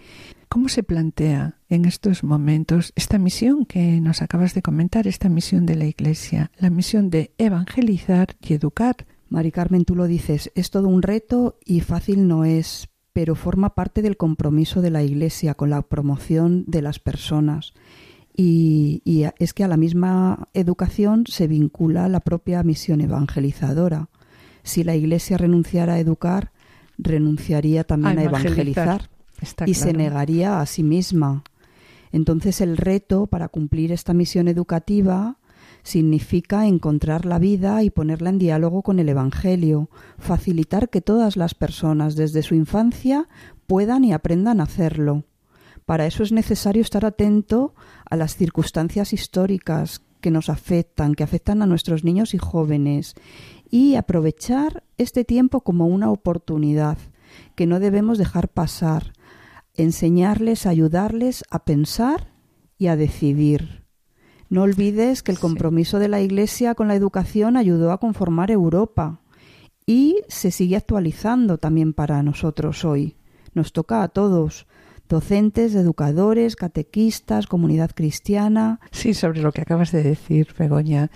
¿Cómo 0.49 0.67
se 0.67 0.81
plantea 0.81 1.59
en 1.69 1.85
estos 1.85 2.23
momentos 2.23 2.91
esta 2.95 3.19
misión 3.19 3.67
que 3.67 4.01
nos 4.01 4.23
acabas 4.23 4.55
de 4.55 4.63
comentar, 4.63 5.05
esta 5.05 5.29
misión 5.29 5.67
de 5.67 5.75
la 5.75 5.85
Iglesia, 5.85 6.49
la 6.57 6.71
misión 6.71 7.11
de 7.11 7.35
evangelizar 7.37 8.35
y 8.41 8.55
educar? 8.55 9.05
Mari 9.29 9.51
Carmen, 9.51 9.85
tú 9.85 9.95
lo 9.95 10.07
dices, 10.07 10.51
es 10.55 10.71
todo 10.71 10.87
un 10.87 11.03
reto 11.03 11.59
y 11.65 11.81
fácil 11.81 12.27
no 12.27 12.45
es, 12.45 12.89
pero 13.13 13.35
forma 13.35 13.75
parte 13.75 14.01
del 14.01 14.17
compromiso 14.17 14.81
de 14.81 14.89
la 14.89 15.03
Iglesia 15.03 15.53
con 15.53 15.69
la 15.69 15.83
promoción 15.83 16.63
de 16.65 16.81
las 16.81 16.97
personas. 16.97 17.73
Y, 18.35 19.03
y, 19.05 19.25
es 19.37 19.53
que 19.53 19.63
a 19.63 19.67
la 19.67 19.77
misma 19.77 20.47
educación 20.55 21.25
se 21.27 21.45
vincula 21.45 22.09
la 22.09 22.21
propia 22.21 22.63
misión 22.63 23.01
evangelizadora. 23.01 24.09
Si 24.63 24.83
la 24.83 24.95
Iglesia 24.95 25.37
renunciara 25.37 25.93
a 25.93 25.99
educar, 25.99 26.51
renunciaría 26.97 27.83
también 27.83 28.17
a, 28.17 28.23
evangelizar, 28.23 29.11
y 29.65 29.73
se 29.73 29.93
negaría 29.93 30.61
a 30.61 30.65
sí 30.65 30.83
misma. 30.83 31.43
Entonces 32.11 32.61
el 32.61 32.77
reto 32.77 33.27
para 33.27 33.49
cumplir 33.49 33.91
esta 33.91 34.13
misión 34.13 34.47
educativa 34.47 35.37
significa 35.83 36.67
encontrar 36.67 37.25
la 37.25 37.39
vida 37.39 37.83
y 37.83 37.89
ponerla 37.89 38.29
en 38.29 38.39
diálogo 38.39 38.81
con 38.81 38.99
el 38.99 39.09
Evangelio, 39.09 39.89
facilitar 40.17 40.89
que 40.89 41.01
todas 41.01 41.37
las 41.37 41.55
personas 41.55 42.15
desde 42.15 42.43
su 42.43 42.55
infancia 42.55 43.27
puedan 43.67 44.03
y 44.03 44.13
aprendan 44.13 44.59
a 44.59 44.63
hacerlo. 44.63 45.25
Para 45.85 46.05
eso 46.05 46.23
es 46.23 46.31
necesario 46.31 46.81
estar 46.81 47.05
atento 47.05 47.73
a 48.09 48.15
las 48.15 48.35
circunstancias 48.35 49.13
históricas 49.13 50.01
que 50.21 50.31
nos 50.31 50.49
afectan, 50.49 51.15
que 51.15 51.23
afectan 51.23 51.61
a 51.61 51.65
nuestros 51.65 52.03
niños 52.03 52.33
y 52.33 52.37
jóvenes, 52.37 53.15
y 53.71 53.95
aprovechar 53.95 54.83
este 54.97 55.23
tiempo 55.23 55.61
como 55.61 55.87
una 55.87 56.11
oportunidad 56.11 56.97
que 57.55 57.67
no 57.67 57.79
debemos 57.79 58.17
dejar 58.17 58.49
pasar, 58.49 59.13
enseñarles, 59.83 60.65
ayudarles 60.65 61.43
a 61.49 61.65
pensar 61.65 62.33
y 62.77 62.87
a 62.87 62.95
decidir. 62.95 63.85
No 64.49 64.63
olvides 64.63 65.21
que 65.21 65.31
el 65.31 65.39
compromiso 65.39 65.99
de 65.99 66.07
la 66.07 66.21
Iglesia 66.21 66.75
con 66.75 66.87
la 66.87 66.95
educación 66.95 67.55
ayudó 67.55 67.91
a 67.91 67.99
conformar 67.99 68.49
Europa 68.49 69.21
y 69.85 70.17
se 70.27 70.51
sigue 70.51 70.75
actualizando 70.75 71.57
también 71.57 71.93
para 71.93 72.23
nosotros 72.23 72.83
hoy. 72.85 73.15
Nos 73.53 73.73
toca 73.73 74.03
a 74.03 74.07
todos, 74.07 74.67
docentes, 75.07 75.75
educadores, 75.75 76.55
catequistas, 76.55 77.47
comunidad 77.47 77.91
cristiana. 77.93 78.79
Sí, 78.91 79.13
sobre 79.13 79.41
lo 79.41 79.51
que 79.51 79.61
acabas 79.61 79.91
de 79.91 80.03
decir, 80.03 80.47
Begoña 80.57 81.09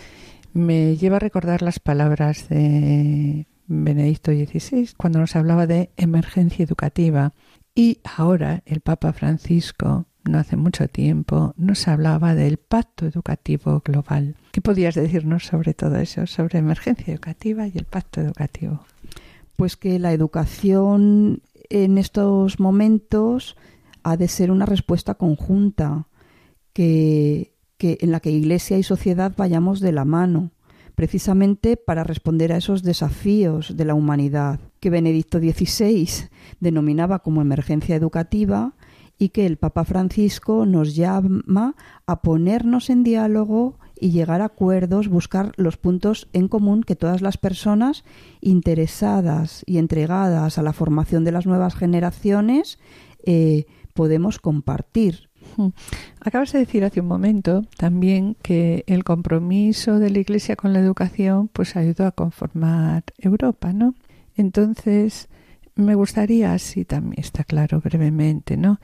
me 0.54 0.96
lleva 0.98 1.18
a 1.18 1.20
recordar 1.20 1.62
las 1.62 1.80
palabras 1.80 2.50
de 2.50 3.48
Benedicto 3.68 4.32
XVI 4.32 4.90
cuando 4.98 5.20
nos 5.20 5.36
hablaba 5.36 5.68
de 5.68 5.90
emergencia 5.98 6.64
educativa. 6.64 7.34
Y 7.76 8.00
ahora 8.04 8.62
el 8.66 8.82
Papa 8.82 9.14
Francisco, 9.14 10.06
no 10.26 10.38
hace 10.38 10.56
mucho 10.56 10.88
tiempo, 10.88 11.54
nos 11.58 11.88
hablaba 11.88 12.36
del 12.36 12.58
pacto 12.58 13.06
educativo 13.06 13.82
global. 13.84 14.36
¿Qué 14.52 14.62
podías 14.62 14.96
decirnos 14.96 15.46
sobre 15.46 15.74
todo 15.74 15.98
eso, 15.98 16.28
sobre 16.28 16.60
emergencia 16.60 17.14
educativa 17.14 17.68
y 17.68 17.74
el 17.76 17.86
pacto 17.86 18.22
educativo? 18.22 18.86
Pues 19.58 19.76
que 19.76 19.98
la 19.98 20.14
educación 20.14 21.42
en 21.70 21.98
estos 21.98 22.60
momentos 22.60 23.58
ha 24.04 24.18
de 24.18 24.28
ser 24.28 24.52
una 24.52 24.66
respuesta 24.66 25.16
conjunta, 25.16 26.08
que 26.74 27.54
en 27.80 28.12
la 28.12 28.20
que 28.20 28.32
Iglesia 28.32 28.78
y 28.78 28.84
sociedad 28.84 29.34
vayamos 29.36 29.80
de 29.80 29.92
la 29.92 30.06
mano, 30.06 30.52
precisamente 30.96 31.76
para 31.76 32.04
responder 32.04 32.54
a 32.54 32.58
esos 32.58 32.84
desafíos 32.84 33.76
de 33.76 33.86
la 33.86 33.96
humanidad 33.96 34.60
que 34.84 34.90
Benedicto 34.90 35.40
XVI 35.40 36.28
denominaba 36.60 37.20
como 37.20 37.42
emergencia 37.42 37.96
educativa 37.96 38.74
y 39.18 39.30
que 39.30 39.46
el 39.46 39.56
Papa 39.56 39.86
Francisco 39.86 40.66
nos 40.66 40.94
llama 40.94 41.76
a 42.06 42.22
ponernos 42.22 42.90
en 42.90 43.06
diálogo 43.06 43.80
y 43.98 44.12
llegar 44.12 44.42
a 44.42 44.46
acuerdos, 44.52 45.08
buscar 45.08 45.54
los 45.56 45.78
puntos 45.78 46.28
en 46.34 46.50
común 46.50 46.84
que 46.84 46.98
todas 46.98 47.22
las 47.22 47.38
personas 47.38 48.04
interesadas 48.42 49.64
y 49.66 49.78
entregadas 49.78 50.58
a 50.58 50.64
la 50.64 50.74
formación 50.74 51.24
de 51.24 51.32
las 51.32 51.46
nuevas 51.46 51.76
generaciones 51.76 52.78
eh, 53.26 53.64
podemos 53.94 54.38
compartir. 54.38 55.30
Acabas 56.20 56.52
de 56.52 56.60
decir 56.60 56.84
hace 56.84 57.00
un 57.00 57.08
momento 57.08 57.62
también 57.78 58.36
que 58.42 58.84
el 58.88 59.06
compromiso 59.06 60.00
de 60.00 60.10
la 60.10 60.20
Iglesia 60.20 60.58
con 60.58 60.74
la 60.74 60.80
educación 60.80 61.48
pues 61.48 61.78
ayudó 61.78 62.06
a 62.06 62.12
conformar 62.12 63.06
Europa, 63.18 63.72
¿no? 63.72 63.96
Entonces, 64.36 65.30
me 65.76 65.96
gustaría, 65.96 66.58
si 66.60 66.86
también 66.86 67.20
está 67.20 67.44
claro 67.44 67.82
brevemente, 67.82 68.58
¿no? 68.58 68.80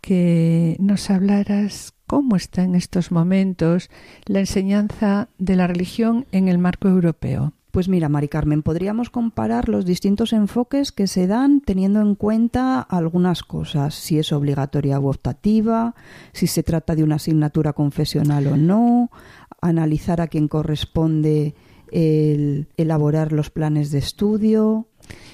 que 0.00 0.76
nos 0.78 1.10
hablaras 1.10 1.92
cómo 2.06 2.36
está 2.36 2.62
en 2.62 2.74
estos 2.74 3.10
momentos 3.10 3.90
la 4.24 4.40
enseñanza 4.40 5.28
de 5.38 5.56
la 5.56 5.66
religión 5.66 6.26
en 6.32 6.48
el 6.48 6.58
marco 6.58 6.88
europeo. 6.88 7.52
Pues 7.70 7.88
mira, 7.88 8.08
Mari 8.08 8.28
Carmen, 8.28 8.62
podríamos 8.62 9.10
comparar 9.10 9.68
los 9.68 9.84
distintos 9.84 10.32
enfoques 10.32 10.90
que 10.90 11.06
se 11.06 11.26
dan 11.26 11.60
teniendo 11.60 12.00
en 12.00 12.14
cuenta 12.14 12.80
algunas 12.80 13.42
cosas, 13.42 13.94
si 13.94 14.18
es 14.18 14.32
obligatoria 14.32 14.98
u 14.98 15.08
optativa, 15.08 15.94
si 16.32 16.46
se 16.46 16.62
trata 16.62 16.94
de 16.94 17.04
una 17.04 17.16
asignatura 17.16 17.74
confesional 17.74 18.46
o 18.46 18.56
no, 18.56 19.10
analizar 19.60 20.22
a 20.22 20.28
quién 20.28 20.48
corresponde 20.48 21.54
el 21.92 22.68
elaborar 22.76 23.32
los 23.32 23.50
planes 23.50 23.90
de 23.90 23.98
estudio. 23.98 24.88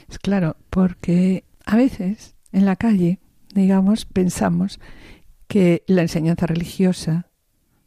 Es 0.08 0.18
claro, 0.18 0.56
porque 0.70 1.44
a 1.64 1.76
veces 1.76 2.34
en 2.52 2.64
la 2.64 2.76
calle, 2.76 3.18
digamos, 3.54 4.04
pensamos 4.04 4.80
que 5.48 5.82
la 5.86 6.02
enseñanza 6.02 6.46
religiosa 6.46 7.28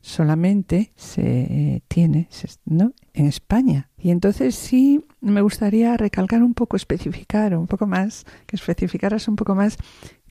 solamente 0.02 0.94
se 0.96 1.84
tiene 1.88 2.30
¿no? 2.66 2.94
en 3.14 3.26
España. 3.26 3.90
Y 3.98 4.12
entonces 4.12 4.56
sí 4.56 5.04
me 5.22 5.42
gustaría 5.42 5.98
recalcar 5.98 6.44
un 6.44 6.54
poco, 6.54 6.78
especificar 6.78 7.56
un 7.58 7.68
poco 7.68 7.88
más, 7.88 8.26
que 8.46 8.56
especificaras 8.56 9.28
un 9.28 9.36
poco 9.36 9.54
más 9.54 9.78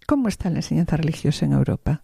cómo 0.06 0.28
está 0.28 0.48
la 0.50 0.58
enseñanza 0.58 0.96
religiosa 0.96 1.44
en 1.44 1.52
Europa. 1.52 2.02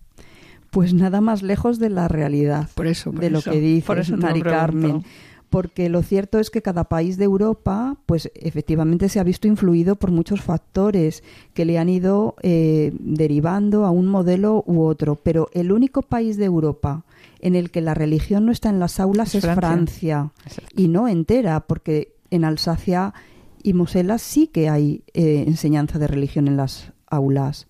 Pues 0.70 0.95
nada 0.95 1.20
más 1.20 1.43
lejos 1.43 1.78
de 1.78 1.91
la 1.91 2.09
realidad, 2.09 2.68
por 2.74 2.87
eso, 2.87 3.11
de 3.12 3.30
lo 3.30 3.43
que 3.43 3.61
dice 3.61 4.16
Mari 4.16 4.43
Carmen 4.43 5.05
porque 5.53 5.90
lo 5.90 6.03
cierto 6.03 6.38
es 6.38 6.48
que 6.48 6.62
cada 6.62 6.84
país 6.84 7.18
de 7.18 7.24
Europa, 7.24 7.98
pues 8.07 8.32
efectivamente 8.34 9.11
se 9.11 9.20
ha 9.20 9.22
visto 9.22 9.46
influido 9.46 9.96
por 9.96 10.11
muchos 10.11 10.40
factores 10.40 11.22
que 11.53 11.66
le 11.66 11.78
han 11.78 11.90
ido 11.90 12.36
eh, 12.42 12.90
derivando 12.98 13.84
a 13.84 13.90
un 13.90 14.07
modelo 14.07 14.64
u 14.66 14.80
otro. 14.80 15.14
Pero 15.16 15.50
el 15.53 15.70
único 15.70 16.00
país 16.00 16.38
de 16.38 16.46
Europa 16.46 17.05
en 17.40 17.55
el 17.55 17.70
que 17.70 17.82
la 17.82 17.92
religión 17.92 18.46
no 18.46 18.53
está 18.53 18.70
en 18.70 18.80
las 18.80 18.98
aulas 18.98 19.34
es, 19.34 19.44
Francia, 19.44 20.32
y 20.74 20.88
no 20.88 21.07
entera, 21.07 21.61
porque 21.61 22.14
en 22.30 22.46
Alsacia 22.46 23.12
y 23.62 23.74
Mosela 23.74 24.16
sí 24.16 24.46
que 24.46 24.70
hay 24.70 25.05
eh, 25.12 25.44
enseñanza 25.46 25.98
de 25.98 26.07
religión 26.07 26.48
en 26.48 26.57
las 26.57 26.94
aulas. 27.09 27.66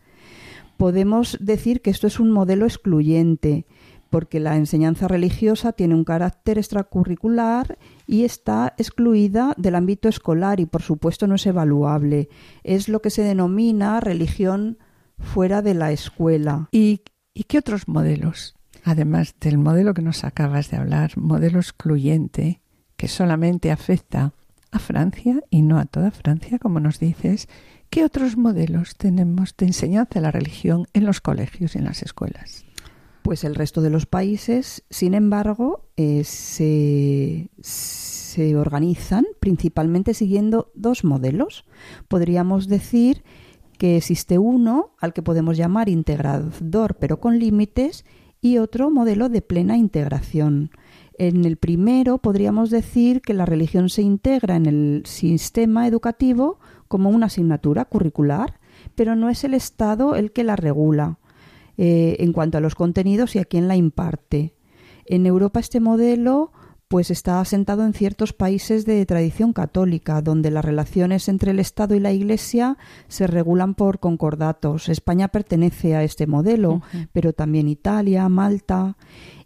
Podemos 0.76 1.36
decir 1.40 1.80
que 1.80 1.90
esto 1.90 2.06
es 2.06 2.20
un 2.20 2.30
modelo 2.30 2.64
excluyente 2.64 3.66
porque 4.12 4.40
la 4.40 4.58
enseñanza 4.58 5.08
religiosa 5.08 5.72
tiene 5.72 5.94
un 5.94 6.04
carácter 6.04 6.58
extracurricular 6.58 7.78
y 8.06 8.24
está 8.24 8.74
excluida 8.76 9.54
del 9.56 9.74
ámbito 9.74 10.06
escolar 10.06 10.60
y 10.60 10.66
por 10.66 10.82
supuesto 10.82 11.26
no 11.26 11.36
es 11.36 11.46
evaluable. 11.46 12.28
Es 12.62 12.90
lo 12.90 13.00
que 13.00 13.08
se 13.08 13.22
denomina 13.22 14.00
religión 14.00 14.76
fuera 15.18 15.62
de 15.62 15.72
la 15.72 15.92
escuela. 15.92 16.68
¿Y, 16.72 17.00
qué 17.48 17.56
otros 17.56 17.88
modelos? 17.88 18.54
Además 18.84 19.34
del 19.40 19.56
modelo 19.56 19.94
que 19.94 20.02
nos 20.02 20.24
acabas 20.24 20.70
de 20.70 20.76
hablar, 20.76 21.16
modelo 21.16 21.58
excluyente, 21.58 22.60
que 22.98 23.08
solamente 23.08 23.70
afecta 23.70 24.34
a 24.72 24.78
Francia 24.78 25.40
y 25.48 25.62
no 25.62 25.78
a 25.78 25.86
toda 25.86 26.10
Francia, 26.10 26.58
como 26.58 26.80
nos 26.80 26.98
dices, 26.98 27.48
¿qué 27.88 28.04
otros 28.04 28.36
modelos 28.36 28.94
tenemos 28.94 29.56
de 29.56 29.68
enseñanza 29.68 30.16
de 30.16 30.20
la 30.20 30.32
religión 30.32 30.86
en 30.92 31.06
los 31.06 31.22
colegios 31.22 31.74
y 31.74 31.78
en 31.78 31.84
las 31.84 32.02
escuelas? 32.02 32.66
Pues 33.22 33.44
el 33.44 33.54
resto 33.54 33.82
de 33.82 33.90
los 33.90 34.06
países, 34.06 34.84
sin 34.90 35.14
embargo, 35.14 35.88
eh, 35.96 36.24
se, 36.24 37.50
se 37.60 38.56
organizan 38.56 39.24
principalmente 39.38 40.12
siguiendo 40.12 40.72
dos 40.74 41.04
modelos. 41.04 41.64
Podríamos 42.08 42.66
decir 42.66 43.22
que 43.78 43.96
existe 43.96 44.38
uno 44.38 44.94
al 45.00 45.12
que 45.12 45.22
podemos 45.22 45.56
llamar 45.56 45.88
integrador 45.88 46.96
pero 46.98 47.20
con 47.20 47.38
límites 47.38 48.04
y 48.40 48.58
otro 48.58 48.90
modelo 48.90 49.28
de 49.28 49.42
plena 49.42 49.76
integración. 49.76 50.70
En 51.18 51.44
el 51.44 51.56
primero 51.56 52.18
podríamos 52.18 52.70
decir 52.70 53.22
que 53.22 53.34
la 53.34 53.46
religión 53.46 53.88
se 53.88 54.02
integra 54.02 54.56
en 54.56 54.66
el 54.66 55.02
sistema 55.04 55.86
educativo 55.86 56.58
como 56.88 57.10
una 57.10 57.26
asignatura 57.26 57.84
curricular, 57.84 58.58
pero 58.94 59.14
no 59.14 59.28
es 59.28 59.44
el 59.44 59.54
Estado 59.54 60.16
el 60.16 60.32
que 60.32 60.42
la 60.42 60.56
regula 60.56 61.18
eh, 61.78 62.16
en 62.20 62.32
cuanto 62.32 62.58
a 62.58 62.60
los 62.60 62.74
contenidos 62.74 63.36
y 63.36 63.38
a 63.38 63.44
quién 63.44 63.68
la 63.68 63.76
imparte. 63.76 64.54
En 65.06 65.26
Europa 65.26 65.60
este 65.60 65.80
modelo 65.80 66.52
pues 66.92 67.10
está 67.10 67.40
asentado 67.40 67.86
en 67.86 67.94
ciertos 67.94 68.34
países 68.34 68.84
de 68.84 69.06
tradición 69.06 69.54
católica, 69.54 70.20
donde 70.20 70.50
las 70.50 70.62
relaciones 70.62 71.26
entre 71.26 71.52
el 71.52 71.58
Estado 71.58 71.94
y 71.94 72.00
la 72.00 72.12
Iglesia 72.12 72.76
se 73.08 73.26
regulan 73.26 73.74
por 73.74 73.98
concordatos. 73.98 74.90
España 74.90 75.28
pertenece 75.28 75.96
a 75.96 76.02
este 76.02 76.26
modelo, 76.26 76.82
pero 77.12 77.32
también 77.32 77.68
Italia, 77.68 78.28
Malta. 78.28 78.98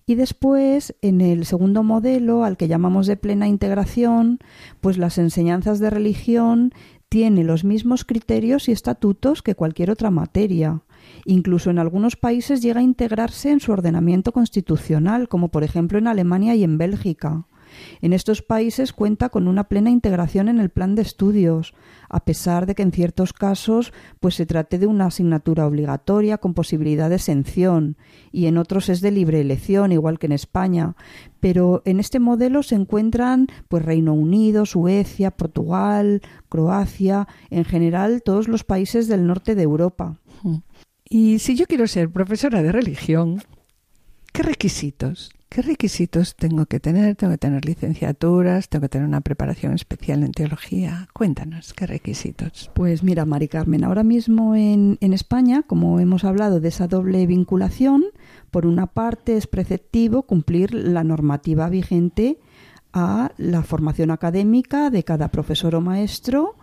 Y 0.06 0.16
después, 0.16 0.96
en 1.02 1.20
el 1.20 1.46
segundo 1.46 1.84
modelo, 1.84 2.42
al 2.42 2.56
que 2.56 2.66
llamamos 2.66 3.06
de 3.06 3.16
plena 3.16 3.46
integración, 3.46 4.40
pues 4.80 4.98
las 4.98 5.16
enseñanzas 5.16 5.78
de 5.78 5.90
religión 5.90 6.72
tienen 7.08 7.46
los 7.46 7.62
mismos 7.62 8.04
criterios 8.04 8.68
y 8.68 8.72
estatutos 8.72 9.42
que 9.42 9.54
cualquier 9.54 9.92
otra 9.92 10.10
materia. 10.10 10.82
Incluso 11.28 11.70
en 11.70 11.80
algunos 11.80 12.14
países 12.14 12.62
llega 12.62 12.78
a 12.78 12.84
integrarse 12.84 13.50
en 13.50 13.58
su 13.58 13.72
ordenamiento 13.72 14.30
constitucional, 14.30 15.28
como 15.28 15.48
por 15.48 15.64
ejemplo 15.64 15.98
en 15.98 16.06
Alemania 16.06 16.54
y 16.54 16.62
en 16.62 16.78
Bélgica. 16.78 17.46
En 18.00 18.12
estos 18.12 18.42
países 18.42 18.92
cuenta 18.92 19.28
con 19.28 19.48
una 19.48 19.64
plena 19.64 19.90
integración 19.90 20.48
en 20.48 20.60
el 20.60 20.70
plan 20.70 20.94
de 20.94 21.02
estudios, 21.02 21.74
a 22.08 22.24
pesar 22.24 22.64
de 22.64 22.76
que 22.76 22.82
en 22.82 22.92
ciertos 22.92 23.32
casos 23.32 23.92
pues 24.20 24.36
se 24.36 24.46
trate 24.46 24.78
de 24.78 24.86
una 24.86 25.06
asignatura 25.06 25.66
obligatoria 25.66 26.38
con 26.38 26.54
posibilidad 26.54 27.08
de 27.08 27.16
exención 27.16 27.96
y 28.30 28.46
en 28.46 28.56
otros 28.56 28.88
es 28.88 29.00
de 29.00 29.10
libre 29.10 29.40
elección, 29.40 29.90
igual 29.90 30.20
que 30.20 30.26
en 30.26 30.32
España. 30.32 30.94
Pero 31.40 31.82
en 31.84 31.98
este 31.98 32.20
modelo 32.20 32.62
se 32.62 32.76
encuentran 32.76 33.48
pues 33.68 33.84
Reino 33.84 34.14
Unido, 34.14 34.64
Suecia, 34.64 35.32
Portugal, 35.32 36.22
Croacia, 36.48 37.26
en 37.50 37.64
general 37.64 38.22
todos 38.22 38.46
los 38.46 38.62
países 38.62 39.08
del 39.08 39.26
norte 39.26 39.56
de 39.56 39.64
Europa. 39.64 40.20
Y 41.08 41.38
si 41.38 41.54
yo 41.54 41.66
quiero 41.66 41.86
ser 41.86 42.10
profesora 42.10 42.62
de 42.62 42.72
religión, 42.72 43.42
¿qué 44.32 44.42
requisitos? 44.42 45.30
¿Qué 45.48 45.62
requisitos 45.62 46.34
tengo 46.34 46.66
que 46.66 46.80
tener? 46.80 47.14
¿Tengo 47.14 47.32
que 47.34 47.38
tener 47.38 47.64
licenciaturas? 47.64 48.68
¿Tengo 48.68 48.82
que 48.82 48.88
tener 48.88 49.06
una 49.06 49.20
preparación 49.20 49.72
especial 49.74 50.24
en 50.24 50.32
teología? 50.32 51.08
Cuéntanos, 51.12 51.72
¿qué 51.74 51.86
requisitos? 51.86 52.72
Pues 52.74 53.04
mira, 53.04 53.24
Mari 53.24 53.46
Carmen, 53.46 53.84
ahora 53.84 54.02
mismo 54.02 54.56
en, 54.56 54.98
en 55.00 55.12
España, 55.12 55.62
como 55.62 56.00
hemos 56.00 56.24
hablado 56.24 56.58
de 56.58 56.68
esa 56.68 56.88
doble 56.88 57.24
vinculación, 57.26 58.04
por 58.50 58.66
una 58.66 58.88
parte 58.88 59.36
es 59.36 59.46
preceptivo 59.46 60.22
cumplir 60.22 60.74
la 60.74 61.04
normativa 61.04 61.68
vigente 61.68 62.40
a 62.92 63.30
la 63.36 63.62
formación 63.62 64.10
académica 64.10 64.90
de 64.90 65.04
cada 65.04 65.28
profesor 65.28 65.76
o 65.76 65.80
maestro 65.80 66.56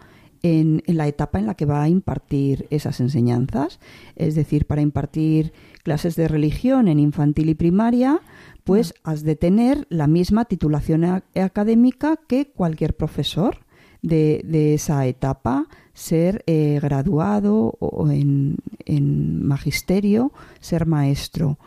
en, 0.43 0.83
la 0.85 1.07
etapa 1.07 1.39
en 1.39 1.47
la 1.47 1.55
que 1.55 1.65
va 1.65 1.81
a 1.81 1.89
impartir 1.89 2.67
esas 2.69 2.99
enseñanzas. 2.99 3.79
Es 4.15 4.35
decir, 4.35 4.65
para 4.67 4.81
impartir 4.81 5.53
clases 5.83 6.15
de 6.15 6.27
religión 6.27 6.87
en 6.87 6.99
infantil 6.99 7.49
y 7.49 7.55
primaria, 7.55 8.21
pues 8.63 8.93
has 9.03 9.23
de 9.23 9.35
tener 9.35 9.87
la 9.89 10.07
misma 10.07 10.45
titulación 10.45 11.05
académica 11.05 12.19
que 12.27 12.51
cualquier 12.51 12.95
profesor 12.95 13.59
de, 14.01 14.73
esa 14.73 15.05
etapa, 15.07 15.67
ser 15.93 16.43
eh, 16.45 16.79
graduado 16.81 17.77
o 17.79 18.09
en, 18.11 18.57
en 18.85 19.45
magisterio, 19.45 20.33
ser 20.59 20.85
maestro. 20.85 21.57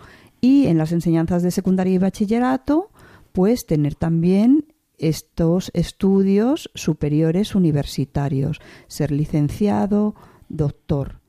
Y 0.43 0.67
en 0.67 0.77
las 0.77 0.93
enseñanzas 0.93 1.43
de 1.43 1.51
secundaria 1.51 1.95
y 1.95 1.99
bachillerato, 1.99 2.91
pues 3.33 3.65
tener 3.65 3.95
también 3.95 4.67
estos 4.99 5.71
estudios 5.75 6.71
superiores 6.75 7.55
universitarios, 7.55 8.61
ser 8.87 9.11
licenciado, 9.13 10.15
doctor. 10.49 11.21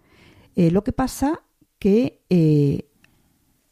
Eh, 0.55 0.71
lo 0.71 0.83
que 0.83 0.93
pasa 0.93 1.43
que 1.79 2.21
eh, 2.29 2.87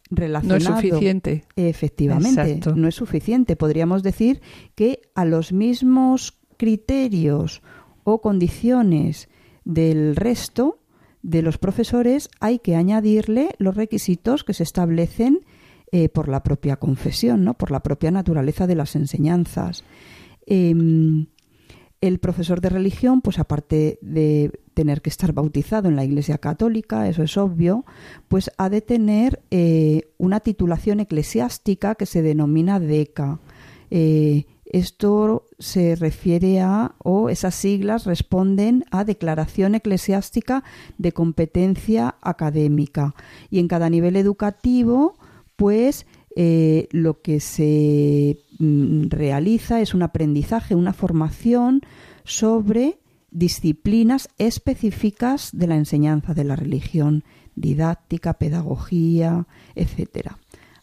relacionado, 0.10 0.60
no 0.60 0.80
es 0.80 0.84
suficiente. 0.84 1.46
Efectivamente, 1.56 2.60
no 2.76 2.88
es 2.88 2.96
suficiente. 2.96 3.56
Podríamos 3.56 4.04
decir 4.04 4.42
que 4.76 5.02
a 5.16 5.26
los 5.26 5.52
mismos 5.52 6.38
criterios 6.58 7.62
o 8.04 8.22
condiciones 8.22 9.30
del 9.64 10.16
resto 10.16 10.80
de 11.24 11.42
los 11.42 11.58
profesores 11.58 12.30
hay 12.40 12.60
que 12.60 12.76
añadirle 12.76 13.56
los 13.58 13.76
requisitos 13.76 14.44
que 14.44 14.54
se 14.54 14.64
establecen 14.64 15.42
eh, 15.98 16.10
por 16.10 16.28
la 16.28 16.44
propia 16.44 16.76
confesión, 16.76 17.46
¿no? 17.46 17.54
por 17.54 17.72
la 17.72 17.80
propia 17.80 18.12
naturaleza 18.12 18.68
de 18.68 18.76
las 18.76 18.98
enseñanzas. 18.98 19.86
Em, 20.46 21.28
el 22.02 22.20
profesor 22.20 22.60
de 22.60 22.68
religión, 22.68 23.22
pues 23.22 23.40
aparte 23.40 23.98
de 24.02 24.52
tener 24.74 25.02
que 25.02 25.10
estar 25.10 25.32
bautizado 25.32 25.88
en 25.88 25.96
la 25.96 26.04
Iglesia 26.04 26.38
Católica, 26.38 27.08
eso 27.08 27.24
es 27.24 27.38
obvio, 27.38 27.86
pues 28.28 28.52
ha 28.58 28.68
de 28.68 28.82
tener 28.82 29.42
eh, 29.52 30.10
una 30.18 30.42
titulación 30.42 31.00
eclesiástica 31.00 31.96
que 31.96 32.06
se 32.06 32.22
denomina 32.22 32.82
DECA. 32.82 33.40
Eh, 33.90 34.48
esto 34.66 35.46
se 35.60 35.96
refiere 35.96 36.60
a, 36.60 36.96
o 36.98 37.30
esas 37.30 37.56
siglas 37.56 38.06
responden 38.06 38.84
a 38.92 39.06
Declaración 39.06 39.76
Eclesiástica 39.76 40.66
de 40.98 41.14
Competencia 41.14 42.16
Académica. 42.20 43.16
Y 43.50 43.60
en 43.60 43.70
cada 43.70 43.90
nivel 43.90 44.18
educativo, 44.18 45.16
pues 45.56 46.06
lo 46.92 47.22
que 47.22 47.40
se 47.40 48.40
mm, 48.60 49.08
realiza 49.10 49.80
es 49.82 49.94
un 49.94 50.04
aprendizaje, 50.04 50.76
una 50.76 50.92
formación 50.92 51.82
sobre 52.26 53.00
disciplinas 53.32 54.30
específicas 54.38 55.50
de 55.54 55.68
la 55.68 55.78
enseñanza 55.78 56.34
de 56.34 56.44
la 56.44 56.56
religión, 56.56 57.24
didáctica, 57.56 58.34
pedagogía, 58.34 59.48
etcétera. 59.76 60.38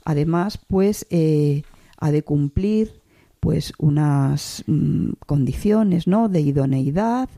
Además, 0.05 0.59
pues 0.67 1.07
eh, 1.11 1.63
ha 1.99 2.11
de 2.11 2.23
cumplir 2.23 3.03
pues 3.41 3.73
unas 3.79 4.65
mm, 4.67 5.13
condiciones 5.27 6.07
¿no? 6.07 6.29
de 6.29 6.41
idoneidad 6.41 7.29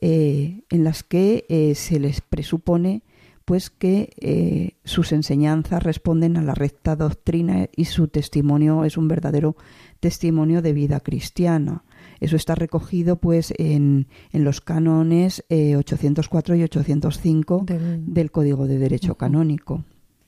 eh, 0.00 0.62
en 0.70 0.84
las 0.84 1.02
que 1.02 1.74
se 1.74 1.98
les 1.98 2.20
presupone 2.20 3.02
pues 3.48 3.70
que 3.70 4.10
eh, 4.20 4.72
sus 4.84 5.10
enseñanzas 5.10 5.82
responden 5.82 6.36
a 6.36 6.42
la 6.42 6.54
recta 6.54 6.96
doctrina 6.96 7.70
y 7.74 7.86
su 7.86 8.08
testimonio 8.08 8.84
es 8.84 8.98
un 8.98 9.08
verdadero 9.08 9.56
testimonio 10.00 10.60
de 10.60 10.74
vida 10.74 11.00
cristiana. 11.00 11.82
Eso 12.20 12.36
está 12.36 12.54
recogido 12.54 13.16
pues 13.16 13.54
en, 13.56 14.06
en 14.32 14.44
los 14.44 14.60
cánones 14.60 15.42
804 15.48 16.54
eh, 16.54 16.58
y 16.58 16.62
805 16.64 17.64
del... 18.06 18.30
Código 18.30 18.66
de 18.66 18.78
Derecho 18.78 19.14
Canónico. 19.14 19.82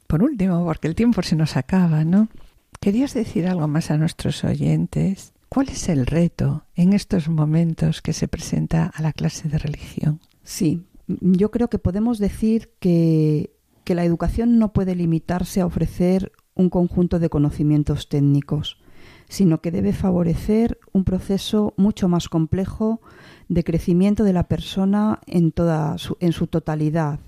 Por 0.07 0.23
último, 0.23 0.64
porque 0.64 0.89
el 0.89 0.95
tiempo 0.95 1.21
se 1.21 1.37
nos 1.37 1.59
acaba, 1.59 2.07
¿no? 2.07 2.31
¿Querías 2.81 3.12
decir 3.12 3.47
algo 3.47 3.68
más 3.68 3.91
a 3.91 3.99
nuestros 3.99 4.45
oyentes? 4.45 5.35
¿Cuál 5.51 5.68
es 5.68 5.91
el 5.91 6.07
reto 6.07 6.64
en 6.75 6.95
estos 6.95 7.29
momentos 7.29 8.01
que 8.01 8.14
se 8.14 8.29
presenta 8.29 8.87
a 8.87 9.03
la 9.03 9.12
clase 9.12 9.51
de 9.51 9.59
religión? 9.59 10.21
Sí, 10.43 10.87
yo 11.20 11.50
creo 11.50 11.68
que 11.68 11.78
podemos 11.78 12.18
decir 12.18 12.72
que, 12.78 13.56
la 13.86 14.04
educación 14.04 14.61
no 14.61 14.72
puede 14.72 14.94
limitarse 14.94 15.61
a 15.61 15.66
ofrecer 15.66 16.30
un 16.54 16.70
conjunto 16.70 17.18
de 17.18 17.28
conocimientos 17.28 18.08
técnicos, 18.08 18.78
sino 19.28 19.61
que 19.61 19.72
debe 19.72 19.92
favorecer 19.92 20.78
un 20.92 21.02
proceso 21.02 21.74
mucho 21.76 22.08
más 22.08 22.28
complejo 22.28 23.00
de 23.48 23.64
crecimiento 23.64 24.22
de 24.22 24.32
la 24.32 24.46
persona 24.46 25.18
en, 25.26 25.50
toda 25.50 25.98
su, 25.98 26.16
en 26.20 26.30
su 26.30 26.46
totalidad. 26.46 27.18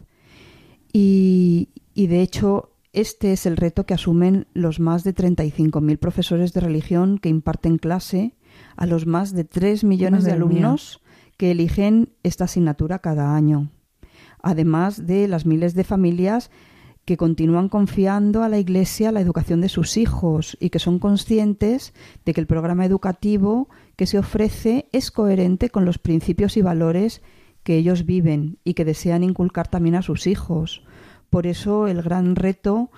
Y, 0.92 1.70
y, 1.94 2.06
de 2.06 2.22
hecho, 2.22 2.76
este 2.92 3.32
es 3.32 3.44
el 3.44 3.56
reto 3.56 3.84
que 3.84 3.94
asumen 3.94 4.46
los 4.54 4.78
más 4.78 5.02
de 5.02 5.16
35.000 5.16 5.98
profesores 5.98 6.52
de 6.52 6.60
religión 6.60 7.18
que 7.18 7.28
imparten 7.28 7.76
clase 7.78 8.36
a 8.76 8.86
los 8.86 9.04
más 9.04 9.34
de 9.34 9.42
3 9.42 9.82
millones 9.82 10.22
de 10.22 10.30
alumnos 10.30 11.02
que 11.36 11.50
eligen 11.50 12.10
esta 12.22 12.44
asignatura 12.44 13.00
cada 13.00 13.34
año, 13.34 13.70
además 14.42 15.06
de 15.06 15.28
las 15.28 15.46
miles 15.46 15.74
de 15.74 15.84
familias 15.84 16.50
que 17.04 17.16
continúan 17.16 17.68
confiando 17.68 18.42
a 18.42 18.48
la 18.48 18.58
Iglesia 18.58 19.10
la 19.10 19.20
educación 19.20 19.60
de 19.60 19.68
sus 19.68 19.96
hijos 19.96 20.56
y 20.60 20.70
que 20.70 20.78
son 20.78 20.98
conscientes 20.98 21.94
de 22.24 22.32
que 22.32 22.40
el 22.40 22.46
programa 22.46 22.86
educativo 22.86 23.68
que 23.96 24.06
se 24.06 24.18
ofrece 24.18 24.88
es 24.92 25.10
coherente 25.10 25.70
con 25.70 25.84
los 25.84 25.98
principios 25.98 26.56
y 26.56 26.62
valores 26.62 27.22
que 27.64 27.76
ellos 27.76 28.06
viven 28.06 28.58
y 28.64 28.74
que 28.74 28.84
desean 28.84 29.24
inculcar 29.24 29.68
también 29.68 29.96
a 29.96 30.02
sus 30.02 30.26
hijos. 30.26 30.84
Por 31.28 31.46
eso 31.46 31.88
el 31.88 32.02
gran 32.02 32.36
reto 32.36 32.90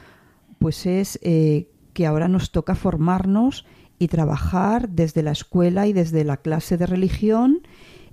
pues 0.58 0.86
es 0.86 1.18
eh, 1.22 1.70
que 1.92 2.06
ahora 2.06 2.28
nos 2.28 2.50
toca 2.50 2.74
formarnos 2.74 3.64
y 3.98 4.08
trabajar 4.08 4.88
desde 4.90 5.22
la 5.22 5.30
escuela 5.30 5.86
y 5.86 5.92
desde 5.92 6.24
la 6.24 6.38
clase 6.38 6.76
de 6.76 6.86
religión 6.86 7.62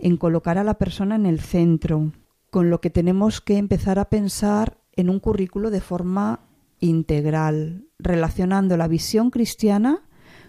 en 0.02 0.18
colocar 0.18 0.58
a 0.58 0.64
la 0.64 0.76
persona 0.76 1.16
en 1.16 1.26
el 1.26 1.39
centro 1.39 2.12
con 2.49 2.70
lo 2.70 2.82
que 2.82 2.89
tenemos 2.89 3.39
que 3.39 3.58
empezar 3.58 3.97
a 3.97 4.10
pensar 4.10 4.78
en 4.93 5.10
un 5.10 5.20
currículo 5.20 5.72
de 5.72 5.80
forma 5.80 6.41
integral, 6.80 7.86
relacionando 7.97 8.76
la 8.76 8.88
visión 8.88 9.30
cristiana 9.32 10.04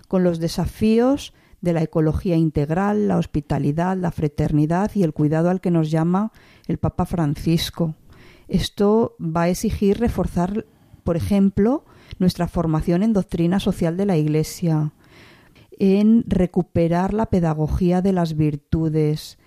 con 0.09 0.25
los 0.25 0.41
desafíos 0.41 1.33
de 1.61 1.73
la 1.73 1.83
ecología 1.83 2.37
integral, 2.37 3.07
la 3.07 3.19
hospitalidad, 3.19 3.97
la 3.97 4.11
fraternidad 4.11 4.91
y 4.95 5.05
el 5.05 5.13
cuidado 5.13 5.49
al 5.49 5.61
que 5.61 5.71
nos 5.71 5.91
llama 5.91 6.33
el 6.67 6.79
Papa 6.79 7.07
Francisco. 7.07 7.95
Esto 8.49 9.17
va 9.21 9.43
a 9.43 9.49
exigir 9.49 10.01
reforzar, 10.01 10.67
por 11.05 11.17
ejemplo, 11.17 11.85
nuestra 12.19 12.49
formación 12.49 13.05
en 13.05 13.13
doctrina 13.13 13.61
social 13.61 13.97
de 13.97 14.07
la 14.07 14.17
Iglesia, 14.17 14.93
en 15.79 16.25
recuperar 16.27 17.15
la 17.15 17.27
pedagogía 17.27 18.03
de 18.03 18.13
las 18.13 18.37
virtudes 18.37 19.39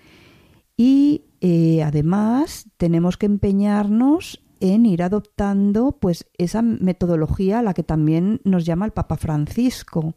y 0.77 1.23
eh, 1.41 1.83
además 1.83 2.67
tenemos 2.77 3.17
que 3.17 3.25
empeñarnos 3.25 4.41
en 4.59 4.85
ir 4.85 5.03
adoptando 5.03 5.97
pues 5.99 6.25
esa 6.37 6.61
metodología 6.61 7.59
a 7.59 7.61
la 7.61 7.73
que 7.73 7.83
también 7.83 8.41
nos 8.43 8.65
llama 8.65 8.85
el 8.85 8.91
Papa 8.91 9.17
Francisco, 9.17 10.15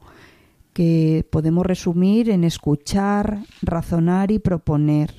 que 0.72 1.26
podemos 1.30 1.66
resumir 1.66 2.30
en 2.30 2.44
escuchar, 2.44 3.40
razonar 3.62 4.30
y 4.30 4.38
proponer. 4.38 5.12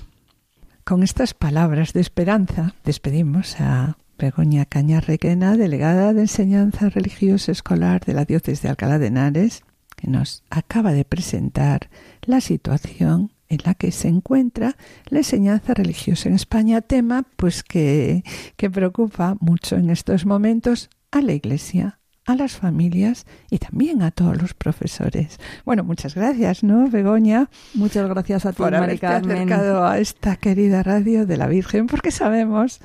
Con 0.83 1.03
estas 1.03 1.33
palabras 1.33 1.93
de 1.93 2.01
esperanza 2.01 2.73
despedimos 2.83 3.59
a 3.59 3.97
Begoña 4.17 4.65
Caña 4.65 4.99
Requena, 5.01 5.55
delegada 5.55 6.13
de 6.13 6.21
Enseñanza 6.21 6.89
Religiosa 6.89 7.51
Escolar 7.51 8.03
de 8.05 8.13
la 8.13 8.25
Diócesis 8.25 8.61
de 8.61 8.69
Alcalá 8.69 8.99
de 8.99 9.07
Henares, 9.07 9.63
que 9.95 10.09
nos 10.09 10.43
acaba 10.49 10.93
de 10.93 11.05
presentar 11.05 11.89
la 12.23 12.41
situación 12.41 13.31
en 13.49 13.59
la 13.65 13.73
que 13.73 13.91
se 13.91 14.07
encuentra 14.07 14.77
la 15.09 15.19
enseñanza 15.19 15.73
religiosa 15.73 16.29
en 16.29 16.35
España, 16.35 16.81
tema 16.81 17.23
pues 17.35 17.63
que, 17.63 18.23
que 18.55 18.69
preocupa 18.69 19.35
mucho 19.39 19.75
en 19.75 19.89
estos 19.89 20.25
momentos 20.25 20.89
a 21.11 21.21
la 21.21 21.33
Iglesia, 21.33 21.99
a 22.25 22.35
las 22.35 22.53
familias 22.53 23.25
y 23.49 23.57
también 23.57 24.03
a 24.03 24.11
todos 24.11 24.39
los 24.39 24.53
profesores. 24.53 25.39
Bueno, 25.65 25.83
muchas 25.83 26.13
gracias, 26.13 26.63
¿no, 26.63 26.87
Begoña? 26.87 27.49
Muchas 27.73 28.07
gracias 28.07 28.45
a 28.45 28.51
ti, 28.51 28.57
por 28.57 28.75
haberte 28.75 29.07
acercado 29.07 29.85
a 29.85 29.97
esta 29.97 30.35
querida 30.35 30.83
radio 30.83 31.25
de 31.25 31.37
la 31.37 31.47
Virgen, 31.47 31.87
porque 31.87 32.11
sabemos 32.11 32.81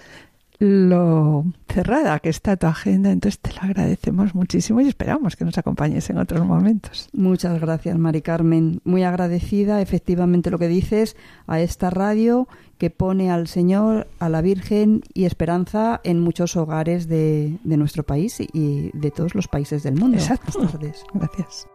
lo 0.65 1.45
cerrada 1.69 2.19
que 2.21 2.29
está 2.29 2.57
tu 2.57 2.67
agenda, 2.67 3.11
entonces 3.11 3.41
te 3.41 3.53
lo 3.53 3.63
agradecemos 3.63 4.35
muchísimo 4.35 4.81
y 4.81 4.89
esperamos 4.89 5.37
que 5.37 5.45
nos 5.45 5.59
acompañes 5.59 6.09
en 6.11 6.19
otros 6.19 6.45
momentos. 6.47 7.09
Muchas 7.13 7.61
gracias, 7.61 7.99
Mari 7.99 8.23
Carmen. 8.23 8.81
Muy 8.85 9.03
agradecida, 9.03 9.81
efectivamente, 9.81 10.51
lo 10.51 10.59
que 10.59 10.69
dices, 10.69 11.17
a 11.47 11.61
esta 11.61 11.91
radio 11.91 12.49
que 12.79 12.91
pone 12.91 13.31
al 13.31 13.47
Señor, 13.47 14.09
a 14.19 14.29
la 14.29 14.41
Virgen 14.41 15.03
y 15.13 15.25
esperanza 15.25 16.01
en 16.05 16.21
muchos 16.21 16.57
hogares 16.57 17.09
de, 17.09 17.59
de 17.63 17.77
nuestro 17.77 18.03
país 18.03 18.39
y 18.41 18.91
de 18.93 19.11
todos 19.11 19.35
los 19.35 19.49
países 19.49 19.83
del 19.83 19.95
mundo. 19.95 20.17
Exacto. 20.17 20.69
Gracias. 21.15 21.67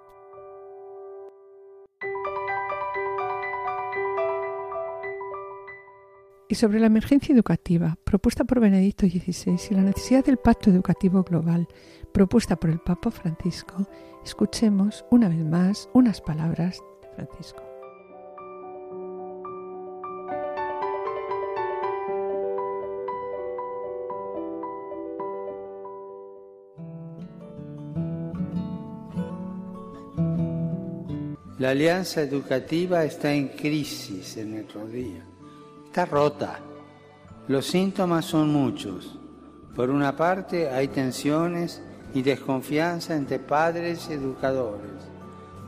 Y 6.50 6.56
sobre 6.56 6.80
la 6.80 6.88
emergencia 6.88 7.34
educativa 7.34 7.98
propuesta 8.04 8.44
por 8.44 8.60
Benedicto 8.60 9.06
XVI 9.06 9.60
y 9.70 9.74
la 9.76 9.84
necesidad 9.84 10.26
del 10.26 10.38
pacto 10.38 10.72
educativo 10.72 11.24
global 11.24 11.68
propuesta 12.12 12.56
por 12.56 12.72
el 12.72 12.80
Papa 12.80 13.12
Francisco, 13.12 13.88
escuchemos 14.26 15.06
una 15.12 15.30
vez 15.30 15.46
más 15.46 15.90
unas 15.94 16.20
palabras 16.22 16.82
de 17.04 17.08
Francisco. 17.16 17.64
La 31.60 31.72
alianza 31.72 32.22
educativa 32.22 33.04
está 33.04 33.34
en 33.34 33.50
crisis 33.50 34.38
en 34.38 34.52
nuestros 34.52 34.92
días 34.92 35.39
está 35.90 36.06
rota. 36.06 36.60
Los 37.48 37.66
síntomas 37.66 38.26
son 38.26 38.54
muchos. 38.54 39.18
Por 39.76 39.90
una 39.90 40.16
parte 40.16 40.70
hay 40.70 40.90
tensiones 40.90 41.82
y 42.14 42.22
desconfianza 42.22 43.16
entre 43.16 43.40
padres 43.40 44.08
y 44.08 44.14
educadores. 44.14 44.92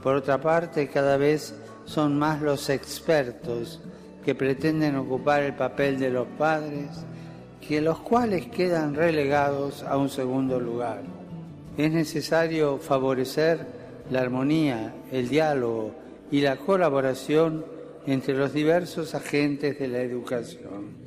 Por 0.03 0.15
otra 0.15 0.39
parte, 0.39 0.87
cada 0.89 1.17
vez 1.17 1.55
son 1.85 2.19
más 2.19 2.39
los 2.39 2.69
expertos 2.69 3.81
que 4.23 4.35
pretenden 4.35 4.95
ocupar 4.95 5.41
el 5.41 5.55
papel 5.55 5.97
de 5.97 6.11
los 6.11 6.27
padres, 6.37 6.89
que 7.67 7.81
los 7.81 7.99
cuales 8.01 8.45
quedan 8.45 8.93
relegados 8.93 9.81
a 9.81 9.97
un 9.97 10.09
segundo 10.09 10.59
lugar. 10.59 11.01
Es 11.77 11.91
necesario 11.91 12.77
favorecer 12.77 13.65
la 14.11 14.21
armonía, 14.21 14.93
el 15.11 15.29
diálogo 15.29 15.95
y 16.29 16.41
la 16.41 16.57
colaboración 16.57 17.80
entre 18.05 18.35
los 18.35 18.53
diversos 18.53 19.13
agentes 19.15 19.77
de 19.79 19.87
la 19.87 19.99
educación. 19.99 21.01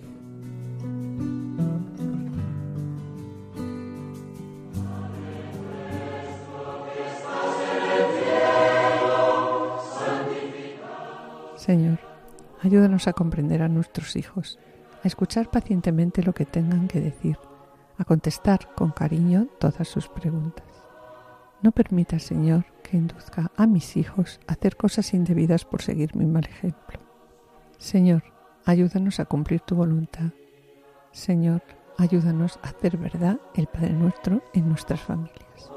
Señor, 11.57 11.99
ayúdanos 12.61 13.09
a 13.09 13.15
comprender 13.15 13.63
a 13.63 13.69
nuestros 13.69 14.17
hijos, 14.17 14.59
a 15.03 15.09
escuchar 15.09 15.51
pacientemente 15.51 16.23
lo 16.23 16.35
que 16.35 16.45
tengan 16.45 16.89
que 16.89 17.01
decir, 17.01 17.39
a 17.97 18.05
contestar 18.05 18.75
con 18.75 18.91
cariño 18.91 19.49
todas 19.59 19.89
sus 19.89 20.09
preguntas. 20.09 20.67
No 21.63 21.73
permita, 21.73 22.19
Señor, 22.19 22.67
que 22.85 22.97
induzca 22.97 23.51
a 23.57 23.67
mis 23.67 23.97
hijos 23.97 24.39
a 24.47 24.53
hacer 24.53 24.77
cosas 24.77 25.15
indebidas 25.15 25.65
por 25.65 25.83
seguir 25.83 26.15
mi 26.15 26.27
mal 26.27 26.45
ejemplo. 26.45 27.01
Señor, 27.79 28.23
ayúdanos 28.65 29.19
a 29.19 29.25
cumplir 29.25 29.61
tu 29.61 29.75
voluntad. 29.75 30.31
Señor, 31.11 31.63
ayúdanos 31.99 32.59
a 32.63 32.69
hacer 32.69 32.97
verdad 32.97 33.41
el 33.55 33.67
Padre 33.67 33.95
nuestro 33.95 34.43
en 34.53 34.69
nuestras 34.69 35.01
familias. 35.01 35.71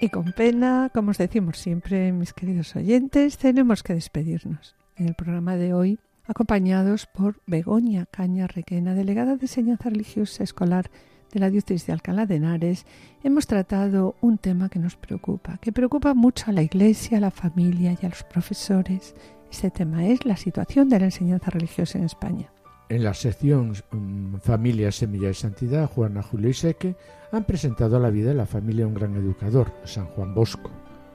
Y 0.00 0.08
con 0.08 0.32
pena, 0.32 0.90
como 0.92 1.12
os 1.12 1.18
decimos 1.18 1.58
siempre, 1.58 2.10
mis 2.10 2.32
queridos 2.32 2.74
oyentes, 2.74 3.38
tenemos 3.38 3.84
que 3.84 3.94
despedirnos. 3.94 4.74
En 4.96 5.06
el 5.06 5.14
programa 5.14 5.54
de 5.54 5.74
hoy, 5.74 6.00
acompañados 6.26 7.06
por 7.06 7.40
Begoña 7.46 8.06
Caña 8.06 8.48
Requena, 8.48 8.94
delegada 8.94 9.36
de 9.36 9.42
enseñanza 9.42 9.90
religiosa 9.90 10.42
escolar 10.42 10.90
de 11.32 11.40
la 11.40 11.50
diócesis 11.50 11.86
de 11.86 11.92
Alcalá 11.92 12.26
de 12.26 12.36
Henares, 12.36 12.86
hemos 13.24 13.46
tratado 13.46 14.14
un 14.20 14.38
tema 14.38 14.68
que 14.68 14.78
nos 14.78 14.96
preocupa, 14.96 15.58
que 15.58 15.72
preocupa 15.72 16.14
mucho 16.14 16.44
a 16.48 16.52
la 16.52 16.62
Iglesia, 16.62 17.18
a 17.18 17.20
la 17.20 17.30
familia 17.30 17.96
y 18.00 18.06
a 18.06 18.10
los 18.10 18.22
profesores. 18.22 19.14
Este 19.50 19.70
tema 19.70 20.06
es 20.06 20.24
la 20.24 20.36
situación 20.36 20.88
de 20.88 21.00
la 21.00 21.06
enseñanza 21.06 21.50
religiosa 21.50 21.98
en 21.98 22.04
España. 22.04 22.52
En 22.88 23.04
la 23.04 23.14
sección 23.14 23.72
mm, 23.90 24.36
Familia, 24.36 24.92
Semilla 24.92 25.30
y 25.30 25.34
Santidad, 25.34 25.88
Juana 25.88 26.22
Julio 26.22 26.50
y 26.50 26.54
Seque 26.54 26.96
han 27.32 27.44
presentado 27.44 27.98
la 27.98 28.10
vida 28.10 28.28
de 28.28 28.34
la 28.34 28.46
familia 28.46 28.86
un 28.86 28.94
gran 28.94 29.16
educador, 29.16 29.72
San 29.84 30.06
Juan 30.06 30.34
Bosco, 30.34 30.70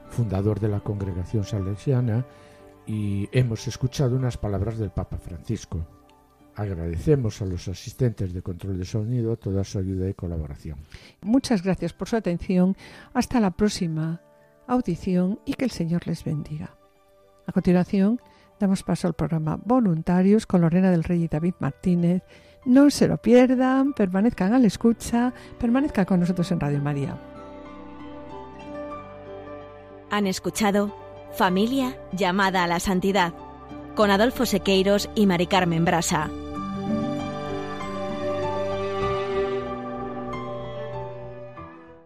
fundador 0.08 0.58
de 0.58 0.68
la 0.68 0.80
congregación 0.80 1.44
salesiana, 1.44 2.26
y 2.86 3.28
hemos 3.32 3.68
escuchado 3.68 4.16
unas 4.16 4.38
palabras 4.38 4.78
del 4.78 4.90
Papa 4.90 5.18
Francisco. 5.18 5.86
Agradecemos 6.58 7.40
a 7.40 7.44
los 7.44 7.68
asistentes 7.68 8.34
de 8.34 8.42
control 8.42 8.80
de 8.80 8.84
sonido 8.84 9.36
toda 9.36 9.62
su 9.62 9.78
ayuda 9.78 10.08
y 10.08 10.14
colaboración. 10.14 10.76
Muchas 11.20 11.62
gracias 11.62 11.92
por 11.92 12.08
su 12.08 12.16
atención. 12.16 12.76
Hasta 13.14 13.38
la 13.38 13.52
próxima 13.52 14.20
audición 14.66 15.38
y 15.46 15.54
que 15.54 15.66
el 15.66 15.70
Señor 15.70 16.08
les 16.08 16.24
bendiga. 16.24 16.76
A 17.46 17.52
continuación, 17.52 18.20
damos 18.58 18.82
paso 18.82 19.06
al 19.06 19.14
programa 19.14 19.60
Voluntarios 19.64 20.46
con 20.46 20.62
Lorena 20.62 20.90
del 20.90 21.04
Rey 21.04 21.22
y 21.22 21.28
David 21.28 21.54
Martínez. 21.60 22.24
No 22.64 22.90
se 22.90 23.06
lo 23.06 23.18
pierdan, 23.18 23.92
permanezcan 23.92 24.52
a 24.52 24.58
la 24.58 24.66
escucha, 24.66 25.32
permanezcan 25.60 26.06
con 26.06 26.18
nosotros 26.18 26.50
en 26.50 26.58
Radio 26.58 26.80
María. 26.80 27.16
Han 30.10 30.26
escuchado 30.26 30.92
Familia 31.36 31.96
llamada 32.10 32.64
a 32.64 32.66
la 32.66 32.80
santidad 32.80 33.32
con 33.94 34.10
Adolfo 34.10 34.44
Sequeiros 34.44 35.08
y 35.14 35.26
Mari 35.26 35.46
Carmen 35.46 35.84
Brasa. 35.84 36.28